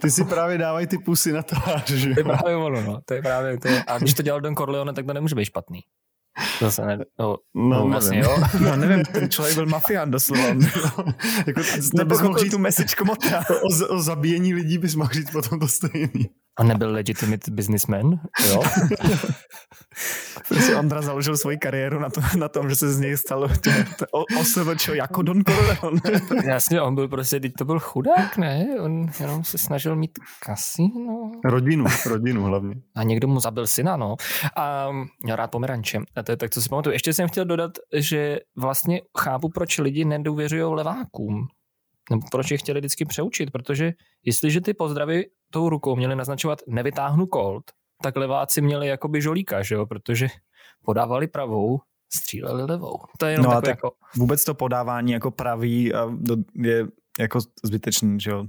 ty 0.00 0.10
si 0.10 0.24
právě 0.24 0.58
dávají 0.58 0.86
ty 0.86 0.98
pusy 0.98 1.32
na 1.32 1.42
to, 1.42 1.56
že 1.94 2.14
To 2.14 2.20
je 2.20 2.24
právě 2.24 2.56
ono, 2.56 2.80
no. 2.80 3.00
To 3.04 3.14
je 3.14 3.22
právě, 3.22 3.58
to 3.58 3.68
je, 3.68 3.84
a 3.86 3.98
když 3.98 4.14
to 4.14 4.22
dělal 4.22 4.40
Don 4.40 4.56
Corleone, 4.56 4.92
tak 4.92 5.06
to 5.06 5.12
nemůže 5.12 5.34
být 5.34 5.44
špatný. 5.44 5.80
Zase 6.60 6.86
ne, 6.86 6.98
no, 7.18 7.36
no, 7.54 7.68
no 7.68 7.88
vlastně 7.88 8.18
jo. 8.18 8.38
No 8.60 8.76
nevím, 8.76 9.04
ten 9.04 9.30
člověk 9.30 9.54
byl 9.54 9.66
mafián 9.66 10.10
doslova. 10.10 10.54
No, 10.54 10.66
jako, 11.46 11.60
Nebo 11.94 12.18
mohl 12.18 12.38
říct 12.38 12.50
tu 12.50 12.58
message 12.58 12.94
komota. 12.94 13.44
O, 13.62 13.94
o, 13.94 14.02
zabíjení 14.02 14.54
lidí 14.54 14.78
bys 14.78 14.94
mohl 14.94 15.10
říct 15.12 15.30
potom 15.30 15.60
to 15.60 15.68
stejný. 15.68 16.30
A 16.58 16.64
nebyl 16.64 16.92
legitimate 16.92 17.50
businessman, 17.50 18.20
jo? 18.48 18.62
prostě 20.48 20.76
Ondra 20.76 21.02
založil 21.02 21.36
svoji 21.36 21.58
kariéru 21.58 22.00
na, 22.00 22.10
to, 22.10 22.20
na 22.38 22.48
tom, 22.48 22.70
že 22.70 22.76
se 22.76 22.92
z 22.92 23.00
něj 23.00 23.16
stalo 23.16 23.48
OSVČ 24.40 24.88
jako 24.88 25.22
Don 25.22 25.44
Corleone. 25.44 26.00
Jasně, 26.44 26.80
on 26.80 26.94
byl 26.94 27.08
prostě, 27.08 27.40
teď 27.40 27.52
to 27.58 27.64
byl 27.64 27.80
chudák, 27.80 28.36
ne? 28.36 28.66
On 28.80 29.10
jenom 29.20 29.44
se 29.44 29.58
snažil 29.58 29.96
mít 29.96 30.18
kasino. 30.46 31.32
Rodinu, 31.44 31.84
rodinu 32.06 32.42
hlavně. 32.42 32.74
A 32.94 33.02
někdo 33.02 33.28
mu 33.28 33.40
zabil 33.40 33.66
syna, 33.66 33.96
no. 33.96 34.16
A 34.56 34.88
měl 35.22 35.36
rád 35.36 35.50
pomeranče. 35.50 35.98
A 36.16 36.22
to 36.22 36.32
je 36.32 36.36
tak, 36.36 36.50
co 36.50 36.62
si 36.62 36.68
pamatuju. 36.68 36.92
Ještě 36.92 37.12
jsem 37.12 37.28
chtěl 37.28 37.44
dodat, 37.44 37.70
že 37.94 38.40
vlastně 38.56 39.00
chápu, 39.18 39.48
proč 39.48 39.78
lidi 39.78 40.04
nedůvěřují 40.04 40.62
levákům 40.74 41.48
nebo 42.10 42.22
proč 42.30 42.50
je 42.50 42.58
chtěli 42.58 42.80
vždycky 42.80 43.04
přeučit, 43.04 43.50
protože 43.50 43.92
jestliže 44.24 44.60
ty 44.60 44.74
pozdravy 44.74 45.24
tou 45.50 45.68
rukou 45.68 45.96
měli 45.96 46.16
naznačovat 46.16 46.58
nevytáhnu 46.66 47.26
kolt, 47.26 47.64
tak 48.02 48.16
leváci 48.16 48.60
měli 48.60 48.88
jakoby 48.88 49.22
žolíka, 49.22 49.62
že 49.62 49.74
jo, 49.74 49.86
protože 49.86 50.28
podávali 50.84 51.28
pravou, 51.28 51.80
stříleli 52.12 52.64
levou. 52.64 52.98
To 53.18 53.26
je 53.26 53.32
jenom 53.32 53.46
no 53.46 53.60
tak 53.60 53.66
jako... 53.66 53.92
Vůbec 54.16 54.44
to 54.44 54.54
podávání 54.54 55.12
jako 55.12 55.30
pravý 55.30 55.92
je 56.54 56.86
jako 57.18 57.38
zbytečný, 57.64 58.20
že 58.20 58.30
jo. 58.30 58.46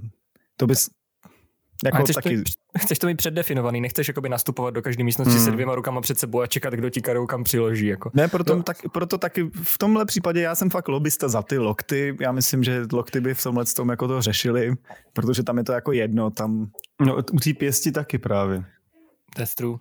To 0.56 0.66
bys, 0.66 0.90
jako 1.84 2.02
chceš, 2.02 2.14
taky... 2.14 2.36
to, 2.36 2.42
chceš 2.78 2.98
to 2.98 3.06
mít 3.06 3.16
předdefinovaný, 3.16 3.80
nechceš 3.80 4.08
jakoby 4.08 4.28
nastupovat 4.28 4.74
do 4.74 4.82
každé 4.82 5.04
místnosti 5.04 5.34
hmm. 5.34 5.44
se 5.44 5.50
dvěma 5.50 5.74
rukama 5.74 6.00
před 6.00 6.18
sebou 6.18 6.40
a 6.40 6.46
čekat, 6.46 6.74
kdo 6.74 6.90
ti 6.90 7.00
karou 7.00 7.26
kam 7.26 7.44
přiloží. 7.44 7.86
Jako. 7.86 8.10
Ne, 8.14 8.28
proto, 8.28 8.54
no. 8.54 8.62
tak, 8.62 8.76
proto 8.92 9.18
taky 9.18 9.50
v 9.62 9.78
tomhle 9.78 10.04
případě 10.04 10.40
já 10.40 10.54
jsem 10.54 10.70
fakt 10.70 10.88
lobista 10.88 11.28
za 11.28 11.42
ty 11.42 11.58
lokty. 11.58 12.16
Já 12.20 12.32
myslím, 12.32 12.64
že 12.64 12.82
lokty 12.92 13.20
by 13.20 13.34
v 13.34 13.42
tomhle 13.42 13.64
tom 13.64 13.88
jako 13.88 14.08
to 14.08 14.22
řešili, 14.22 14.74
protože 15.12 15.42
tam 15.42 15.58
je 15.58 15.64
to 15.64 15.72
jako 15.72 15.92
jedno. 15.92 16.30
Tam... 16.30 16.66
No, 17.00 17.16
u 17.32 17.38
té 17.38 17.52
pěsti 17.52 17.92
taky 17.92 18.18
právě. 18.18 18.64
That's 19.36 19.54
true. 19.54 19.78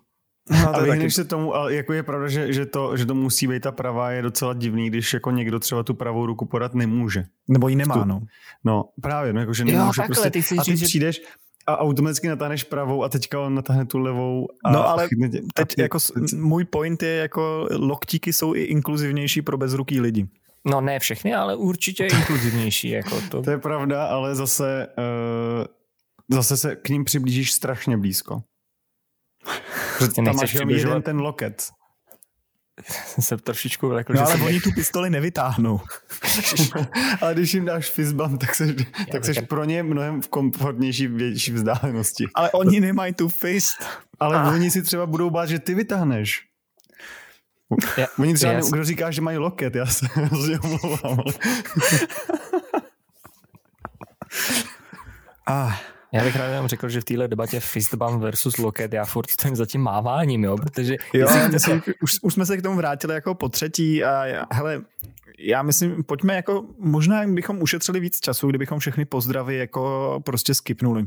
No, 0.50 0.76
a 0.76 0.80
vyhneš 0.80 1.16
taky... 1.16 1.24
se 1.24 1.26
tomu, 1.30 1.56
ale 1.56 1.74
jako 1.74 1.94
je 1.94 2.04
pravda, 2.04 2.28
že, 2.28 2.54
že, 2.54 2.66
to, 2.66 2.98
že 2.98 3.06
to 3.06 3.16
musí 3.16 3.48
být 3.48 3.64
ta 3.64 3.72
pravá, 3.72 4.12
je 4.12 4.22
docela 4.22 4.54
divný, 4.54 4.90
když 4.90 5.14
jako 5.14 5.32
někdo 5.32 5.60
třeba 5.60 5.84
tu 5.84 5.94
pravou 5.94 6.26
ruku 6.26 6.46
podat 6.46 6.74
nemůže. 6.74 7.24
Nebo 7.48 7.68
ji 7.68 7.76
nemá, 7.76 8.06
no. 8.06 8.22
No, 8.64 8.86
právě, 9.02 9.34
no, 9.34 9.40
jako, 9.40 9.54
že 9.54 9.66
nemůže 9.66 10.02
jo, 10.02 10.08
takhle, 10.08 10.30
prostě. 10.30 10.56
Ty 10.56 10.60
a 10.60 10.64
ty 10.64 10.74
přijdeš, 10.74 11.22
a 11.68 11.78
automaticky 11.78 12.28
natáhneš 12.28 12.64
pravou 12.64 13.04
a 13.04 13.10
teďka 13.10 13.40
on 13.40 13.56
natáhne 13.56 13.86
tu 13.86 13.98
levou. 13.98 14.48
A 14.66 14.72
no 14.72 14.88
ale 14.88 15.08
tě, 15.08 15.42
teď 15.54 15.76
ty, 15.76 15.82
jako 15.82 15.98
můj 16.36 16.66
point 16.66 17.04
je 17.04 17.16
jako 17.16 17.68
loktíky 17.72 18.34
jsou 18.34 18.56
i 18.56 18.64
inkluzivnější 18.64 19.42
pro 19.42 19.58
bezruký 19.58 20.02
lidi. 20.02 20.28
No 20.66 20.82
ne 20.82 21.00
všechny, 21.00 21.36
ale 21.36 21.56
určitě 21.56 22.06
inkluzivnější. 22.06 22.90
Jako 22.90 23.22
to. 23.32 23.42
to 23.42 23.52
je 23.52 23.58
pravda, 23.58 24.06
ale 24.06 24.36
zase, 24.36 24.88
uh, 24.98 25.66
zase 26.30 26.58
se 26.58 26.76
k 26.76 26.90
ním 26.90 27.04
přiblížíš 27.04 27.54
strašně 27.54 27.98
blízko. 27.98 28.42
Prostě 29.98 30.22
tam 30.22 30.36
máš 30.36 30.54
jenom 30.54 30.70
jeden 30.70 31.02
ten 31.02 31.20
loket. 31.20 31.70
Jsem 32.86 33.24
se 33.24 33.38
trošičku 33.38 33.88
vlekl. 33.88 34.14
No 34.14 34.26
ale 34.26 34.36
oni 34.36 34.62
tu 34.62 34.72
pistoli 34.72 35.10
nevytáhnou. 35.10 35.82
ale 37.22 37.34
když 37.34 37.54
jim 37.54 37.66
dáš 37.66 37.90
fistbump, 37.90 38.42
tak 38.42 38.56
seš, 38.56 38.72
tak 39.12 39.26
seš 39.26 39.40
pro 39.40 39.64
ně 39.64 39.84
mnohem 39.84 40.22
v 40.22 40.28
komfortnější, 40.28 41.08
větší 41.08 41.52
vzdálenosti. 41.52 42.26
Ale 42.36 42.52
oni 42.52 42.80
nemají 42.80 43.14
tu 43.14 43.30
fist. 43.30 43.78
Ale 44.20 44.38
ah. 44.38 44.54
oni 44.54 44.72
si 44.72 44.82
třeba 44.82 45.06
budou 45.06 45.30
bát, 45.30 45.46
že 45.46 45.60
ty 45.60 45.76
vytáhneš. 45.76 46.44
Ja, 47.98 48.08
oni 48.20 48.34
třeba, 48.34 48.54
yes. 48.54 48.72
kdo 48.72 48.84
říká, 48.84 49.12
že 49.12 49.22
mají 49.22 49.38
loket, 49.38 49.76
já 49.76 49.86
se 49.86 50.06
hrozně 50.14 50.60
omlouvám. 50.60 51.20
ah. 55.48 55.74
Já 56.14 56.24
bych 56.24 56.36
rád 56.36 56.48
jenom 56.48 56.68
řekl, 56.68 56.90
že 56.90 57.02
v 57.02 57.06
téhle 57.06 57.28
debatě 57.28 57.60
fistbump 57.60 58.22
versus 58.22 58.58
loket 58.58 58.94
já 58.94 59.06
furt 59.06 59.30
stojím 59.30 59.56
za 59.56 59.66
tím 59.66 59.82
máváním, 59.82 60.44
jo, 60.44 60.58
protože... 60.58 60.96
Jo, 61.14 61.28
myslím, 61.52 61.82
už, 62.02 62.18
už, 62.22 62.34
jsme 62.34 62.46
se 62.46 62.58
k 62.58 62.62
tomu 62.62 62.78
vrátili 62.78 63.14
jako 63.14 63.36
po 63.36 63.50
třetí 63.50 64.04
a 64.04 64.26
já, 64.26 64.46
hele, 64.52 64.82
já 65.40 65.62
myslím, 65.62 66.04
pojďme 66.04 66.36
jako, 66.36 66.66
možná 66.80 67.28
bychom 67.28 67.62
ušetřili 67.62 68.00
víc 68.00 68.20
času, 68.20 68.48
kdybychom 68.48 68.80
všechny 68.80 69.06
pozdravy 69.06 69.58
jako 69.58 70.22
prostě 70.26 70.54
skipnuli. 70.54 71.06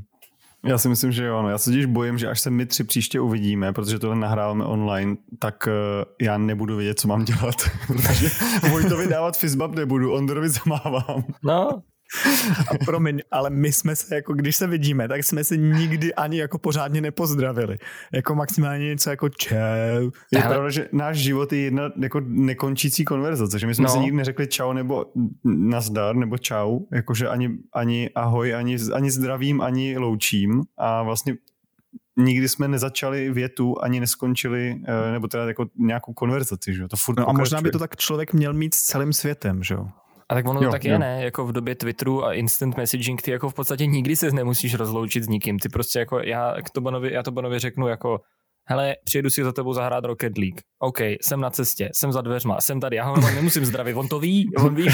Já 0.64 0.78
si 0.78 0.88
myslím, 0.88 1.12
že 1.12 1.24
jo. 1.24 1.42
No. 1.42 1.50
Já 1.50 1.58
se 1.58 1.70
totiž 1.70 1.86
bojím, 1.86 2.18
že 2.18 2.28
až 2.28 2.40
se 2.40 2.50
my 2.50 2.66
tři 2.66 2.84
příště 2.84 3.20
uvidíme, 3.20 3.72
protože 3.72 3.98
tohle 3.98 4.16
nahráváme 4.16 4.64
online, 4.64 5.16
tak 5.38 5.66
uh, 5.66 5.72
já 6.20 6.38
nebudu 6.38 6.76
vědět, 6.76 7.00
co 7.00 7.08
mám 7.08 7.24
dělat. 7.24 7.54
protože 7.86 8.28
Vojtovi 8.70 9.06
dávat 9.06 9.36
fistbump 9.36 9.74
nebudu, 9.74 10.12
Ondorovi 10.12 10.48
zamávám. 10.48 11.24
No, 11.44 11.82
a 12.68 12.85
promiň, 12.85 13.20
ale 13.31 13.51
my 13.51 13.73
jsme 13.73 13.96
se, 13.96 14.14
jako 14.14 14.33
když 14.33 14.57
se 14.57 14.66
vidíme, 14.66 15.09
tak 15.09 15.25
jsme 15.25 15.44
se 15.44 15.57
nikdy 15.57 16.14
ani 16.14 16.38
jako 16.38 16.59
pořádně 16.59 17.01
nepozdravili. 17.01 17.79
Jako 18.12 18.35
maximálně 18.35 18.87
něco 18.87 19.11
jako 19.11 19.29
čau. 19.29 20.11
Je 20.33 20.42
pravda, 20.42 20.70
že 20.70 20.88
náš 20.92 21.16
život 21.16 21.53
je 21.53 21.61
jedna 21.61 21.90
jako 21.96 22.20
nekončící 22.25 23.05
konverzace, 23.05 23.59
že 23.59 23.66
my 23.66 23.75
jsme 23.75 23.85
no. 23.85 23.90
si 23.90 23.99
nikdy 23.99 24.16
neřekli 24.16 24.46
čau 24.46 24.73
nebo 24.73 25.07
nazdar 25.44 26.16
nebo 26.16 26.38
čau, 26.38 26.81
jakože 26.92 27.29
ani, 27.29 27.51
ani 27.75 28.11
ahoj, 28.14 28.55
ani, 28.55 28.77
ani 28.94 29.11
zdravím, 29.11 29.61
ani 29.61 29.99
loučím 29.99 30.62
a 30.77 31.03
vlastně 31.03 31.35
nikdy 32.16 32.49
jsme 32.49 32.68
nezačali 32.68 33.31
větu, 33.31 33.75
ani 33.83 34.01
neskončili, 34.01 34.83
eh, 34.87 35.12
nebo 35.12 35.29
teda 35.29 35.44
jako 35.49 35.66
nějakou 35.79 36.12
konverzaci, 36.12 36.75
že 36.75 36.83
jo? 36.83 36.88
To 36.88 36.96
furt 36.96 37.18
no 37.18 37.29
a 37.29 37.33
možná 37.33 37.61
by 37.61 37.70
to 37.70 37.79
tak 37.79 37.96
člověk 37.96 38.33
měl 38.33 38.53
mít 38.53 38.75
s 38.75 38.83
celým 38.83 39.12
světem, 39.12 39.62
že 39.62 39.75
jo? 39.75 39.88
A 40.30 40.34
tak 40.34 40.48
ono 40.48 40.60
jo, 40.60 40.68
to 40.68 40.72
tak 40.72 40.84
jo. 40.84 40.92
je, 40.92 40.98
ne? 40.98 41.24
Jako 41.24 41.46
v 41.46 41.52
době 41.52 41.74
Twitteru 41.74 42.24
a 42.24 42.34
instant 42.34 42.76
messaging, 42.76 43.22
ty 43.22 43.30
jako 43.30 43.50
v 43.50 43.54
podstatě 43.54 43.86
nikdy 43.86 44.16
se 44.16 44.30
nemusíš 44.30 44.74
rozloučit 44.74 45.24
s 45.24 45.28
nikým. 45.28 45.58
Ty 45.58 45.68
prostě 45.68 45.98
jako, 45.98 46.18
já, 46.18 46.54
k 46.62 46.70
Tobanovi, 46.70 47.12
já 47.12 47.22
Tobanovi 47.22 47.58
řeknu 47.58 47.88
jako, 47.88 48.20
hele, 48.64 48.96
přijedu 49.04 49.30
si 49.30 49.44
za 49.44 49.52
tebou 49.52 49.72
zahrát 49.72 50.04
Rocket 50.04 50.38
League. 50.38 50.60
OK, 50.78 51.00
jsem 51.00 51.40
na 51.40 51.50
cestě, 51.50 51.90
jsem 51.94 52.12
za 52.12 52.20
dveřma, 52.20 52.60
jsem 52.60 52.80
tady, 52.80 52.96
já 52.96 53.04
ho 53.04 53.20
nemusím 53.20 53.64
zdravit, 53.64 53.96
on 53.96 54.08
to 54.08 54.20
ví, 54.20 54.50
on 54.56 54.74
ví. 54.74 54.88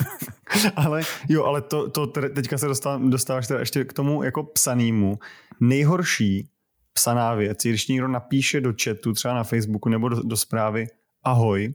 ale 0.76 1.02
jo, 1.28 1.44
ale 1.44 1.62
to, 1.62 1.90
to 1.90 2.06
teďka 2.06 2.58
se 2.58 2.66
dostávám, 2.66 3.10
dostáváš 3.10 3.46
teda 3.46 3.60
ještě 3.60 3.84
k 3.84 3.92
tomu 3.92 4.22
jako 4.22 4.42
psanýmu. 4.42 5.18
Nejhorší 5.60 6.48
psaná 6.92 7.34
věc, 7.34 7.58
když 7.62 7.88
někdo 7.88 8.08
napíše 8.08 8.60
do 8.60 8.72
chatu, 8.82 9.12
třeba 9.12 9.34
na 9.34 9.44
Facebooku 9.44 9.88
nebo 9.88 10.08
do, 10.08 10.22
do 10.22 10.36
zprávy 10.36 10.86
ahoj, 11.24 11.74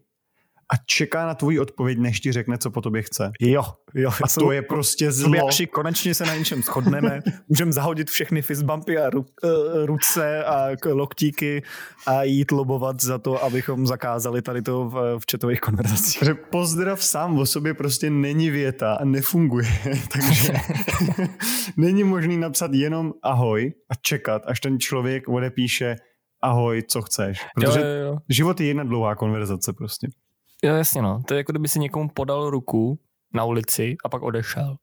a 0.71 0.78
čeká 0.86 1.26
na 1.26 1.36
tvoji 1.36 1.60
odpověď, 1.60 1.97
než 1.97 2.19
ti 2.19 2.32
řekne, 2.32 2.58
co 2.58 2.71
po 2.71 2.82
tobě 2.82 3.02
chce. 3.02 3.32
Jo, 3.39 3.63
jo. 3.93 4.12
A 4.23 4.28
to 4.39 4.52
je 4.52 4.62
prostě 4.62 5.12
zlo. 5.12 5.36
Jakši, 5.36 5.67
konečně 5.67 6.13
se 6.13 6.26
na 6.26 6.36
něčem 6.36 6.63
shodneme, 6.63 7.19
můžeme 7.49 7.71
zahodit 7.71 8.10
všechny 8.10 8.41
fistbumpy 8.41 8.97
a 8.97 9.10
ru, 9.10 9.19
uh, 9.43 9.86
ruce 9.86 10.43
a 10.43 10.69
loktíky 10.86 11.63
a 12.08 12.23
jít 12.23 12.52
lobovat 12.52 13.02
za 13.02 13.17
to, 13.17 13.43
abychom 13.43 13.88
zakázali 13.88 14.41
tady 14.41 14.62
to 14.62 14.86
v, 14.89 15.19
v 15.19 15.26
četových 15.26 15.62
konverzacích. 15.62 16.23
Že 16.23 16.34
pozdrav 16.34 17.04
sám 17.04 17.38
o 17.38 17.45
sobě 17.45 17.73
prostě 17.73 18.10
není 18.10 18.49
věta 18.49 18.93
a 18.93 19.06
nefunguje, 19.06 19.67
takže 20.12 20.54
není 21.78 22.04
možný 22.04 22.38
napsat 22.38 22.73
jenom 22.73 23.13
ahoj 23.23 23.73
a 23.89 23.95
čekat, 23.95 24.41
až 24.45 24.60
ten 24.60 24.80
člověk 24.80 25.30
odepíše 25.30 25.95
ahoj, 26.43 26.84
co 26.88 27.02
chceš. 27.02 27.39
Protože 27.56 27.80
jo, 27.80 27.86
jo, 27.86 28.06
jo. 28.06 28.17
život 28.30 28.60
je 28.60 28.67
jedna 28.67 28.84
dlouhá 28.84 29.15
konverzace 29.15 29.73
prostě. 29.73 30.08
Jo, 30.63 30.76
jasně 30.76 31.02
no. 31.02 31.21
To 31.28 31.34
je 31.34 31.38
jako 31.38 31.52
kdyby 31.52 31.67
si 31.67 31.80
někomu 31.80 32.10
podal 32.10 32.49
ruku 32.49 32.99
na 33.34 33.45
ulici 33.45 33.95
a 34.06 34.10
pak 34.10 34.21
odešel. 34.21 34.76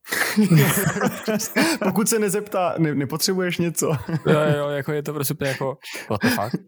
Pokud 1.84 2.08
se 2.08 2.18
nezeptá, 2.18 2.74
ne, 2.78 2.94
nepotřebuješ 2.94 3.58
něco? 3.58 3.96
jo, 4.26 4.40
jo, 4.56 4.68
jako 4.68 4.92
je 4.92 5.02
to 5.02 5.12
prostě 5.12 5.34
jako, 5.40 5.78
what 6.10 6.20
the 6.20 6.28
fuck? 6.28 6.64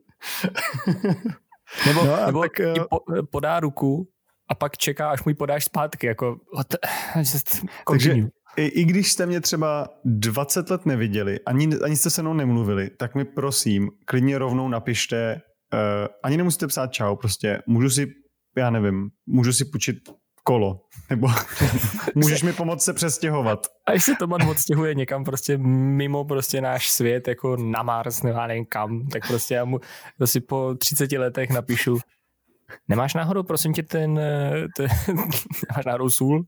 Nebo, 1.86 2.04
no, 2.04 2.26
nebo 2.26 2.42
tak, 2.42 2.52
ti 2.74 2.80
po, 2.90 2.98
podá 3.30 3.60
ruku 3.60 4.08
a 4.48 4.54
pak 4.54 4.76
čeká, 4.76 5.10
až 5.10 5.24
mu 5.24 5.30
ji 5.30 5.34
podáš 5.34 5.64
zpátky, 5.64 6.06
jako 6.06 6.36
what 6.56 6.66
the, 6.68 6.76
just 7.18 7.64
Takže 7.90 8.16
i, 8.56 8.66
i 8.66 8.84
když 8.84 9.12
jste 9.12 9.26
mě 9.26 9.40
třeba 9.40 9.88
20 10.04 10.70
let 10.70 10.86
neviděli, 10.86 11.40
ani, 11.46 11.68
ani 11.84 11.96
jste 11.96 12.10
se 12.10 12.22
mnou 12.22 12.34
nemluvili, 12.34 12.90
tak 12.90 13.14
mi 13.14 13.24
prosím, 13.24 13.90
klidně 14.04 14.38
rovnou 14.38 14.68
napište, 14.68 15.40
uh, 15.72 15.80
ani 16.22 16.36
nemusíte 16.36 16.66
psát 16.66 16.92
čau, 16.92 17.16
prostě 17.16 17.62
můžu 17.66 17.90
si 17.90 18.06
já 18.56 18.70
nevím, 18.70 19.10
můžu 19.26 19.52
si 19.52 19.64
půjčit 19.64 19.96
kolo, 20.44 20.80
nebo 21.10 21.28
můžeš 22.14 22.42
mi 22.42 22.52
pomoct 22.52 22.84
se 22.84 22.92
přestěhovat. 22.92 23.66
A 23.86 23.90
když 23.90 24.04
se 24.04 24.12
Toman 24.18 24.42
odstěhuje 24.42 24.94
někam 24.94 25.24
prostě 25.24 25.58
mimo 25.58 26.24
prostě 26.24 26.60
náš 26.60 26.90
svět, 26.90 27.28
jako 27.28 27.56
na 27.56 27.82
Mars, 27.82 28.22
nebo 28.22 28.38
já 28.38 28.46
nevím 28.46 28.64
kam, 28.64 29.06
tak 29.06 29.28
prostě 29.28 29.54
já 29.54 29.64
mu 29.64 29.80
prostě 30.18 30.40
po 30.40 30.74
30 30.78 31.12
letech 31.12 31.50
napíšu 31.50 31.98
Nemáš 32.88 33.14
náhodou, 33.14 33.42
prosím 33.42 33.72
tě, 33.72 33.82
ten, 33.82 34.20
ten 34.76 34.88
nemáš 35.08 35.84
náhodou 35.86 36.10
sůl? 36.10 36.44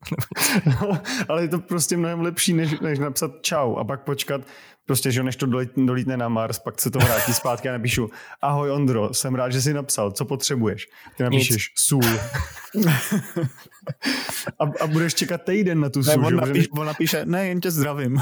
no, 0.66 0.98
ale 1.28 1.42
je 1.42 1.48
to 1.48 1.58
prostě 1.58 1.96
mnohem 1.96 2.20
lepší, 2.20 2.52
než, 2.52 2.80
než 2.80 2.98
napsat 2.98 3.30
čau 3.42 3.76
a 3.76 3.84
pak 3.84 4.04
počkat, 4.04 4.40
prostě, 4.86 5.10
že 5.10 5.22
než 5.22 5.36
to 5.36 5.46
dolítne 5.76 6.16
na 6.16 6.28
Mars, 6.28 6.58
pak 6.58 6.80
se 6.80 6.90
to 6.90 6.98
vrátí 6.98 7.32
zpátky 7.34 7.68
a 7.68 7.72
napíšu, 7.72 8.10
ahoj 8.42 8.70
Ondro, 8.70 9.14
jsem 9.14 9.34
rád, 9.34 9.50
že 9.50 9.62
jsi 9.62 9.74
napsal, 9.74 10.10
co 10.10 10.24
potřebuješ? 10.24 10.86
Ty 11.16 11.22
napíšeš 11.22 11.70
Nic. 11.70 11.72
sůl. 11.76 12.02
a, 14.58 14.64
a, 14.80 14.86
budeš 14.86 15.14
čekat 15.14 15.42
týden 15.42 15.80
na 15.80 15.90
tu 15.90 16.02
sůl. 16.04 16.22
Ne, 16.22 16.26
on, 16.26 16.36
napíš, 16.36 16.68
on 16.70 16.86
napíše, 16.86 17.26
ne, 17.26 17.48
jen 17.48 17.60
tě 17.60 17.70
zdravím. 17.70 18.18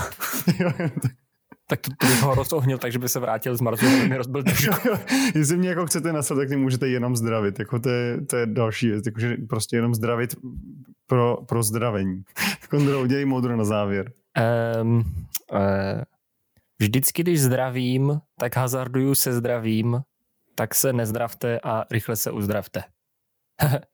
Tak 1.72 1.80
to, 1.80 1.90
to 1.98 2.06
bych 2.06 2.22
ho 2.22 2.34
rozohnil, 2.34 2.78
takže 2.78 2.98
by 2.98 3.08
se 3.08 3.20
vrátil 3.20 3.56
z 3.56 3.60
Marsu 3.60 3.86
a 3.86 4.08
mi 4.08 4.16
rozbil 4.16 4.44
Jestli 5.34 5.56
mě 5.56 5.68
jako 5.68 5.86
chcete 5.86 6.12
nasat, 6.12 6.38
tak 6.38 6.48
mě 6.48 6.56
můžete 6.56 6.88
jenom 6.88 7.16
zdravit. 7.16 7.58
Jako 7.58 7.78
to, 7.78 7.88
je, 7.88 8.20
to 8.20 8.36
je 8.36 8.46
další 8.46 8.88
věc. 8.88 9.06
Jakože 9.06 9.36
prostě 9.48 9.76
jenom 9.76 9.94
zdravit 9.94 10.34
pro, 11.06 11.36
pro 11.48 11.62
zdravení. 11.62 12.22
Kondro, 12.70 13.02
udělej 13.02 13.24
moudro 13.24 13.56
na 13.56 13.64
závěr. 13.64 14.12
Um, 14.80 14.96
uh, 14.96 15.02
vždycky, 16.80 17.22
když 17.22 17.40
zdravím, 17.40 18.20
tak 18.38 18.56
hazarduju 18.56 19.14
se 19.14 19.32
zdravím, 19.32 20.00
tak 20.54 20.74
se 20.74 20.92
nezdravte 20.92 21.60
a 21.60 21.84
rychle 21.90 22.16
se 22.16 22.30
uzdravte. 22.30 22.82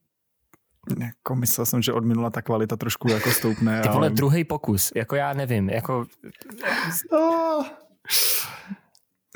jako 1.00 1.34
myslel 1.34 1.66
jsem, 1.66 1.82
že 1.82 1.92
od 1.92 2.04
minula 2.04 2.30
ta 2.30 2.42
kvalita 2.42 2.76
trošku 2.76 3.10
jako 3.10 3.30
stoupne. 3.30 3.80
Ty 3.80 3.88
vole, 3.88 4.06
ale... 4.06 4.10
druhý 4.10 4.44
pokus, 4.44 4.92
jako 4.94 5.16
já 5.16 5.32
nevím, 5.32 5.70
jako... 5.70 6.04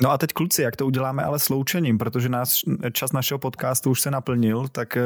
No 0.01 0.11
a 0.11 0.17
teď 0.17 0.33
kluci, 0.33 0.61
jak 0.61 0.75
to 0.75 0.85
uděláme 0.85 1.23
ale 1.23 1.39
sloučením, 1.39 1.97
protože 1.97 2.29
nás, 2.29 2.59
čas 2.93 3.11
našeho 3.11 3.39
podcastu 3.39 3.91
už 3.91 4.01
se 4.01 4.11
naplnil, 4.11 4.67
tak... 4.67 4.97
Eh, 4.97 5.01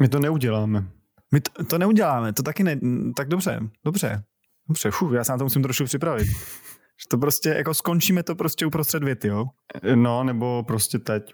My 0.00 0.08
to 0.08 0.18
neuděláme. 0.18 0.84
My 1.32 1.40
to, 1.40 1.64
to 1.64 1.78
neuděláme, 1.78 2.32
to 2.32 2.42
taky 2.42 2.62
ne... 2.62 2.80
Tak 3.16 3.28
dobře, 3.28 3.60
dobře. 3.84 4.22
Dobře, 4.68 4.90
fů, 4.90 5.12
já 5.12 5.24
se 5.24 5.32
na 5.32 5.38
to 5.38 5.44
musím 5.44 5.62
trošku 5.62 5.84
připravit. 5.84 6.26
Že 7.00 7.08
to 7.10 7.18
prostě, 7.18 7.48
jako 7.48 7.74
skončíme 7.74 8.22
to 8.22 8.34
prostě 8.34 8.66
uprostřed 8.66 9.04
věty, 9.04 9.28
jo? 9.28 9.44
No, 9.94 10.24
nebo 10.24 10.62
prostě 10.62 10.98
teď. 10.98 11.32